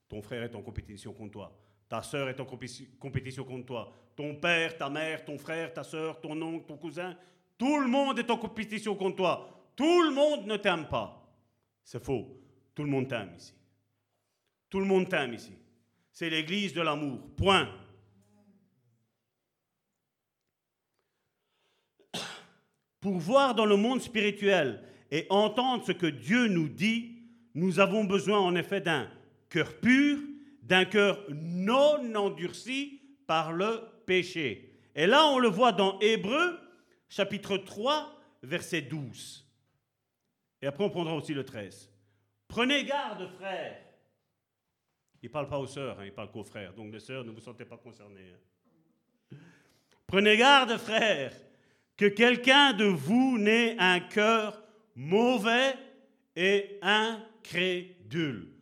[0.08, 1.58] Ton frère est en compétition contre toi.
[1.88, 3.92] Ta sœur est en compéti- compétition contre toi.
[4.16, 7.16] Ton père, ta mère, ton frère, ta sœur, ton oncle, ton cousin,
[7.58, 9.50] tout le monde est en compétition contre toi.
[9.76, 11.20] Tout le monde ne t'aime pas.
[11.82, 12.40] C'est faux.
[12.74, 13.54] Tout le monde t'aime ici.
[14.70, 15.52] Tout le monde t'aime ici.
[16.10, 17.20] C'est l'église de l'amour.
[17.36, 17.68] Point.
[23.00, 27.18] Pour voir dans le monde spirituel et entendre ce que Dieu nous dit,
[27.54, 29.08] nous avons besoin en effet d'un
[29.54, 30.18] cœur pur,
[30.62, 34.72] d'un cœur non endurci par le péché.
[34.96, 36.58] Et là, on le voit dans Hébreu,
[37.08, 39.48] chapitre 3, verset 12.
[40.60, 41.88] Et après, on prendra aussi le 13.
[42.48, 43.80] Prenez garde, frères.
[45.22, 46.74] Il ne parle pas aux sœurs, hein, il parle qu'aux frères.
[46.74, 48.32] Donc les sœurs, ne vous sentez pas concernés.
[48.34, 49.36] hein.
[50.08, 51.32] Prenez garde, frères,
[51.96, 54.64] que quelqu'un de vous n'ait un cœur
[54.96, 55.74] mauvais
[56.34, 58.53] et incrédule.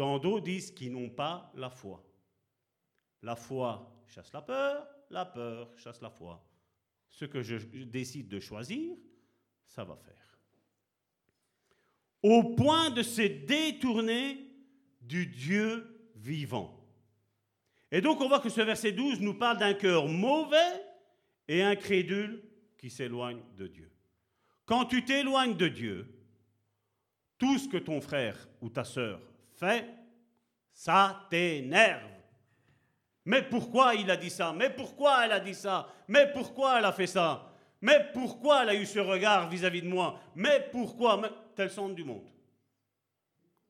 [0.00, 2.02] Dans d'autres disent qu'ils n'ont pas la foi.
[3.20, 6.42] La foi chasse la peur, la peur chasse la foi.
[7.10, 8.96] Ce que je décide de choisir,
[9.66, 10.38] ça va faire.
[12.22, 14.38] Au point de se détourner
[15.02, 16.82] du Dieu vivant.
[17.92, 20.82] Et donc on voit que ce verset 12 nous parle d'un cœur mauvais
[21.46, 22.42] et incrédule
[22.78, 23.92] qui s'éloigne de Dieu.
[24.64, 26.08] Quand tu t'éloignes de Dieu,
[27.36, 29.20] tout ce que ton frère ou ta sœur
[30.72, 32.08] ça t'énerve.
[33.24, 34.52] Mais pourquoi il a dit ça?
[34.52, 35.92] Mais pourquoi elle a dit ça?
[36.08, 37.52] Mais pourquoi elle a fait ça?
[37.82, 40.18] Mais pourquoi elle a eu ce regard vis-à-vis de moi?
[40.34, 41.16] Mais pourquoi?
[41.16, 42.28] Mais T'es le centre du monde.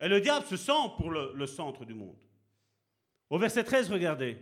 [0.01, 2.19] Et le diable se sent pour le, le centre du monde.
[3.29, 4.39] Au verset 13, regardez.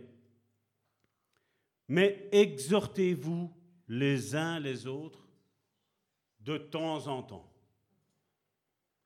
[1.87, 3.51] Mais exhortez-vous
[3.87, 5.27] les uns les autres
[6.39, 7.51] de temps en temps.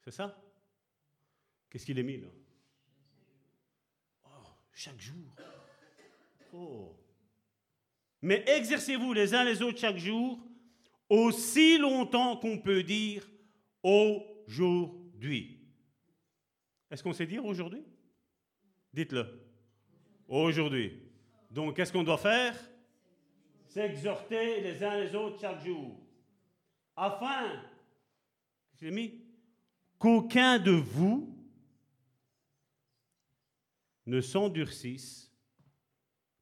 [0.03, 0.35] C'est ça?
[1.73, 2.27] Qu'est-ce qu'il est mis là?
[4.25, 5.35] Oh, chaque jour.
[6.53, 6.95] Oh.
[8.21, 10.39] Mais exercez-vous les uns les autres chaque jour,
[11.09, 13.27] aussi longtemps qu'on peut dire
[13.81, 15.67] aujourd'hui.
[16.91, 17.83] Est-ce qu'on sait dire aujourd'hui?
[18.93, 19.25] Dites-le.
[20.27, 21.01] Aujourd'hui.
[21.49, 22.55] Donc, qu'est-ce qu'on doit faire?
[23.67, 25.99] S'exhorter les uns les autres chaque jour.
[26.95, 27.63] Afin,
[28.83, 29.25] mis,
[29.97, 31.32] qu'aucun de vous
[34.05, 35.31] ne s'endurcisse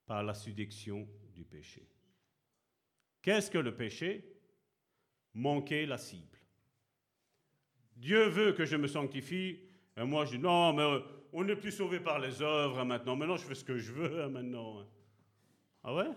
[0.05, 1.87] par la séduction du péché.
[3.21, 4.25] Qu'est-ce que le péché?
[5.33, 6.37] Manquer la cible.
[7.95, 9.59] Dieu veut que je me sanctifie,
[9.95, 13.15] et moi je dis non, mais on n'est plus sauvé par les œuvres hein, maintenant.
[13.15, 14.79] Maintenant, je fais ce que je veux hein, maintenant.
[14.79, 14.87] hein.
[15.83, 16.09] Ah ouais?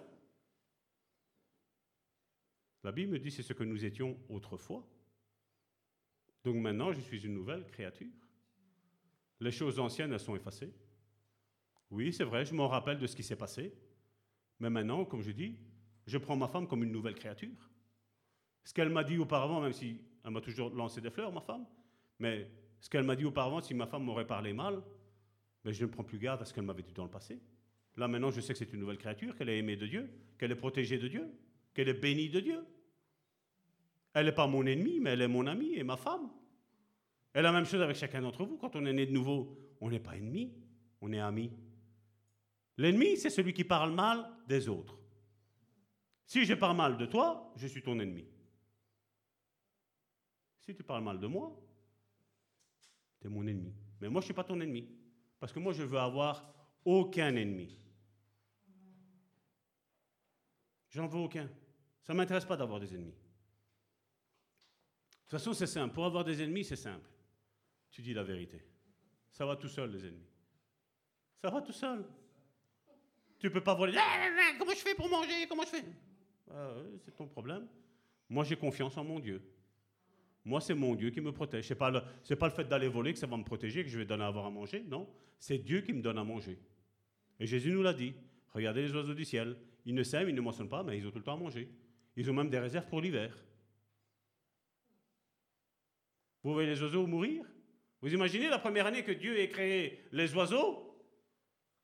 [2.82, 4.86] La Bible me dit c'est ce que nous étions autrefois.
[6.42, 8.08] Donc maintenant, je suis une nouvelle créature.
[9.40, 10.72] Les choses anciennes, elles sont effacées.
[11.94, 13.72] Oui, c'est vrai, je m'en rappelle de ce qui s'est passé.
[14.58, 15.56] Mais maintenant, comme je dis,
[16.08, 17.70] je prends ma femme comme une nouvelle créature.
[18.64, 21.64] Ce qu'elle m'a dit auparavant, même si elle m'a toujours lancé des fleurs, ma femme,
[22.18, 22.50] mais
[22.80, 24.82] ce qu'elle m'a dit auparavant, si ma femme m'aurait parlé mal,
[25.64, 27.40] mais je ne prends plus garde à ce qu'elle m'avait dit dans le passé.
[27.96, 30.50] Là, maintenant, je sais que c'est une nouvelle créature, qu'elle est aimée de Dieu, qu'elle
[30.50, 31.30] est protégée de Dieu,
[31.74, 32.64] qu'elle est bénie de Dieu.
[34.14, 36.28] Elle n'est pas mon ennemi, mais elle est mon amie et ma femme.
[37.36, 38.56] Et la même chose avec chacun d'entre vous.
[38.56, 40.52] Quand on est né de nouveau, on n'est pas ennemi,
[41.00, 41.52] on est ami.
[42.76, 44.98] L'ennemi, c'est celui qui parle mal des autres.
[46.26, 48.26] Si je parle mal de toi, je suis ton ennemi.
[50.60, 51.54] Si tu parles mal de moi,
[53.20, 53.74] tu es mon ennemi.
[54.00, 54.88] Mais moi, je ne suis pas ton ennemi.
[55.38, 56.52] Parce que moi, je veux avoir
[56.84, 57.78] aucun ennemi.
[60.90, 61.48] J'en veux aucun.
[62.02, 63.12] Ça ne m'intéresse pas d'avoir des ennemis.
[63.12, 65.94] De toute façon, c'est simple.
[65.94, 67.10] Pour avoir des ennemis, c'est simple.
[67.90, 68.62] Tu dis la vérité.
[69.30, 70.28] Ça va tout seul, les ennemis.
[71.42, 72.04] Ça va tout seul.
[73.44, 73.92] Tu peux pas voler.
[73.98, 75.46] Ah, Comment je fais pour manger?
[75.46, 75.84] Comment je fais?
[76.50, 77.66] Ah, C'est ton problème.
[78.30, 79.42] Moi, j'ai confiance en mon Dieu.
[80.46, 81.66] Moi, c'est mon Dieu qui me protège.
[81.68, 83.84] Ce n'est pas, le, c'est pas le fait d'aller voler que ça va me protéger,
[83.84, 84.82] que je vais donner à avoir à manger.
[84.88, 85.06] Non,
[85.38, 86.58] c'est Dieu qui me donne à manger.
[87.38, 88.14] Et Jésus nous l'a dit.
[88.54, 89.58] Regardez les oiseaux du ciel.
[89.84, 91.68] Ils ne sèment, ils ne moissonnent pas, mais ils ont tout le temps à manger.
[92.16, 93.36] Ils ont même des réserves pour l'hiver.
[96.42, 97.44] Vous voyez les oiseaux mourir?
[98.00, 100.93] Vous imaginez la première année que Dieu ait créé les oiseaux?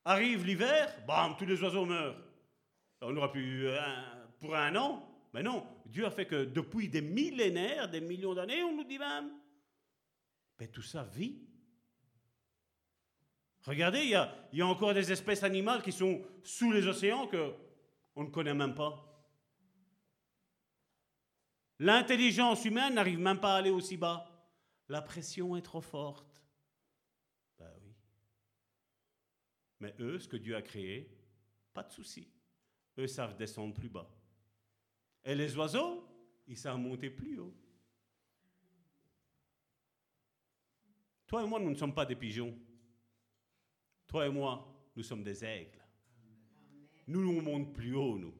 [0.04, 2.16] Arrive l'hiver, bam, tous les oiseaux meurent.
[3.02, 5.06] On aura pu un, pour un an.
[5.32, 8.98] Mais non, Dieu a fait que depuis des millénaires, des millions d'années, on nous dit
[8.98, 9.30] même,
[10.58, 11.40] mais tout ça vit.
[13.62, 16.86] Regardez, il y, a, il y a encore des espèces animales qui sont sous les
[16.86, 17.54] océans que
[18.16, 19.06] on ne connaît même pas.
[21.78, 24.26] L'intelligence humaine n'arrive même pas à aller aussi bas.
[24.88, 26.42] La pression est trop forte.
[27.58, 27.94] Ben oui.
[29.80, 31.10] Mais eux, ce que Dieu a créé,
[31.72, 32.28] pas de souci.
[32.98, 34.08] Eux savent descendre plus bas.
[35.24, 36.06] Et les oiseaux,
[36.46, 37.54] ils savent monter plus haut.
[41.26, 42.56] Toi et moi, nous ne sommes pas des pigeons.
[44.06, 44.66] Toi et moi,
[44.96, 45.78] nous sommes des aigles.
[47.06, 48.34] Nous, nous monte plus haut, nous.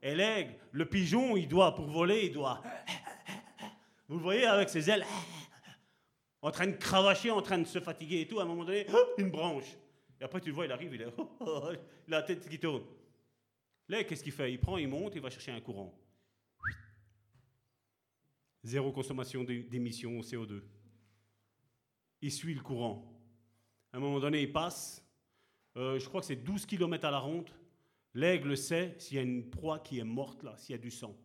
[0.00, 2.62] Et l'aigle, le pigeon, il doit, pour voler, il doit.
[4.08, 5.06] Vous le voyez avec ses ailes,
[6.40, 8.40] en train de cravacher, en train de se fatiguer et tout.
[8.40, 8.86] À un moment donné,
[9.18, 9.76] une branche.
[10.22, 11.08] Et après, tu le vois, il arrive, il, est,
[11.40, 11.48] il
[12.14, 12.84] a la tête qui tourne.
[13.88, 14.52] L'aigle, qu'est-ce qu'il fait?
[14.52, 15.92] Il prend, il monte, il va chercher un courant.
[18.62, 20.62] Zéro consommation d'émissions au CO2.
[22.20, 23.04] Il suit le courant.
[23.92, 25.04] À un moment donné, il passe.
[25.76, 27.50] Euh, je crois que c'est 12 km à la ronde.
[28.14, 30.92] L'aigle sait s'il y a une proie qui est morte là, s'il y a du
[30.92, 31.18] sang.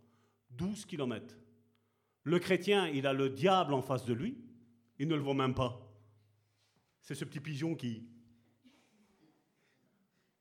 [0.50, 1.38] 12 km.
[2.24, 4.40] Le chrétien, il a le diable en face de lui.
[4.98, 5.88] Il ne le voit même pas.
[7.00, 8.17] C'est ce petit pigeon qui.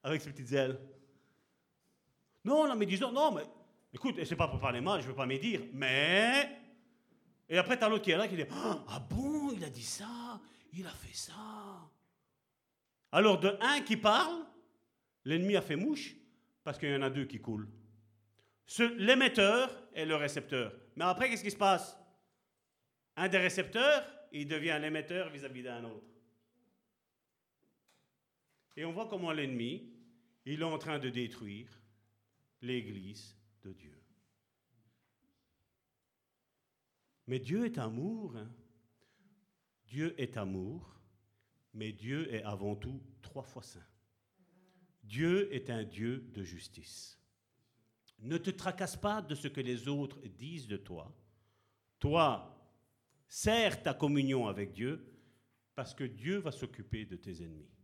[0.06, 0.78] Avec ses petites ailes.
[2.44, 3.42] Non, la médisant, non, mais.
[3.92, 6.48] Écoute, c'est pas pour parler mal, je veux pas médire, mais.
[7.48, 10.40] Et après, t'as l'autre qui est là qui dit Ah bon, il a dit ça,
[10.72, 11.34] il a fait ça.
[13.10, 14.44] Alors, de un qui parle,
[15.24, 16.14] l'ennemi a fait mouche,
[16.62, 17.68] parce qu'il y en a deux qui coulent.
[18.98, 20.72] L'émetteur et le récepteur.
[20.94, 21.96] Mais après, qu'est-ce qui se passe?
[23.16, 26.06] Un des récepteurs, il devient l'émetteur vis-à-vis d'un autre.
[28.76, 29.95] Et on voit comment l'ennemi,
[30.46, 31.68] il est en train de détruire
[32.62, 34.00] l'Église de Dieu.
[37.26, 38.36] Mais Dieu est amour.
[38.36, 38.48] Hein.
[39.86, 41.00] Dieu est amour,
[41.74, 43.86] mais Dieu est avant tout trois fois saint.
[45.02, 47.18] Dieu est un Dieu de justice.
[48.20, 51.14] Ne te tracasse pas de ce que les autres disent de toi.
[51.98, 52.56] Toi,
[53.28, 55.12] serre ta communion avec Dieu
[55.74, 57.75] parce que Dieu va s'occuper de tes ennemis.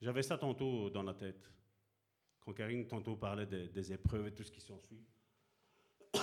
[0.00, 1.50] J'avais ça tantôt dans la tête,
[2.40, 5.04] quand Karine tantôt parlait des, épreuves et tout ce qui s'ensuit.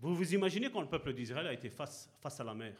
[0.00, 2.76] Vous vous imaginez quand le peuple d'Israël a été face, face à la mer?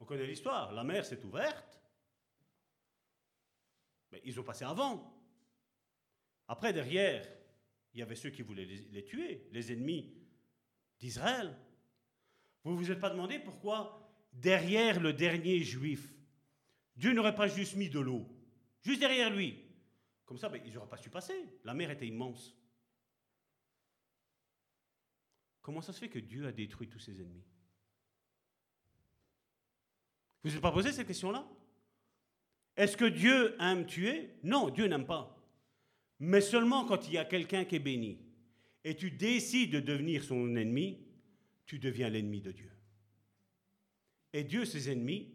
[0.00, 1.80] On connaît l'histoire, la mer s'est ouverte,
[4.10, 5.16] mais ils ont passé avant.
[6.48, 7.26] Après, derrière,
[7.94, 10.12] il y avait ceux qui voulaient les, tuer, les ennemis
[10.98, 11.56] d'Israël.
[12.64, 16.12] Vous ne vous êtes pas demandé pourquoi, derrière le dernier juif,
[16.96, 18.26] Dieu n'aurait pas juste mis de l'eau,
[18.82, 19.58] juste derrière lui.
[20.24, 21.34] Comme ça, ben, ils n'auraient pas su passer.
[21.64, 22.56] La mer était immense.
[25.60, 27.44] Comment ça se fait que Dieu a détruit tous ses ennemis?
[30.42, 31.48] Vous ne vous êtes pas posé cette question-là?
[32.76, 34.34] Est-ce que Dieu aime tuer?
[34.42, 35.38] Non, Dieu n'aime pas.
[36.18, 38.18] Mais seulement quand il y a quelqu'un qui est béni
[38.84, 41.06] et tu décides de devenir son ennemi,
[41.66, 42.72] tu deviens l'ennemi de Dieu.
[44.32, 45.34] Et Dieu, ses ennemis,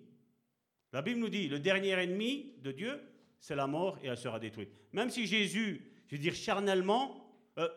[0.91, 2.99] la Bible nous dit, le dernier ennemi de Dieu,
[3.39, 4.71] c'est la mort et elle sera détruite.
[4.93, 7.69] Même si Jésus, je veux dire charnellement, euh,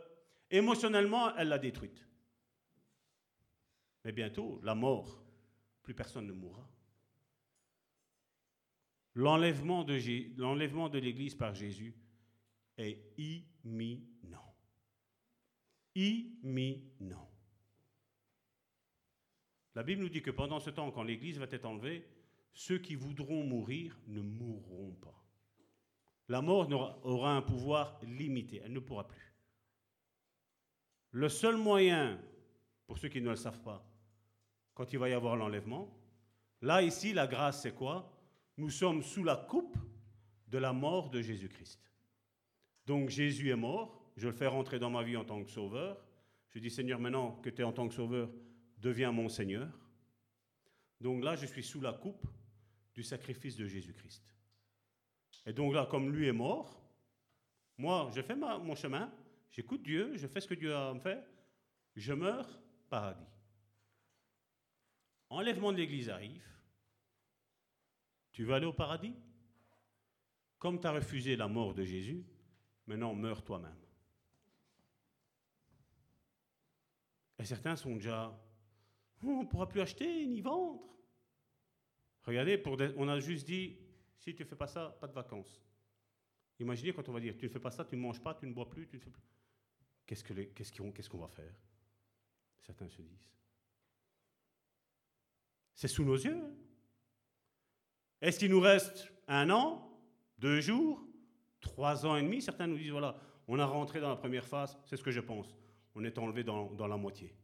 [0.51, 2.07] émotionnellement, elle l'a détruite.
[4.05, 5.23] Mais bientôt, la mort,
[5.83, 6.69] plus personne ne mourra.
[9.15, 11.95] L'enlèvement de, l'Église par Jésus
[12.79, 14.55] est imminent.
[15.95, 17.31] Imminent.
[19.75, 22.07] La Bible nous dit que pendant ce temps, quand l'Église va être enlevée,
[22.53, 25.20] ceux qui voudront mourir ne mourront pas.
[26.31, 26.69] La mort
[27.03, 29.35] aura un pouvoir limité, elle ne pourra plus.
[31.11, 32.21] Le seul moyen,
[32.87, 33.85] pour ceux qui ne le savent pas,
[34.73, 35.93] quand il va y avoir l'enlèvement.
[36.63, 38.17] Là, ici, la grâce, c'est quoi?
[38.59, 39.77] Nous sommes sous la coupe
[40.47, 41.91] de la mort de Jésus-Christ.
[42.87, 46.01] Donc Jésus est mort, je le fais rentrer dans ma vie en tant que sauveur.
[46.51, 48.31] Je dis, Seigneur, maintenant que tu es en tant que sauveur,
[48.79, 49.69] deviens mon Seigneur.
[51.01, 52.25] Donc là, je suis sous la coupe
[52.95, 54.30] du sacrifice de Jésus-Christ.
[55.47, 56.81] Et donc là, comme lui est mort,
[57.79, 59.13] moi, je fais mon chemin,
[59.51, 61.25] j'écoute Dieu, je fais ce que Dieu a me fait,
[61.97, 63.27] je meurs, paradis.
[65.31, 66.45] Enlèvement de l'Église arrive.
[68.33, 69.15] Tu veux aller au paradis?
[70.59, 72.25] Comme tu as refusé la mort de Jésus,
[72.87, 73.79] maintenant meurs toi-même.
[77.39, 78.39] Et certains sont déjà,
[79.23, 80.83] on ne pourra plus acheter ni vendre.
[82.25, 82.63] Regardez,
[82.99, 83.79] on a juste dit,
[84.21, 85.61] si tu ne fais pas ça, pas de vacances.
[86.59, 88.47] Imaginez quand on va dire, tu ne fais pas ça, tu ne manges pas, tu
[88.47, 89.25] ne bois plus, tu ne fais plus.
[90.07, 91.55] Qu'est-ce qu'on va faire?
[92.61, 93.31] Certains se disent.
[95.75, 96.37] C'est sous nos yeux.
[96.37, 96.53] Hein.
[98.21, 99.91] Est-ce qu'il nous reste un an,
[100.39, 101.03] deux jours,
[101.61, 102.43] trois ans et demi?
[102.43, 103.19] Certains nous disent, voilà,
[103.49, 105.57] on a rentré dans la première phase, c'est ce que je pense.
[105.95, 107.35] On est enlevé dans, la moitié.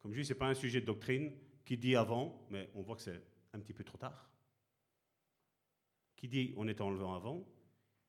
[0.00, 1.32] Comme je dis, ce n'est pas un sujet de doctrine
[1.64, 3.22] qui dit avant, mais on voit que c'est
[3.54, 4.28] un petit peu trop tard.
[6.18, 7.46] Qui dit on est enlevé avant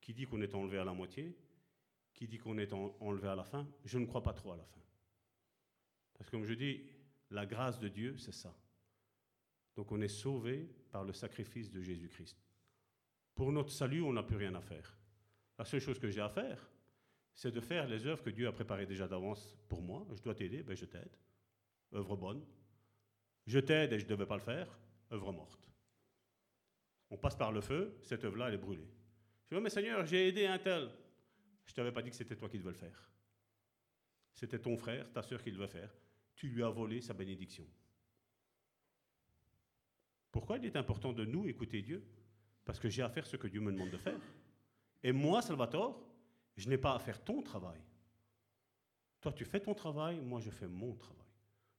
[0.02, 1.38] Qui dit qu'on est enlevé à la moitié
[2.14, 4.58] Qui dit qu'on est en- enlevé à la fin Je ne crois pas trop à
[4.58, 4.82] la fin.
[6.18, 6.82] Parce que comme je dis,
[7.30, 8.54] la grâce de Dieu, c'est ça.
[9.76, 12.36] Donc on est sauvé par le sacrifice de Jésus-Christ.
[13.36, 14.98] Pour notre salut, on n'a plus rien à faire.
[15.60, 16.68] La seule chose que j'ai à faire,
[17.36, 20.06] c'est de faire les œuvres que Dieu a préparées déjà d'avance pour moi.
[20.16, 21.16] Je dois t'aider, ben je t'aide.
[21.94, 22.44] Œuvre bonne.
[23.46, 24.68] Je t'aide et je ne devais pas le faire.
[25.12, 25.69] Œuvre morte.
[27.10, 28.88] On passe par le feu, cette œuvre-là, elle est brûlée.
[29.50, 30.90] Je dis, mais Seigneur, j'ai aidé un tel.
[31.66, 33.10] Je ne t'avais pas dit que c'était toi qui devais le faire.
[34.34, 35.94] C'était ton frère, ta soeur qui devait faire.
[36.36, 37.66] Tu lui as volé sa bénédiction.
[40.32, 42.04] Pourquoi il est important de nous écouter Dieu?
[42.64, 44.20] Parce que j'ai à faire ce que Dieu me demande de faire.
[45.02, 46.02] Et moi, Salvatore,
[46.56, 47.82] je n'ai pas à faire ton travail.
[49.22, 51.28] Toi, tu fais ton travail, moi, je fais mon travail.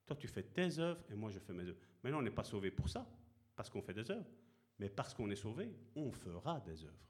[0.07, 1.79] Toi, tu fais tes œuvres et moi, je fais mes œuvres.
[2.03, 3.07] Maintenant, on n'est pas sauvé pour ça,
[3.55, 4.29] parce qu'on fait des œuvres.
[4.81, 7.07] Mais parce qu'on est sauvé, on fera des œuvres.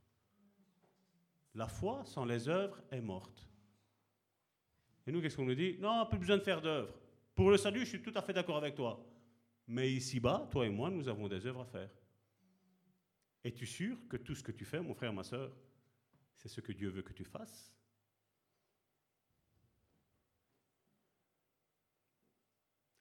[1.55, 3.49] La foi sans les œuvres est morte.
[5.07, 5.79] Et nous, qu'est-ce qu'on nous dit?
[5.79, 6.93] Non, plus besoin de faire d'œuvres.
[7.33, 9.07] Pour le salut, je suis tout à fait d'accord avec toi.
[9.69, 11.91] Mais ici-bas, toi et moi, nous avons des œuvres à faire.
[13.45, 15.53] Es-tu sûr que tout ce que tu fais, mon frère, ma soeur,
[16.37, 17.73] c'est ce que Dieu veut que tu fasses?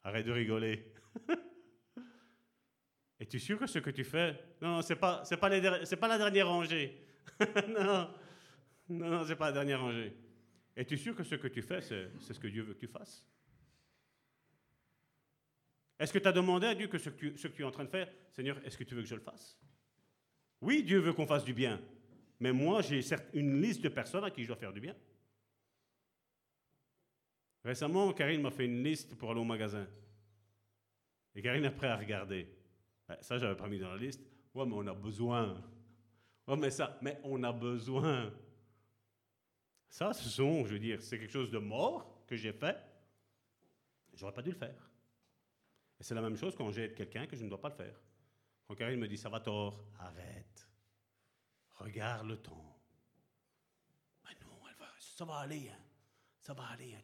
[0.03, 0.93] Arrête de rigoler.
[3.29, 4.35] Es-tu sûr que ce que tu fais?
[4.59, 6.99] Non, pas, c'est pas, pas la dernière rangée.
[7.69, 8.09] non,
[8.89, 10.15] non, non, pas la dernière rangée.
[10.75, 13.23] Es-tu sûr que ce que tu fais, c'est, ce que Dieu veut que tu fasses?
[15.99, 17.89] Est-ce que tu as demandé à Dieu que ce que, tu, es en train de
[17.89, 19.59] faire, Seigneur, est-ce que tu veux que je le fasse?
[20.59, 21.79] Oui, Dieu veut qu'on fasse du bien.
[22.39, 23.01] Mais moi, j'ai
[23.35, 24.95] une liste de personnes à qui je dois faire du bien.
[27.63, 29.87] Récemment, Karine m'a fait une liste pour aller au magasin.
[31.35, 32.58] Et Karine est prête à regarder.
[33.09, 34.21] Ben, Ça, j'avais pas mis dans la liste.
[34.53, 35.61] Ouais, mais on a besoin.
[36.47, 38.31] Ouais, mais ça, mais on a besoin.
[39.87, 42.77] Ça, ce sont, je veux dire, c'est quelque chose de mort que j'ai fait.
[44.13, 44.89] J'aurais pas dû le faire.
[45.99, 47.99] Et c'est la même chose quand j'aide quelqu'un que je ne dois pas le faire.
[48.67, 50.69] Quand Karine me dit, ça va tort, arrête.
[51.71, 52.79] Regarde le temps.
[54.25, 55.79] Mais non, elle va, ça va aller, hein.
[56.39, 57.01] Ça va aller, hein.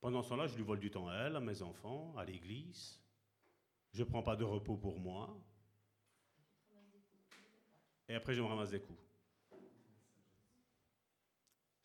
[0.00, 3.00] Pendant ce temps-là, je lui vole du temps à elle, à mes enfants, à l'église.
[3.94, 5.40] Je ne prends pas de repos pour moi.
[8.08, 9.00] Et après, je me ramasse des coups.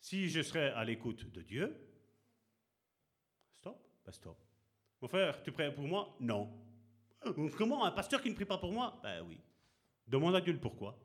[0.00, 1.88] Si je serais à l'écoute de Dieu,
[3.60, 4.36] stop, ben stop.
[5.00, 6.16] Mon frère, tu pries pour moi?
[6.18, 6.52] Non.
[7.56, 8.98] Comment Un pasteur qui ne prie pas pour moi?
[9.04, 9.40] Ben oui.
[10.06, 10.98] Demande à Dieu le pourquoi.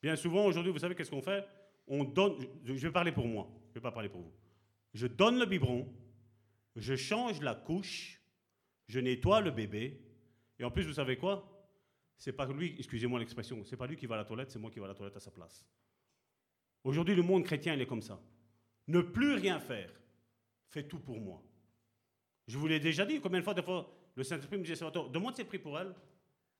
[0.00, 1.44] Bien souvent, aujourd'hui, vous savez qu'est-ce qu'on fait?
[1.88, 2.38] On donne.
[2.62, 4.32] Je je vais parler pour moi, je ne vais pas parler pour vous.
[4.94, 5.92] Je donne le biberon,
[6.76, 8.20] je change la couche,
[8.86, 10.00] je nettoie le bébé,
[10.58, 11.52] et en plus, vous savez quoi?
[12.16, 14.70] C'est pas lui, excusez-moi l'expression, c'est pas lui qui va à la toilette, c'est moi
[14.70, 15.64] qui vais à la toilette à sa place.
[16.84, 18.20] Aujourd'hui, le monde chrétien, il est comme ça.
[18.86, 19.92] Ne plus rien faire.
[20.68, 21.42] Fais tout pour moi.
[22.46, 25.34] Je vous l'ai déjà dit, combien de fois, des fois, le Saint-Esprit me disait, demande
[25.34, 25.94] si prie pour elle.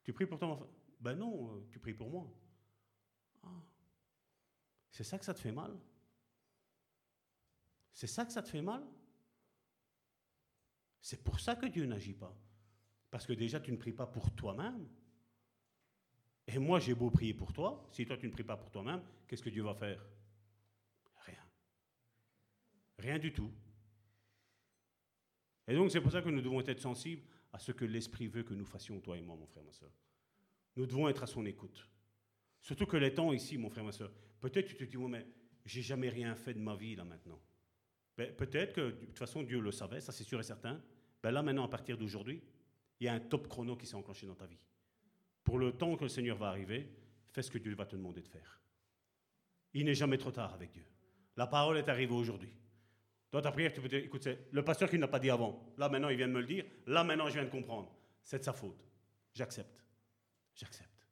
[0.03, 0.69] Tu pries pour ton enfant?
[1.01, 2.33] Ben non, euh, tu pries pour moi.
[3.43, 3.49] Ah.
[4.91, 5.77] C'est ça que ça te fait mal?
[7.93, 8.85] C'est ça que ça te fait mal?
[11.07, 12.37] C'est pour ça que Dieu n'agit pas.
[13.13, 14.89] Parce que déjà, tu ne pries pas pour toi-même.
[16.49, 19.01] Et moi, j'ai beau prier pour toi, si toi, tu ne pries pas pour toi-même,
[19.29, 20.05] qu'est-ce que Dieu va faire?
[21.25, 21.45] Rien.
[22.99, 23.53] Rien du tout.
[25.69, 27.23] Et donc, c'est pour ça que nous devons être sensibles
[27.53, 29.93] à ce que l'Esprit veut que nous fassions, toi et moi, mon frère, ma soeur.
[30.75, 31.89] Nous devons être à son écoute.
[32.61, 34.11] Surtout que les temps ici, mon frère, ma soeur,
[34.41, 35.25] peut-être tu te dis, ouais, mais
[35.65, 37.41] j'ai jamais rien fait de ma vie là maintenant.
[38.17, 40.83] Ben, peut-être que de toute façon Dieu le savait, ça c'est sûr et certain.
[41.23, 42.43] Ben, là maintenant, à partir d'aujourd'hui,
[43.01, 44.59] il y a un top chrono qui s'est enclenché dans ta vie.
[45.45, 46.89] Pour le temps que le Seigneur va arriver,
[47.29, 48.61] fais ce que Dieu va te demander de faire.
[49.75, 50.87] Il n'est jamais trop tard avec Dieu.
[51.37, 52.53] La parole est arrivée aujourd'hui.
[53.31, 55.75] Dans ta prière, tu peux dire, écoute, le pasteur qui ne l'a pas dit avant.
[55.77, 56.65] Là maintenant, il vient de me le dire.
[56.87, 57.95] Là maintenant, je viens de comprendre.
[58.23, 58.83] C'est de sa faute.
[59.35, 59.85] J'accepte.
[60.55, 61.07] J'accepte.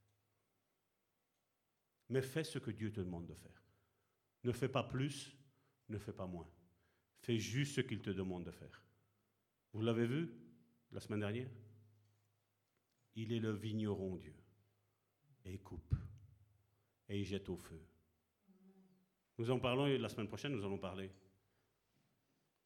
[2.08, 3.62] Mais fais ce que Dieu te demande de faire.
[4.44, 5.36] Ne fais pas plus,
[5.88, 6.48] ne fais pas moins.
[7.18, 8.83] Fais juste ce qu'il te demande de faire.
[9.74, 10.30] Vous l'avez vu
[10.92, 11.50] la semaine dernière?
[13.16, 14.34] Il est le vigneron, Dieu.
[15.44, 15.94] Et il coupe.
[17.08, 17.80] Et il jette au feu.
[19.36, 21.10] Nous en parlons la semaine prochaine, nous allons parler.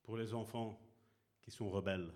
[0.03, 0.79] Pour les enfants
[1.41, 2.13] qui sont rebelles.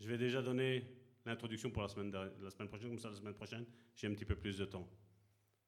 [0.00, 0.86] Je vais déjà donner
[1.26, 4.24] l'introduction pour la semaine, la semaine prochaine, comme ça la semaine prochaine, j'ai un petit
[4.24, 4.88] peu plus de temps.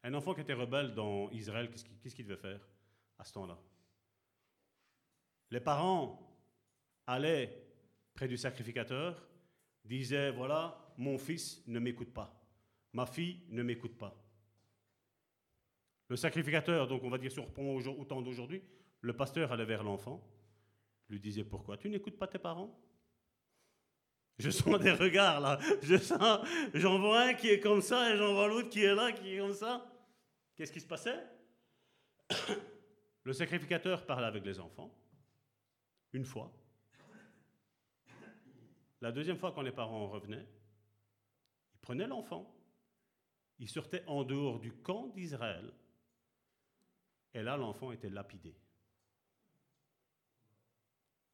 [0.03, 1.71] Un enfant qui était rebelle dans Israël,
[2.01, 2.67] qu'est-ce qu'il devait faire
[3.19, 3.59] à ce temps-là?
[5.51, 6.21] Les parents
[7.07, 7.65] allaient
[8.15, 9.27] près du sacrificateur,
[9.85, 12.39] disait, voilà, mon fils ne m'écoute pas,
[12.93, 14.15] ma fille ne m'écoute pas.
[16.09, 18.63] Le sacrificateur, donc on va dire si on temps d'aujourd'hui,
[19.01, 20.23] le pasteur allait vers l'enfant,
[21.09, 22.79] lui disait, pourquoi tu n'écoutes pas tes parents?
[24.39, 25.59] Je sens des regards là.
[25.83, 28.95] Je sens, j'en vois un qui est comme ça et j'en vois l'autre qui est
[28.95, 29.85] là, qui est comme ça.
[30.55, 31.25] Qu'est-ce qui se passait?
[33.25, 34.95] Le sacrificateur parlait avec les enfants,
[36.13, 36.53] une fois.
[39.01, 40.47] La deuxième fois, quand les parents revenaient,
[41.75, 42.53] ils prenaient l'enfant,
[43.59, 45.73] ils sortaient en dehors du camp d'Israël,
[47.35, 48.55] et là, l'enfant était lapidé.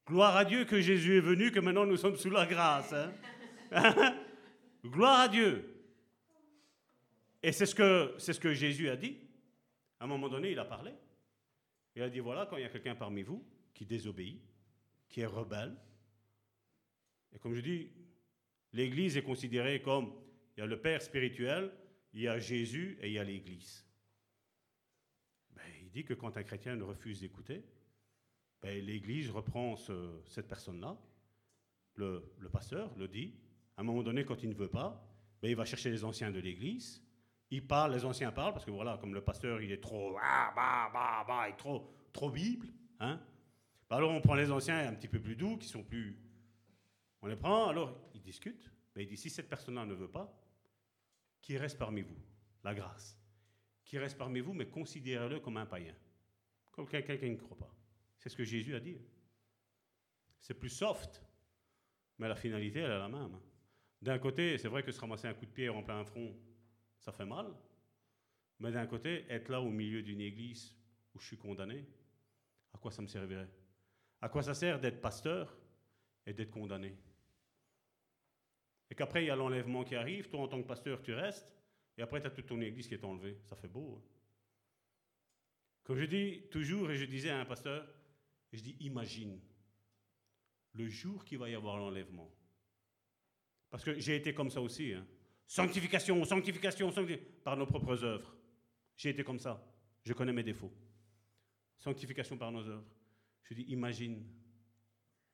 [0.07, 2.93] Gloire à Dieu que Jésus est venu, que maintenant nous sommes sous la grâce.
[2.93, 3.11] Hein.
[4.85, 5.71] Gloire à Dieu.
[7.41, 9.17] Et c'est ce, que, c'est ce que Jésus a dit.
[9.99, 10.93] À un moment donné, il a parlé.
[11.95, 13.43] Il a dit, voilà, quand il y a quelqu'un parmi vous
[13.73, 14.41] qui désobéit,
[15.07, 15.75] qui est rebelle,
[17.35, 17.91] et comme je dis,
[18.71, 20.13] l'Église est considérée comme,
[20.55, 21.71] il y a le Père spirituel,
[22.13, 23.85] il y a Jésus et il y a l'Église.
[25.51, 27.65] Ben, il dit que quand un chrétien refuse d'écouter,
[28.61, 29.75] ben, l'Église reprend
[30.27, 30.97] cette personne-là,
[31.95, 33.33] le, pasteur le dit,
[33.75, 35.05] à un moment donné, quand il ne veut pas,
[35.41, 37.03] ben, il va chercher les anciens de l'Église,
[37.51, 40.53] il parle, les anciens parlent, parce que voilà, comme le pasteur, il est trop, ah,
[40.55, 42.69] bah, bah, bah, il est trop, trop Bible,
[42.99, 43.21] hein.
[43.89, 46.17] Ben, alors on prend les anciens un petit peu plus doux, qui sont plus,
[47.21, 50.31] on les prend, alors ils discutent, mais il dit, si cette personne-là ne veut pas,
[51.41, 52.17] qui reste parmi vous,
[52.63, 53.17] la grâce,
[53.83, 55.95] qui reste parmi vous, mais considérez-le comme un païen,
[56.71, 57.75] comme quelqu'un qui ne croit pas.
[58.19, 58.97] C'est ce que Jésus a dit.
[60.39, 61.23] C'est plus soft,
[62.17, 63.39] mais la finalité, elle est la même.
[64.01, 66.35] D'un côté, c'est vrai que se ramasser un coup de pied en plein front,
[66.99, 67.53] ça fait mal.
[68.59, 70.75] Mais d'un côté, être là au milieu d'une église
[71.13, 71.85] où je suis condamné,
[72.73, 73.49] à quoi ça me servirait?
[74.25, 75.55] À quoi ça sert d'être pasteur
[76.25, 76.97] et d'être condamné?
[78.89, 81.55] Et qu'après, il y a l'enlèvement qui arrive, toi en tant que pasteur, tu restes,
[81.95, 83.37] et après, tu as toute ton église qui est enlevée.
[83.43, 84.01] Ça fait beau.
[84.01, 84.09] Hein.
[85.83, 87.87] Comme je dis toujours, et je disais à un pasteur,
[88.51, 89.39] je dis, imagine
[90.73, 92.33] le jour qu'il va y avoir l'enlèvement.
[93.69, 94.93] Parce que j'ai été comme ça aussi.
[94.93, 95.05] Hein.
[95.45, 98.35] Sanctification, sanctification, sanctification, par nos propres œuvres.
[98.97, 99.63] J'ai été comme ça.
[100.01, 100.73] Je connais mes défauts.
[101.77, 102.89] Sanctification par nos œuvres.
[103.45, 104.23] Je dis, imagine,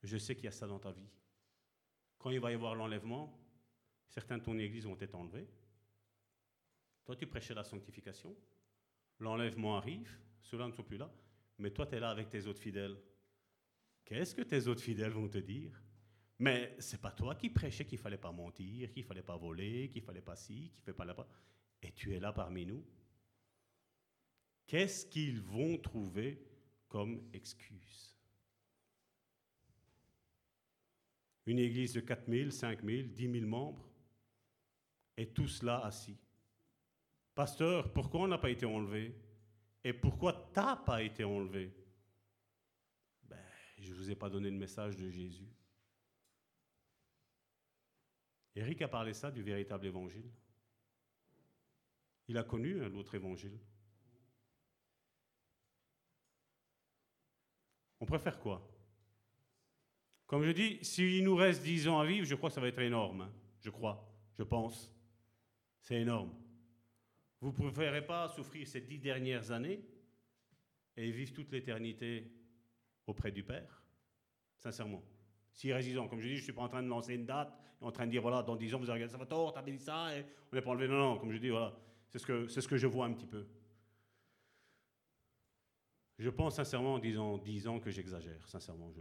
[0.03, 1.09] je sais qu'il y a ça dans ta vie.
[2.19, 3.39] Quand il va y avoir l'enlèvement,
[4.07, 5.47] certains de ton église vont être enlevés.
[7.05, 8.35] Toi, tu prêchais la sanctification.
[9.19, 10.11] L'enlèvement arrive,
[10.41, 11.11] ceux-là ne sont plus là.
[11.57, 12.97] Mais toi, tu es là avec tes autres fidèles.
[14.03, 15.81] Qu'est-ce que tes autres fidèles vont te dire?
[16.39, 20.01] Mais c'est pas toi qui prêchais qu'il fallait pas mentir, qu'il fallait pas voler, qu'il
[20.01, 21.27] fallait pas ci, qu'il fallait pas là-bas.
[21.81, 22.83] Et tu es là parmi nous.
[24.65, 26.50] Qu'est-ce qu'ils vont trouver
[26.91, 28.13] comme excuse
[31.45, 33.89] Une église de 4 000, 5 000, 10 000 membres,
[35.15, 36.17] et tous là assis.
[37.33, 39.15] Pasteur, pourquoi on n'a pas été enlevé?
[39.83, 41.73] Et pourquoi tu n'as pas été enlevé?
[43.23, 43.39] Ben,
[43.79, 45.49] Je ne vous ai pas donné le message de Jésus.
[48.53, 50.29] Eric a parlé ça du véritable évangile.
[52.27, 53.57] Il a connu l'autre évangile.
[58.01, 58.67] On préfère quoi?
[60.25, 62.67] Comme je dis, s'il nous reste dix ans à vivre, je crois que ça va
[62.67, 63.21] être énorme.
[63.21, 63.33] Hein.
[63.59, 64.91] Je crois, je pense.
[65.81, 66.33] C'est énorme.
[67.39, 69.81] Vous ne préférez pas souffrir ces dix dernières années
[70.97, 72.31] et vivre toute l'éternité
[73.05, 73.83] auprès du Père?
[74.57, 75.03] Sincèrement.
[75.53, 77.53] Si résistant, comme je dis, je ne suis pas en train de lancer une date,
[77.81, 79.61] en train de dire, voilà, dans dix ans, vous avez regardé ça va tort, t'as
[79.61, 80.87] dit ça, et on n'est pas enlevé.
[80.87, 81.75] Non, non, comme je dis, voilà,
[82.09, 83.45] c'est ce, que, c'est ce que je vois un petit peu.
[86.21, 88.93] Je pense sincèrement en disant dix ans que j'exagère, sincèrement.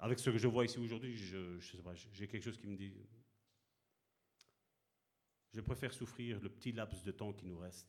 [0.00, 2.92] Avec ce que je vois ici aujourd'hui, j'ai quelque chose qui me dit,
[5.52, 7.88] je préfère souffrir le petit laps de temps qui nous reste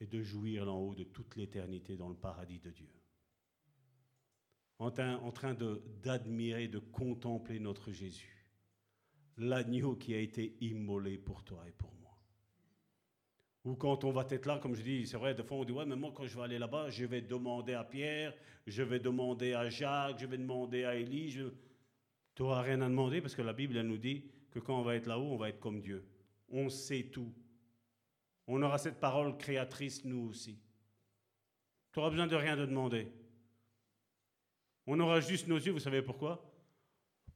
[0.00, 2.90] et de jouir là en haut de toute l'éternité dans le paradis de Dieu.
[4.80, 5.54] En train, en train
[6.02, 8.44] d'admirer, de, contempler notre Jésus,
[9.36, 11.99] l'agneau qui a été immolé pour toi et pour moi.
[13.64, 15.72] Ou quand on va être là, comme je dis, c'est vrai, des fois on dit,
[15.72, 18.34] ouais, mais moi quand je vais aller là-bas, je vais demander à Pierre,
[18.66, 21.38] je vais demander à Jacques, je vais demander à Élie.
[22.34, 24.82] Tu n'auras rien à demander parce que la Bible, elle nous dit, que quand on
[24.82, 26.04] va être là-haut, on va être comme Dieu.
[26.48, 27.32] On sait tout.
[28.46, 30.58] On aura cette parole créatrice, nous aussi.
[31.92, 33.12] Tu n'auras besoin de rien de demander.
[34.86, 36.50] On aura juste nos yeux, vous savez pourquoi?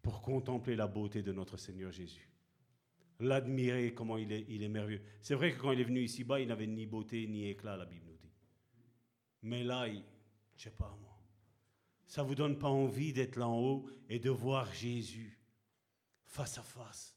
[0.02, 2.33] Pour contempler la beauté de notre Seigneur Jésus.
[3.20, 5.02] L'admirer, comment il est, il est merveilleux.
[5.20, 7.86] C'est vrai que quand il est venu ici-bas, il n'avait ni beauté ni éclat, la
[7.86, 8.32] Bible nous dit.
[9.42, 10.02] Mais là, il,
[10.56, 11.16] je sais pas moi,
[12.06, 15.38] ça vous donne pas envie d'être là en haut et de voir Jésus
[16.26, 17.16] face à face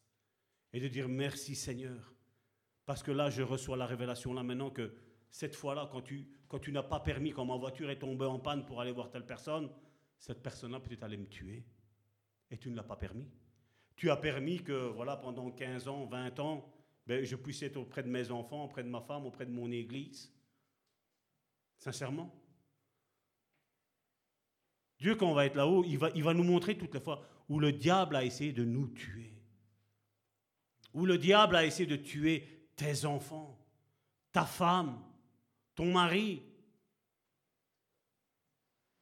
[0.73, 2.13] et de dire merci Seigneur.
[2.85, 4.93] Parce que là, je reçois la révélation là maintenant que
[5.29, 8.39] cette fois-là, quand tu, quand tu n'as pas permis, quand ma voiture est tombée en
[8.39, 9.69] panne pour aller voir telle personne,
[10.17, 11.65] cette personne-là peut-être allait me tuer.
[12.49, 13.29] Et tu ne l'as pas permis.
[13.97, 16.71] Tu as permis que, voilà, pendant 15 ans, 20 ans,
[17.07, 19.71] ben, je puisse être auprès de mes enfants, auprès de ma femme, auprès de mon
[19.71, 20.31] église.
[21.77, 22.33] Sincèrement.
[24.99, 27.23] Dieu, quand on va être là-haut, il va, il va nous montrer toutes les fois
[27.49, 29.33] où le diable a essayé de nous tuer.
[30.93, 33.57] Où le diable a essayé de tuer tes enfants,
[34.31, 35.03] ta femme,
[35.73, 36.43] ton mari.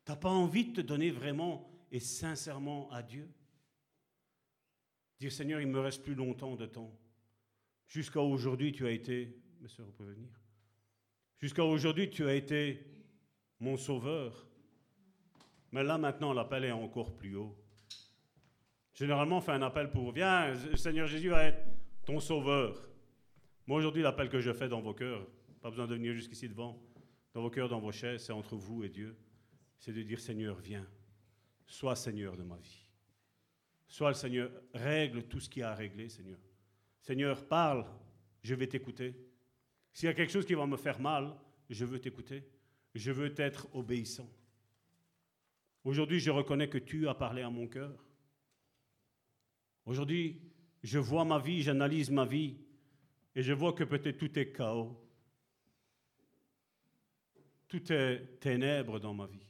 [0.06, 3.30] Tu n'as pas envie de te donner vraiment et sincèrement à Dieu?
[5.20, 6.94] Dire Seigneur, il me reste plus longtemps de temps.
[7.88, 10.30] Jusqu'à aujourd'hui, tu as été, mes vous pouvez venir.
[11.40, 12.86] Jusqu'à aujourd'hui, tu as été
[13.60, 14.48] mon sauveur.
[15.72, 17.56] Mais là, maintenant, l'appel est encore plus haut.
[18.94, 21.66] Généralement, on fait un appel pour Viens, Seigneur Jésus va être
[22.06, 22.90] ton sauveur.
[23.68, 25.28] Moi, aujourd'hui, l'appel que je fais dans vos cœurs,
[25.62, 26.82] pas besoin de venir jusqu'ici devant,
[27.34, 29.18] dans vos cœurs, dans vos chaises, c'est entre vous et Dieu.
[29.80, 30.88] C'est de dire Seigneur, viens,
[31.68, 32.85] sois Seigneur de ma vie.
[33.88, 36.40] Sois le Seigneur, règle tout ce qu'il y a à régler, Seigneur.
[37.02, 37.86] Seigneur, parle,
[38.44, 39.16] je vais t'écouter.
[39.94, 41.36] S'il y a quelque chose qui va me faire mal,
[41.70, 42.44] je veux t'écouter.
[42.94, 44.30] Je veux être obéissant.
[45.84, 48.04] Aujourd'hui, je reconnais que tu as parlé à mon cœur.
[49.86, 50.42] Aujourd'hui,
[50.82, 52.58] je vois ma vie, j'analyse ma vie,
[53.36, 55.00] et je vois que peut-être tout est chaos.
[57.68, 59.46] Tout est ténèbres dans ma vie.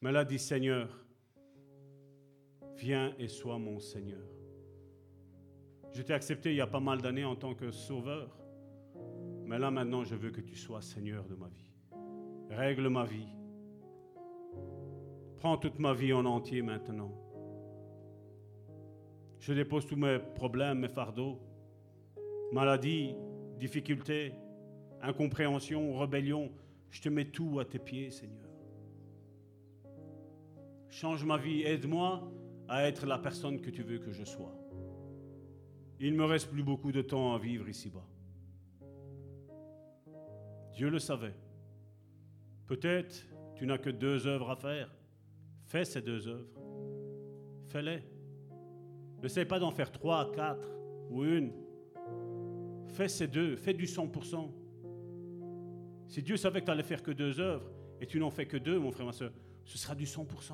[0.00, 1.06] Mais là, dit Seigneur,
[2.80, 4.26] viens et sois mon Seigneur.
[5.92, 8.38] Je t'ai accepté il y a pas mal d'années en tant que sauveur.
[9.44, 11.70] Mais là maintenant, je veux que tu sois Seigneur de ma vie.
[12.48, 13.28] Règle ma vie.
[15.36, 17.12] Prends toute ma vie en entier maintenant.
[19.40, 21.40] Je dépose tous mes problèmes, mes fardeaux,
[22.52, 23.14] maladies,
[23.58, 24.32] difficultés,
[25.02, 26.50] incompréhension, rébellion.
[26.90, 28.48] Je te mets tout à tes pieds, Seigneur.
[30.88, 32.30] Change ma vie, aide-moi
[32.70, 34.54] à être la personne que tu veux que je sois.
[35.98, 38.06] Il ne me reste plus beaucoup de temps à vivre ici-bas.
[40.72, 41.34] Dieu le savait.
[42.68, 43.26] Peut-être
[43.56, 44.88] tu n'as que deux œuvres à faire.
[45.64, 46.48] Fais ces deux œuvres.
[47.66, 48.04] Fais-les.
[49.20, 50.70] N'essaie pas d'en faire trois, quatre
[51.10, 51.52] ou une.
[52.86, 53.56] Fais ces deux.
[53.56, 54.48] Fais du 100%.
[56.06, 57.68] Si Dieu savait que tu n'allais faire que deux œuvres
[58.00, 59.32] et tu n'en fais que deux, mon frère, ma soeur,
[59.64, 60.52] ce sera du 100%.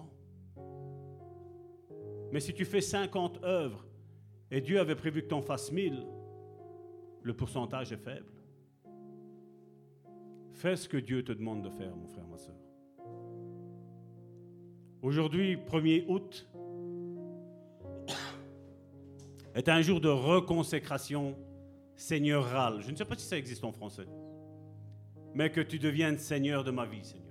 [2.32, 3.84] Mais si tu fais 50 œuvres
[4.50, 6.06] et Dieu avait prévu que tu en fasses 1000,
[7.22, 8.30] le pourcentage est faible.
[10.52, 12.56] Fais ce que Dieu te demande de faire, mon frère, ma soeur.
[15.02, 16.48] Aujourd'hui, 1er août,
[19.54, 21.36] est un jour de reconsécration
[21.94, 22.80] seigneurale.
[22.82, 24.06] Je ne sais pas si ça existe en français.
[25.34, 27.26] Mais que tu deviennes Seigneur de ma vie, Seigneur.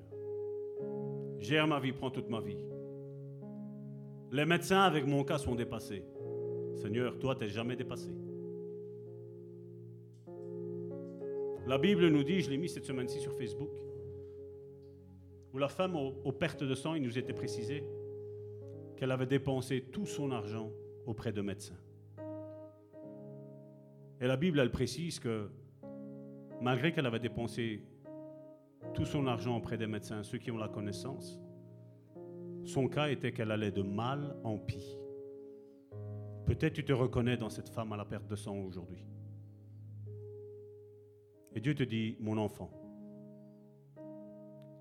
[1.39, 2.57] Gère ma vie, prends toute ma vie.
[4.35, 6.03] Les médecins avec mon cas sont dépassés.
[6.73, 8.09] Seigneur, toi, tu n'es jamais dépassé.
[11.65, 13.71] La Bible nous dit, je l'ai mis cette semaine-ci sur Facebook,
[15.53, 17.85] où la femme aux, pertes de sang, il nous était précisé
[18.97, 20.69] qu'elle avait dépensé tout son argent
[21.05, 21.79] auprès de médecins.
[24.19, 25.49] Et la Bible, elle précise que
[26.59, 27.83] malgré qu'elle avait dépensé
[28.93, 31.39] tout son argent auprès des médecins, ceux qui ont la connaissance,
[32.65, 34.97] son cas était qu'elle allait de mal en pis.
[36.45, 39.05] Peut-être tu te reconnais dans cette femme à la perte de sang aujourd'hui.
[41.53, 42.69] Et Dieu te dit, mon enfant,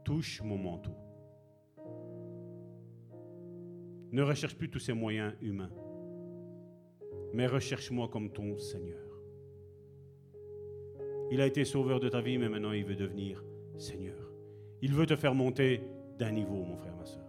[0.02, 0.96] touche mon manteau.
[4.12, 5.72] Ne recherche plus tous ces moyens humains,
[7.32, 9.00] mais recherche-moi comme ton Seigneur.
[11.30, 13.42] Il a été sauveur de ta vie, mais maintenant il veut devenir
[13.76, 14.30] Seigneur.
[14.82, 15.80] Il veut te faire monter
[16.18, 17.23] d'un niveau, mon frère, ma soeur.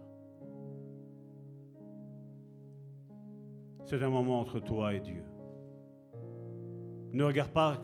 [3.86, 5.22] C'est un moment entre toi et Dieu.
[7.12, 7.80] Ne regarde pas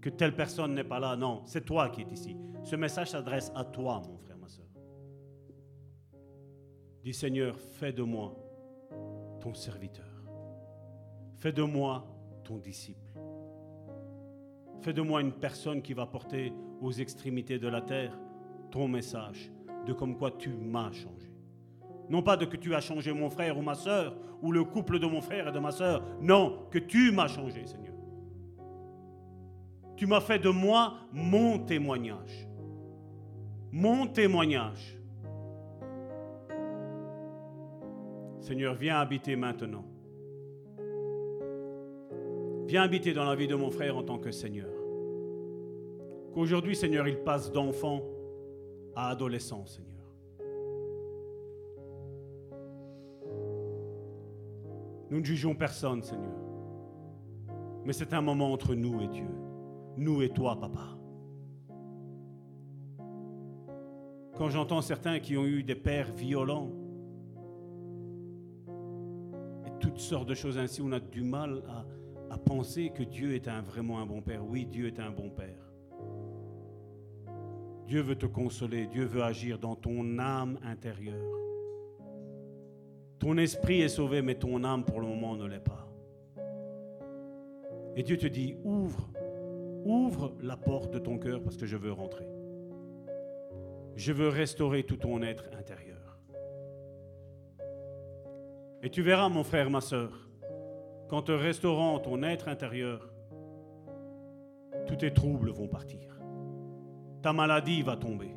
[0.00, 1.16] que telle personne n'est pas là.
[1.16, 2.34] Non, c'est toi qui es ici.
[2.64, 4.64] Ce message s'adresse à toi, mon frère, ma soeur.
[7.04, 8.34] Dis Seigneur, fais de moi
[9.40, 10.04] ton serviteur.
[11.36, 12.06] Fais de moi
[12.42, 13.12] ton disciple.
[14.80, 18.18] Fais de moi une personne qui va porter aux extrémités de la terre
[18.70, 19.52] ton message
[19.86, 21.25] de comme quoi tu m'as changé.
[22.08, 24.98] Non pas de que tu as changé mon frère ou ma soeur, ou le couple
[24.98, 26.02] de mon frère et de ma soeur.
[26.20, 27.94] Non, que tu m'as changé, Seigneur.
[29.96, 32.46] Tu m'as fait de moi mon témoignage.
[33.72, 34.98] Mon témoignage.
[38.40, 39.84] Seigneur, viens habiter maintenant.
[42.66, 44.68] Viens habiter dans la vie de mon frère en tant que Seigneur.
[46.34, 48.02] Qu'aujourd'hui, Seigneur, il passe d'enfant
[48.94, 49.95] à adolescent, Seigneur.
[55.10, 56.34] Nous ne jugeons personne, Seigneur.
[57.84, 59.28] Mais c'est un moment entre nous et Dieu.
[59.96, 60.96] Nous et toi, papa.
[64.36, 66.70] Quand j'entends certains qui ont eu des pères violents,
[69.66, 71.84] et toutes sortes de choses ainsi, on a du mal à,
[72.38, 74.44] penser que Dieu est vraiment un bon père.
[74.44, 75.72] Oui, Dieu est un bon père.
[77.86, 81.45] Dieu veut te consoler, Dieu veut agir dans ton âme intérieure.
[83.18, 85.88] Ton esprit est sauvé, mais ton âme pour le moment ne l'est pas.
[87.96, 89.08] Et Dieu te dit, ouvre,
[89.84, 92.28] ouvre la porte de ton cœur parce que je veux rentrer.
[93.94, 96.20] Je veux restaurer tout ton être intérieur.
[98.82, 100.28] Et tu verras, mon frère, ma soeur,
[101.08, 103.10] qu'en te restaurant ton être intérieur,
[104.86, 106.20] tous tes troubles vont partir.
[107.22, 108.36] Ta maladie va tomber.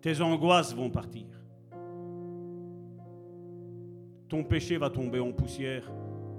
[0.00, 1.37] Tes angoisses vont partir.
[4.28, 5.90] Ton péché va tomber en poussière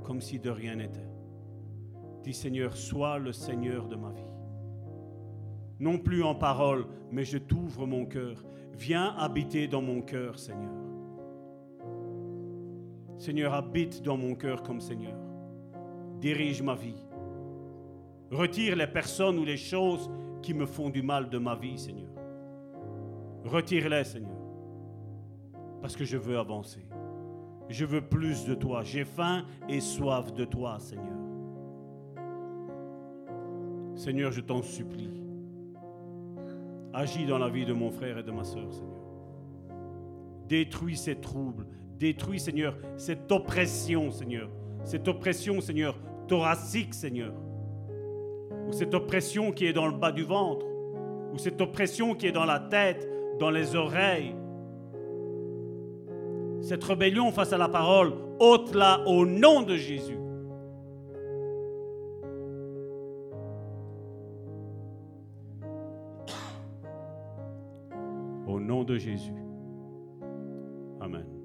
[0.04, 1.10] comme si de rien n'était.
[2.24, 4.22] Dis Seigneur, sois le Seigneur de ma vie.
[5.80, 8.44] Non plus en parole, mais je t'ouvre mon cœur.
[8.78, 10.74] Viens habiter dans mon cœur, Seigneur.
[13.18, 15.18] Seigneur, habite dans mon cœur comme Seigneur.
[16.20, 17.04] Dirige ma vie.
[18.32, 20.10] Retire les personnes ou les choses
[20.42, 22.12] qui me font du mal de ma vie, Seigneur.
[23.46, 24.38] Retire-les, Seigneur.
[25.82, 26.89] Parce que je veux avancer.
[27.70, 28.82] Je veux plus de toi.
[28.84, 31.06] J'ai faim et soif de toi, Seigneur.
[33.96, 35.12] Seigneur, je t'en supplie.
[36.94, 39.00] Agis dans la vie de mon frère et de ma soeur, Seigneur.
[40.48, 41.68] Détruis ces troubles.
[42.00, 44.50] Détruis, Seigneur, cette oppression, Seigneur.
[44.84, 45.96] Cette oppression, Seigneur,
[46.28, 47.34] thoracique, Seigneur.
[48.68, 50.66] Ou cette oppression qui est dans le bas du ventre.
[51.34, 53.08] Ou cette oppression qui est dans la tête,
[53.40, 54.34] dans les oreilles.
[56.70, 60.20] Cette rébellion face à la parole, ôte-la au nom de Jésus.
[68.46, 69.34] Au nom de Jésus.
[71.02, 71.39] Amen.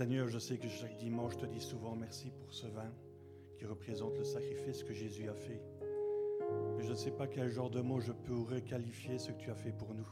[0.00, 2.90] Seigneur, je sais que chaque dimanche, je te dis souvent merci pour ce vin
[3.58, 5.62] qui représente le sacrifice que Jésus a fait.
[6.78, 9.50] Mais je ne sais pas quel genre de mot je pourrais qualifier ce que tu
[9.50, 10.08] as fait pour nous.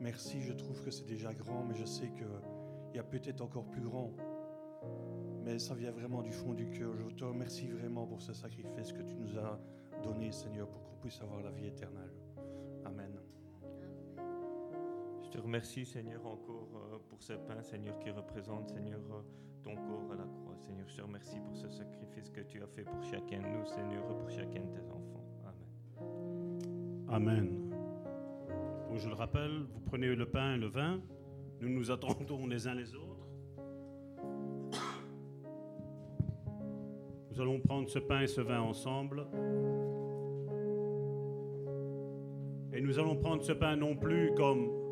[0.00, 3.64] Merci, je trouve que c'est déjà grand, mais je sais qu'il y a peut-être encore
[3.70, 4.12] plus grand.
[5.46, 6.92] Mais ça vient vraiment du fond du cœur.
[6.94, 9.58] Je te remercie vraiment pour ce sacrifice que tu nous as
[10.02, 12.12] donné, Seigneur, pour qu'on puisse avoir la vie éternelle.
[15.28, 19.20] Je te remercie, Seigneur, encore euh, pour ce pain, Seigneur, qui représente, Seigneur, euh,
[19.62, 20.56] ton corps à la croix.
[20.56, 23.66] Seigneur, je te remercie pour ce sacrifice que tu as fait pour chacun de nous,
[23.66, 25.26] Seigneur, et pour chacun de tes enfants.
[27.08, 27.10] Amen.
[27.10, 27.70] Amen.
[28.88, 30.98] Donc, je le rappelle, vous prenez le pain et le vin,
[31.60, 33.28] nous nous attendons les uns les autres.
[37.30, 39.26] Nous allons prendre ce pain et ce vin ensemble.
[42.72, 44.87] Et nous allons prendre ce pain non plus comme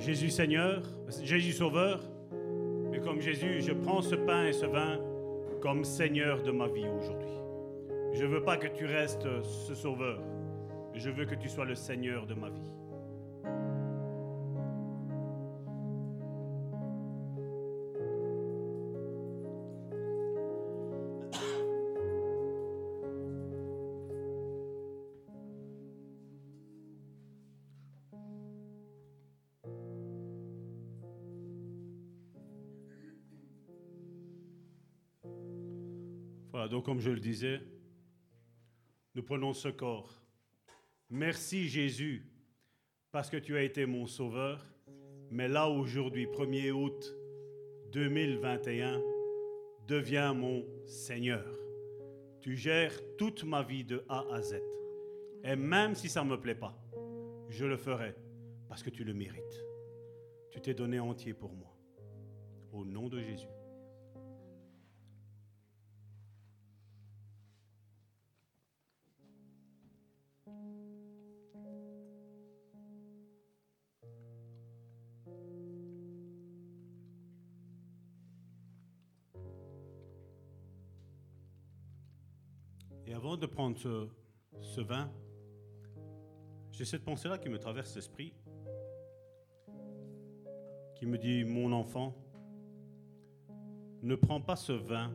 [0.00, 0.82] Jésus Seigneur,
[1.22, 2.00] Jésus Sauveur,
[2.90, 4.98] mais comme Jésus, je prends ce pain et ce vin
[5.60, 7.28] comme Seigneur de ma vie aujourd'hui.
[8.14, 10.18] Je ne veux pas que tu restes ce Sauveur,
[10.94, 12.79] je veux que tu sois le Seigneur de ma vie.
[36.70, 37.60] Donc comme je le disais,
[39.14, 40.22] nous prenons ce corps.
[41.10, 42.24] Merci Jésus,
[43.10, 44.64] parce que tu as été mon sauveur.
[45.32, 47.14] Mais là, aujourd'hui, 1er août
[47.92, 49.02] 2021,
[49.86, 51.44] deviens mon Seigneur.
[52.40, 54.60] Tu gères toute ma vie de A à Z.
[55.42, 56.80] Et même si ça ne me plaît pas,
[57.48, 58.14] je le ferai
[58.68, 59.64] parce que tu le mérites.
[60.50, 61.76] Tu t'es donné entier pour moi.
[62.72, 63.59] Au nom de Jésus.
[83.40, 85.10] De prendre ce, vin,
[86.70, 88.34] j'ai cette pensée-là qui me traverse l'esprit,
[90.94, 92.14] qui me dit, mon enfant,
[94.02, 95.10] ne prends pas ce vin,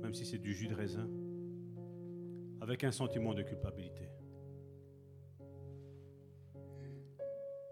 [0.00, 1.08] même si c'est du jus de raisin,
[2.60, 4.08] avec un sentiment de culpabilité.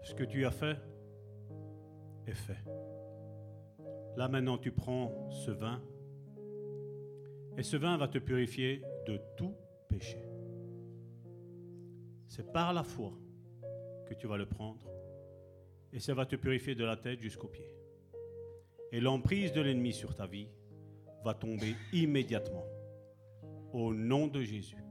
[0.03, 0.77] Ce que tu as fait
[2.27, 2.63] est fait.
[4.15, 5.81] Là maintenant, tu prends ce vin
[7.57, 9.55] et ce vin va te purifier de tout
[9.89, 10.17] péché.
[12.27, 13.11] C'est par la foi
[14.07, 14.87] que tu vas le prendre
[15.93, 17.69] et ça va te purifier de la tête jusqu'aux pieds.
[18.91, 20.47] Et l'emprise de l'ennemi sur ta vie
[21.23, 22.65] va tomber immédiatement.
[23.73, 24.83] Au nom de Jésus.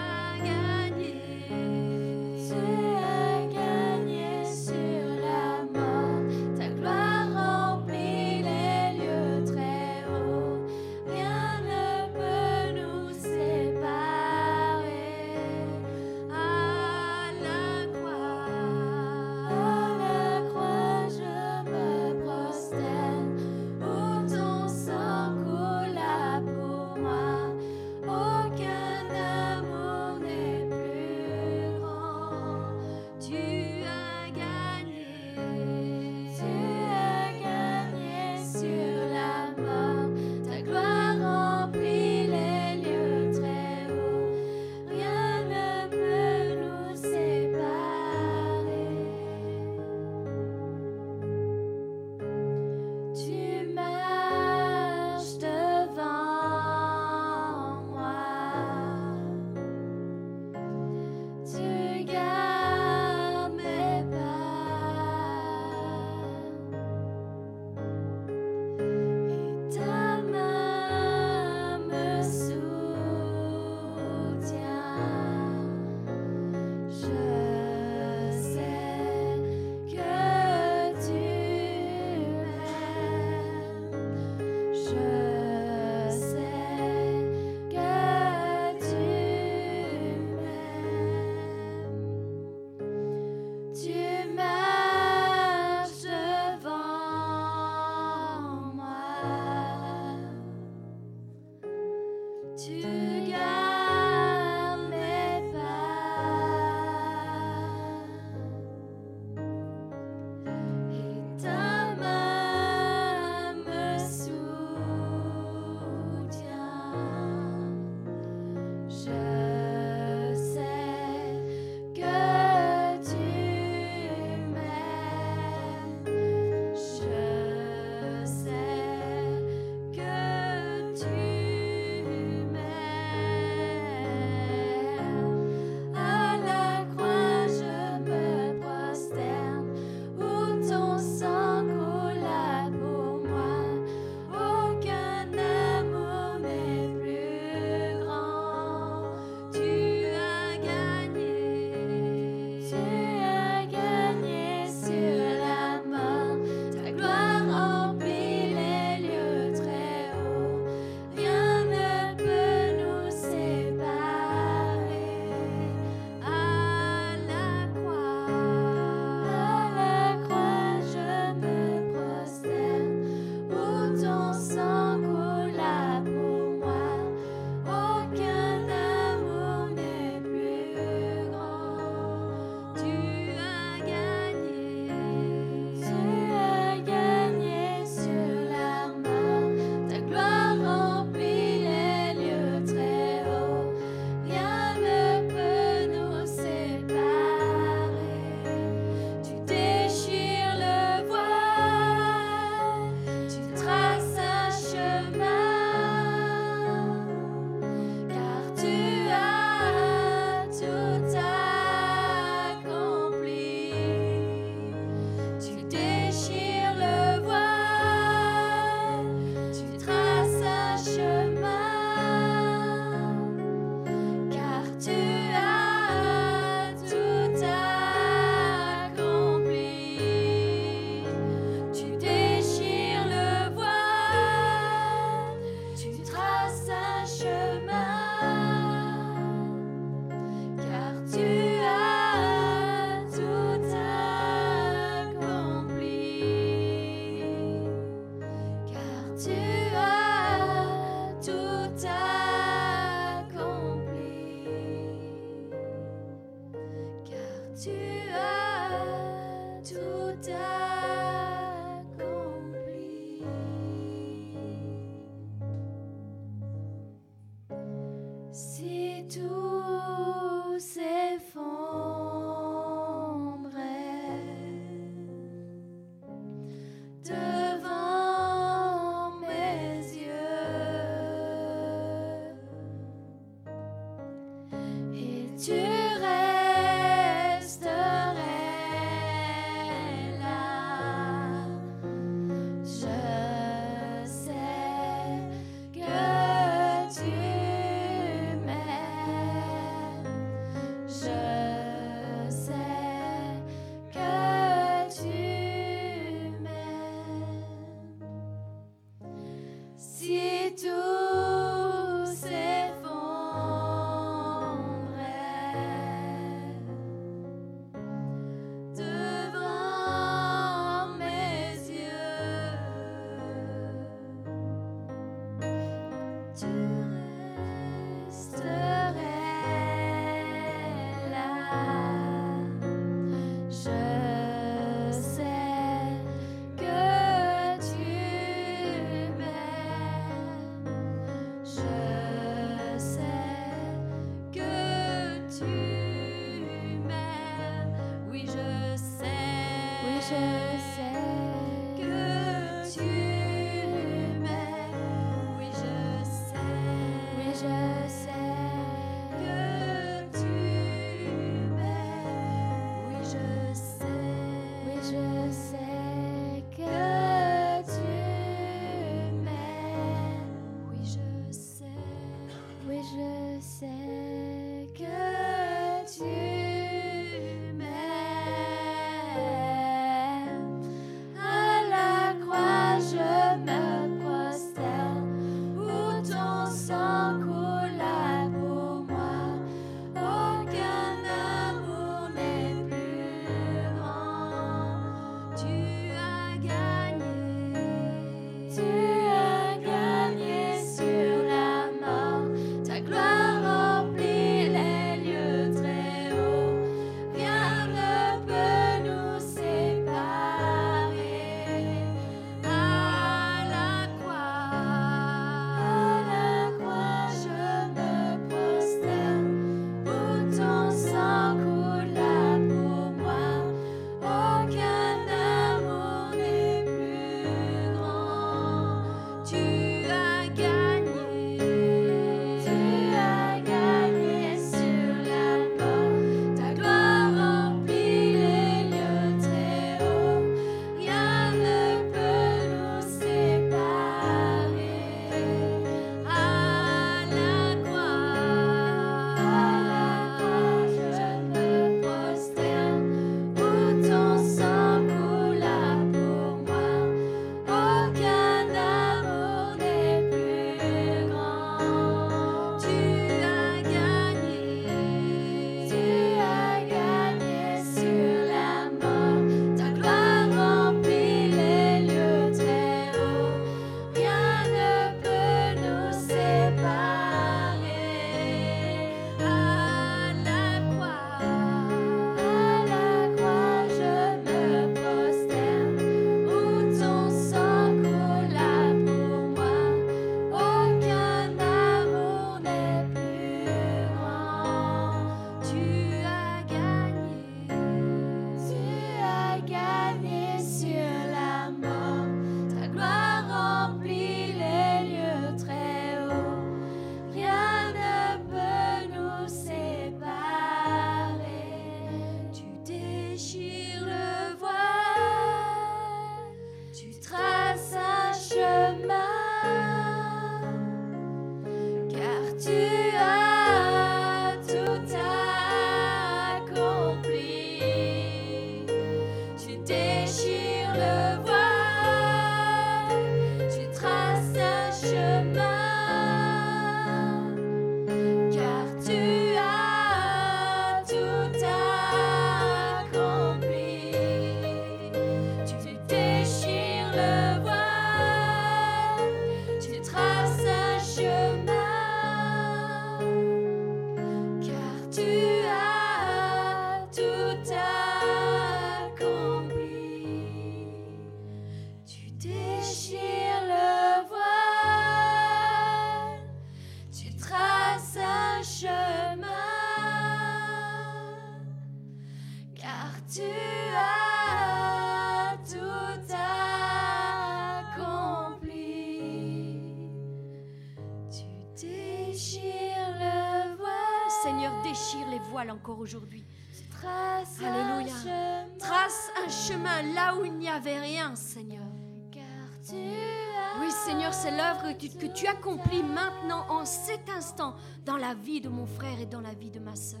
[594.76, 597.54] Que tu accomplis maintenant, en cet instant,
[597.84, 600.00] dans la vie de mon frère et dans la vie de ma sœur.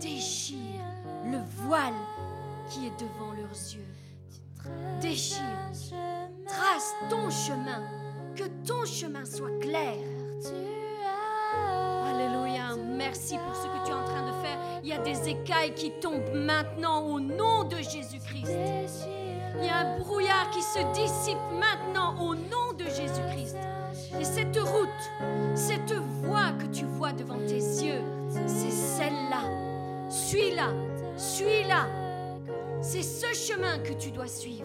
[0.00, 0.84] Déchire
[1.24, 1.94] le voile
[2.68, 3.86] qui est devant leurs yeux.
[5.00, 5.40] Déchire,
[6.46, 7.82] trace ton chemin,
[8.36, 9.96] que ton chemin soit clair.
[12.04, 14.58] Alléluia, merci pour ce que tu es en train de faire.
[14.82, 18.46] Il y a des écailles qui tombent maintenant au nom de Jésus-Christ.
[19.58, 23.56] Il y a un brouillard qui se dissipe maintenant au nom de Jésus-Christ.
[24.18, 24.88] Et cette route,
[25.54, 28.02] cette voie que tu vois devant tes yeux,
[28.46, 29.42] c'est celle-là.
[30.08, 30.68] Suis-la,
[31.16, 31.86] suis-la.
[32.80, 34.64] C'est ce chemin que tu dois suivre.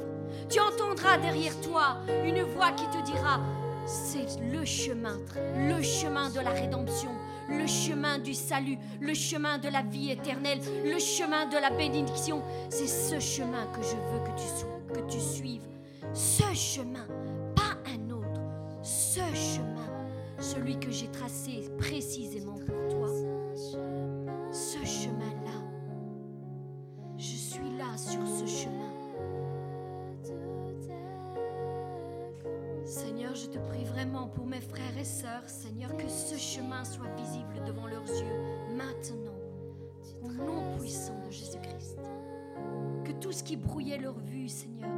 [0.50, 3.40] Tu entendras derrière toi une voix qui te dira,
[3.86, 5.18] c'est le chemin,
[5.56, 7.12] le chemin de la rédemption,
[7.50, 12.42] le chemin du salut, le chemin de la vie éternelle, le chemin de la bénédiction.
[12.70, 15.68] C'est ce chemin que je veux que tu, suives.
[16.14, 17.06] Ce chemin,
[17.56, 18.42] pas un autre.
[18.82, 19.90] Ce chemin,
[20.40, 23.10] celui que j'ai tracé précisément pour toi.
[24.52, 25.62] Ce chemin-là.
[27.18, 28.85] Je suis là sur ce chemin.
[33.46, 37.62] Je te prie vraiment pour mes frères et sœurs, Seigneur, que ce chemin soit visible
[37.66, 39.36] devant leurs yeux maintenant,
[40.24, 42.00] au nom puissant de Jésus-Christ.
[43.04, 44.90] Que tout ce qui brouillait leur vue, Seigneur,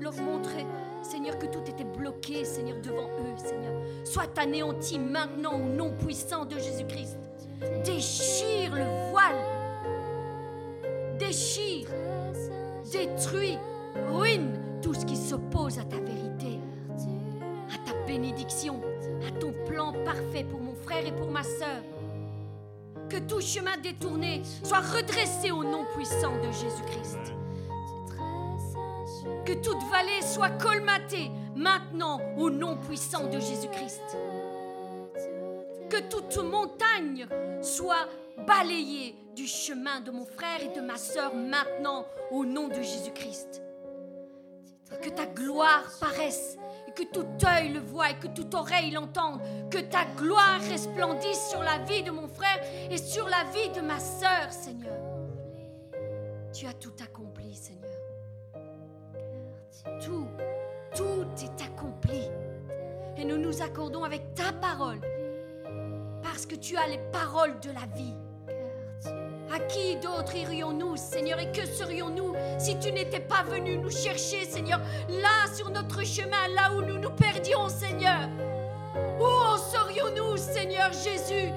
[0.00, 0.66] leur montrait,
[1.02, 3.74] Seigneur, que tout était bloqué, Seigneur, devant eux, Seigneur,
[4.04, 7.18] soit anéanti maintenant au nom puissant de Jésus-Christ.
[7.84, 9.44] Déchire le voile,
[11.18, 11.88] déchire,
[12.90, 13.58] détruis,
[14.08, 16.59] ruine tout ce qui s'oppose à ta vérité,
[17.84, 18.80] ta bénédiction,
[19.26, 21.82] à ton plan parfait pour mon frère et pour ma sœur.
[23.08, 27.34] Que tout chemin détourné soit redressé au nom puissant de Jésus-Christ.
[29.44, 34.16] Que toute vallée soit colmatée maintenant au nom puissant de Jésus-Christ.
[35.88, 37.26] Que toute montagne
[37.60, 38.06] soit
[38.46, 43.62] balayée du chemin de mon frère et de ma sœur maintenant au nom de Jésus-Christ.
[45.02, 46.56] Que ta gloire paraisse
[47.00, 49.40] que tout œil le voie et que toute oreille l'entende.
[49.70, 52.60] Que ta gloire resplendisse sur la vie de mon frère
[52.90, 54.98] et sur la vie de ma sœur, Seigneur.
[56.52, 57.80] Tu as tout accompli, Seigneur.
[60.04, 60.26] Tout,
[60.94, 62.28] tout est accompli.
[63.16, 65.00] Et nous nous accordons avec ta parole
[66.22, 68.14] parce que tu as les paroles de la vie.
[69.52, 74.44] À qui d'autre irions-nous, Seigneur Et que serions-nous si tu n'étais pas venu nous chercher,
[74.44, 78.28] Seigneur, là sur notre chemin, là où nous nous perdions, Seigneur?
[79.18, 81.50] Où en serions-nous, Seigneur Jésus?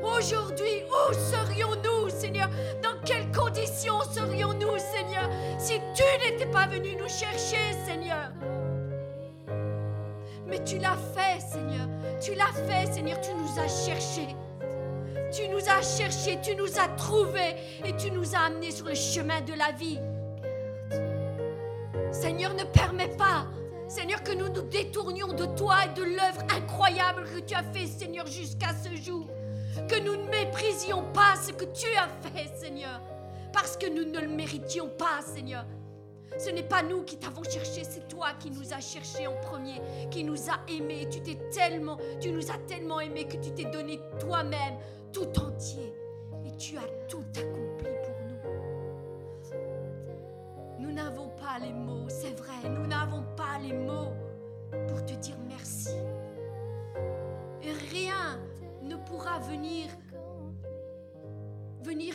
[0.00, 2.48] Aujourd'hui, où serions-nous, Seigneur?
[2.80, 5.28] Dans quelles conditions serions-nous, Seigneur
[5.58, 8.30] Si tu n'étais pas venu nous chercher, Seigneur?
[10.46, 11.88] Mais tu l'as fait, Seigneur.
[12.20, 13.20] Tu l'as fait, Seigneur.
[13.20, 14.36] Tu nous as cherchés.
[15.32, 18.94] Tu nous as cherchés, tu nous as trouvés et tu nous as amenés sur le
[18.94, 19.98] chemin de la vie.
[22.12, 23.46] Seigneur, ne permets pas,
[23.88, 27.86] Seigneur, que nous nous détournions de toi et de l'œuvre incroyable que tu as fait,
[27.86, 29.26] Seigneur, jusqu'à ce jour.
[29.88, 33.00] Que nous ne méprisions pas ce que tu as fait, Seigneur,
[33.52, 35.64] parce que nous ne le méritions pas, Seigneur.
[36.38, 39.80] Ce n'est pas nous qui t'avons cherché, c'est toi qui nous as cherchés en premier,
[40.10, 41.08] qui nous a aimés.
[41.10, 44.74] Tu t'es tellement, tu nous as tellement aimés que tu t'es donné toi-même
[45.16, 45.94] tout entier
[46.44, 48.38] et tu as tout accompli pour nous.
[50.78, 54.12] Nous n'avons pas les mots, c'est vrai, nous n'avons pas les mots
[54.86, 55.96] pour te dire merci.
[57.62, 58.38] Et rien
[58.82, 59.86] ne pourra venir
[61.82, 62.14] venir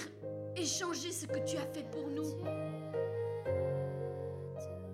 [0.56, 2.36] échanger ce que tu as fait pour nous.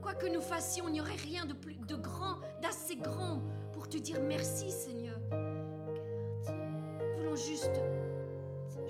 [0.02, 3.42] Quoi que nous fassions, il n'y aurait rien de plus de grand, d'assez grand
[3.74, 5.17] pour te dire merci, Seigneur.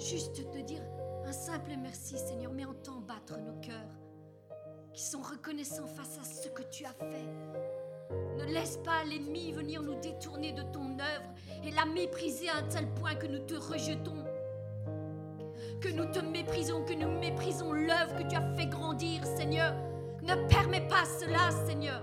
[0.07, 0.81] Juste te dire
[1.25, 3.99] un simple merci, Seigneur, mais entends battre nos cœurs,
[4.93, 8.15] qui sont reconnaissants face à ce que tu as fait.
[8.38, 11.34] Ne laisse pas l'ennemi venir nous détourner de ton œuvre
[11.65, 14.23] et la mépriser à un tel point que nous te rejetons.
[15.81, 19.75] Que nous te méprisons, que nous méprisons l'œuvre que tu as fait grandir, Seigneur.
[20.21, 22.01] Ne permets pas cela, Seigneur.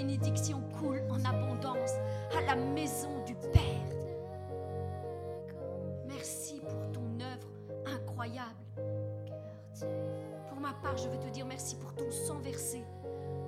[0.00, 1.92] Bénédiction coule en abondance,
[2.34, 3.60] à la maison du Père.
[6.06, 7.48] Merci pour ton œuvre
[7.84, 8.64] incroyable.
[10.48, 12.82] Pour ma part, je veux te dire merci pour ton sang versé.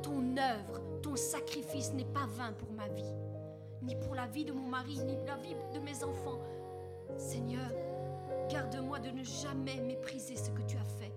[0.02, 3.14] Ton œuvre, ton sacrifice n'est pas vain pour ma vie,
[3.80, 6.38] ni pour la vie de mon mari, ni pour la vie de mes enfants.
[7.16, 7.70] Seigneur,
[8.50, 11.12] garde-moi de ne jamais mépriser ce que tu as fait.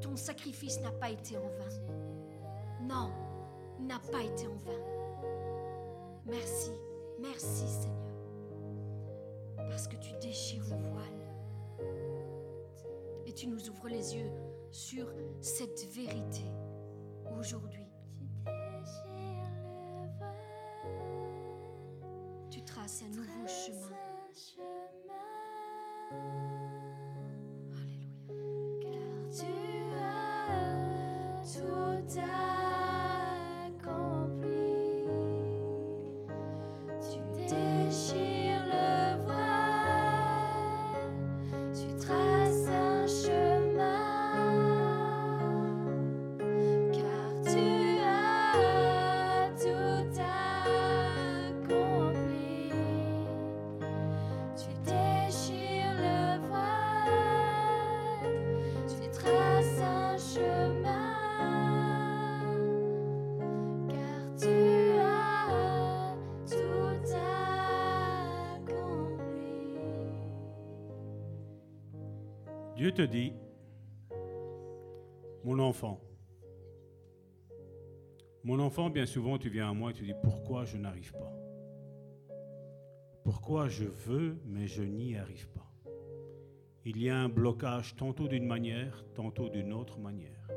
[0.00, 2.88] Ton sacrifice n'a pas été en vain.
[2.88, 3.10] Non,
[3.82, 4.80] n'a pas été en vain.
[6.26, 6.70] Merci,
[7.18, 8.14] merci Seigneur,
[9.56, 11.22] parce que tu déchires le voile
[13.26, 14.30] et tu nous ouvres les yeux
[14.70, 15.06] sur
[15.40, 16.44] cette vérité
[17.38, 17.86] aujourd'hui.
[22.50, 23.96] Tu traces un nouveau chemin.
[27.72, 28.32] Alléluia.
[29.30, 29.46] Tu
[29.98, 30.42] as
[31.52, 32.41] tout accompli.
[72.92, 73.32] Dieu te dit,
[75.44, 75.98] mon enfant,
[78.44, 81.32] mon enfant, bien souvent tu viens à moi et tu dis, pourquoi je n'arrive pas?
[83.24, 85.72] Pourquoi je veux, mais je n'y arrive pas?
[86.84, 90.50] Il y a un blocage tantôt d'une manière, tantôt d'une autre manière.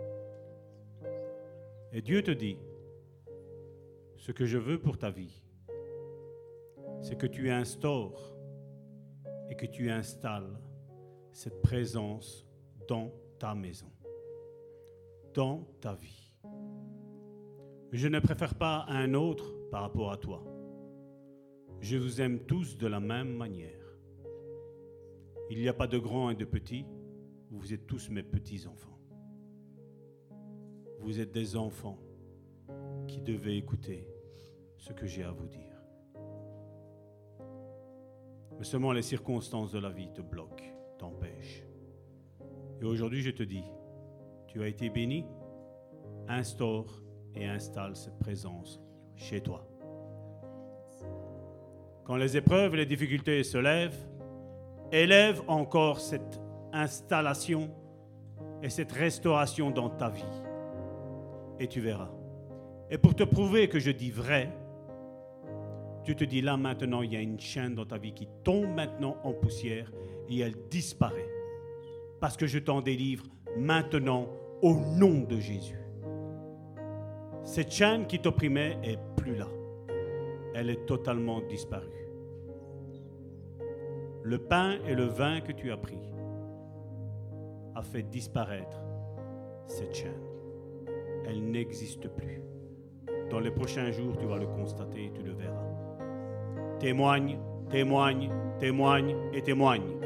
[1.94, 2.58] Et Dieu te dit,
[4.18, 5.42] ce que je veux pour ta vie,
[7.02, 8.36] c'est que tu instaures
[9.50, 10.60] et que tu installes
[11.36, 12.48] cette présence
[12.88, 13.92] dans ta maison,
[15.34, 16.32] dans ta vie.
[17.92, 20.46] Je ne préfère pas un autre par rapport à toi.
[21.82, 23.98] Je vous aime tous de la même manière.
[25.50, 26.86] Il n'y a pas de grands et de petits,
[27.52, 28.98] vous êtes tous mes petits-enfants.
[31.02, 32.00] Vous êtes des enfants
[33.10, 34.08] qui devaient écouter
[34.78, 35.84] ce que j'ai à vous dire.
[38.58, 40.64] Mais seulement les circonstances de la vie te bloquent,
[42.82, 43.64] Et aujourd'hui, je te dis,
[44.48, 45.26] tu as été béni,
[46.28, 47.02] instaure
[47.34, 48.82] et installe cette présence
[49.16, 49.68] chez toi.
[52.04, 53.98] Quand les épreuves et les difficultés se lèvent,
[54.92, 56.40] élève encore cette
[56.74, 57.72] installation
[58.62, 60.24] et cette restauration dans ta vie.
[61.60, 62.12] Et tu verras.
[62.92, 64.52] Et pour te prouver que je dis vrai,
[66.04, 68.70] tu te dis là maintenant, il y a une chaîne dans ta vie qui tombe
[68.76, 69.92] maintenant en poussière
[70.30, 71.30] et elle disparaît.
[72.20, 73.26] Parce que je t'en délivre
[73.58, 74.28] maintenant
[74.62, 75.80] au nom de Jésus.
[77.44, 79.48] Cette chaîne qui t'opprimait est plus là.
[80.56, 81.90] Elle est totalement disparue.
[84.24, 86.00] Le pain et le vin que tu as pris
[87.76, 88.80] a fait disparaître
[89.68, 90.24] cette chaîne.
[91.28, 92.42] Elle n'existe plus.
[93.30, 95.68] Dans les prochains jours, tu vas le constater et tu le verras.
[96.80, 97.38] Témoigne,
[97.70, 100.05] témoigne, témoigne et témoigne.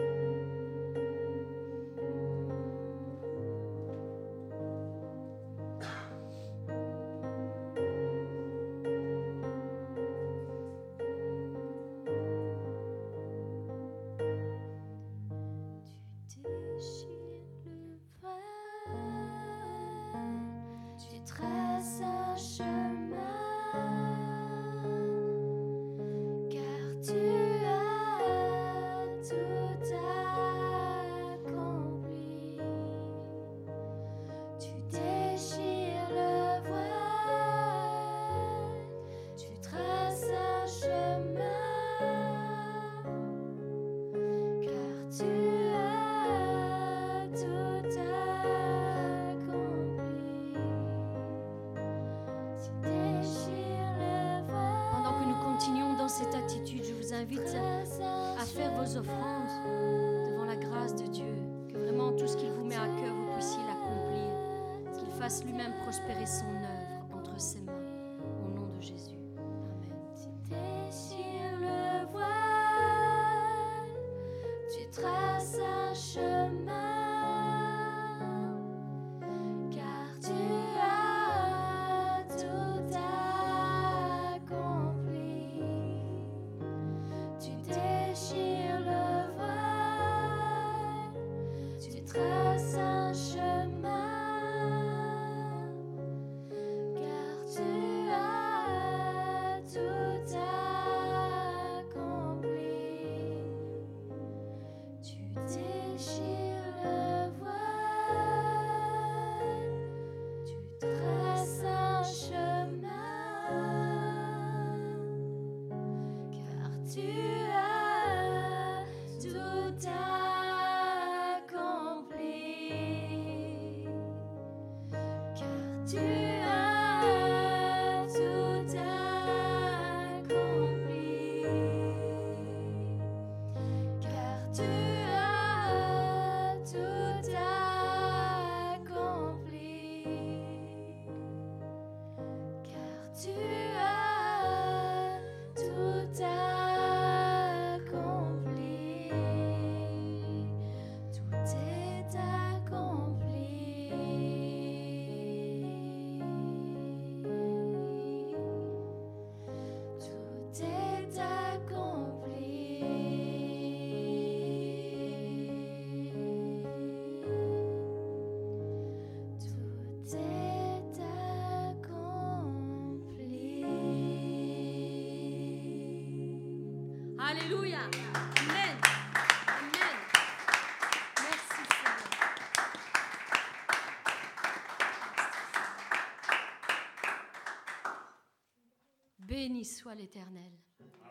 [189.50, 190.52] Béni soit l'Éternel.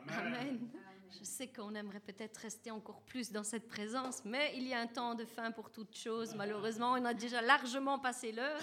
[0.06, 0.60] Amen.
[1.10, 4.78] Je sais qu'on aimerait peut-être rester encore plus dans cette présence, mais il y a
[4.78, 6.36] un temps de fin pour toute chose.
[6.36, 8.60] Malheureusement, on a déjà largement passé l'heure.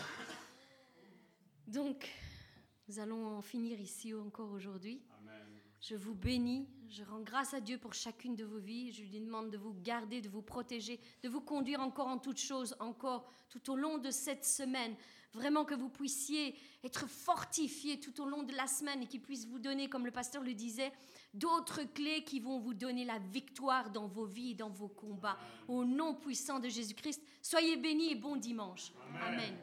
[1.68, 2.10] Donc,
[2.88, 5.02] nous allons en finir ici encore aujourd'hui.
[5.82, 8.92] Je vous bénis, je rends grâce à Dieu pour chacune de vos vies.
[8.92, 12.40] Je lui demande de vous garder, de vous protéger, de vous conduire encore en toutes
[12.40, 14.96] choses, encore tout au long de cette semaine.
[15.34, 19.46] Vraiment que vous puissiez être fortifiés tout au long de la semaine et qu'il puisse
[19.48, 20.94] vous donner, comme le pasteur le disait,
[21.34, 25.38] d'autres clés qui vont vous donner la victoire dans vos vies, dans vos combats.
[25.68, 28.94] Au nom puissant de Jésus-Christ, soyez bénis et bon dimanche.
[29.22, 29.56] Amen.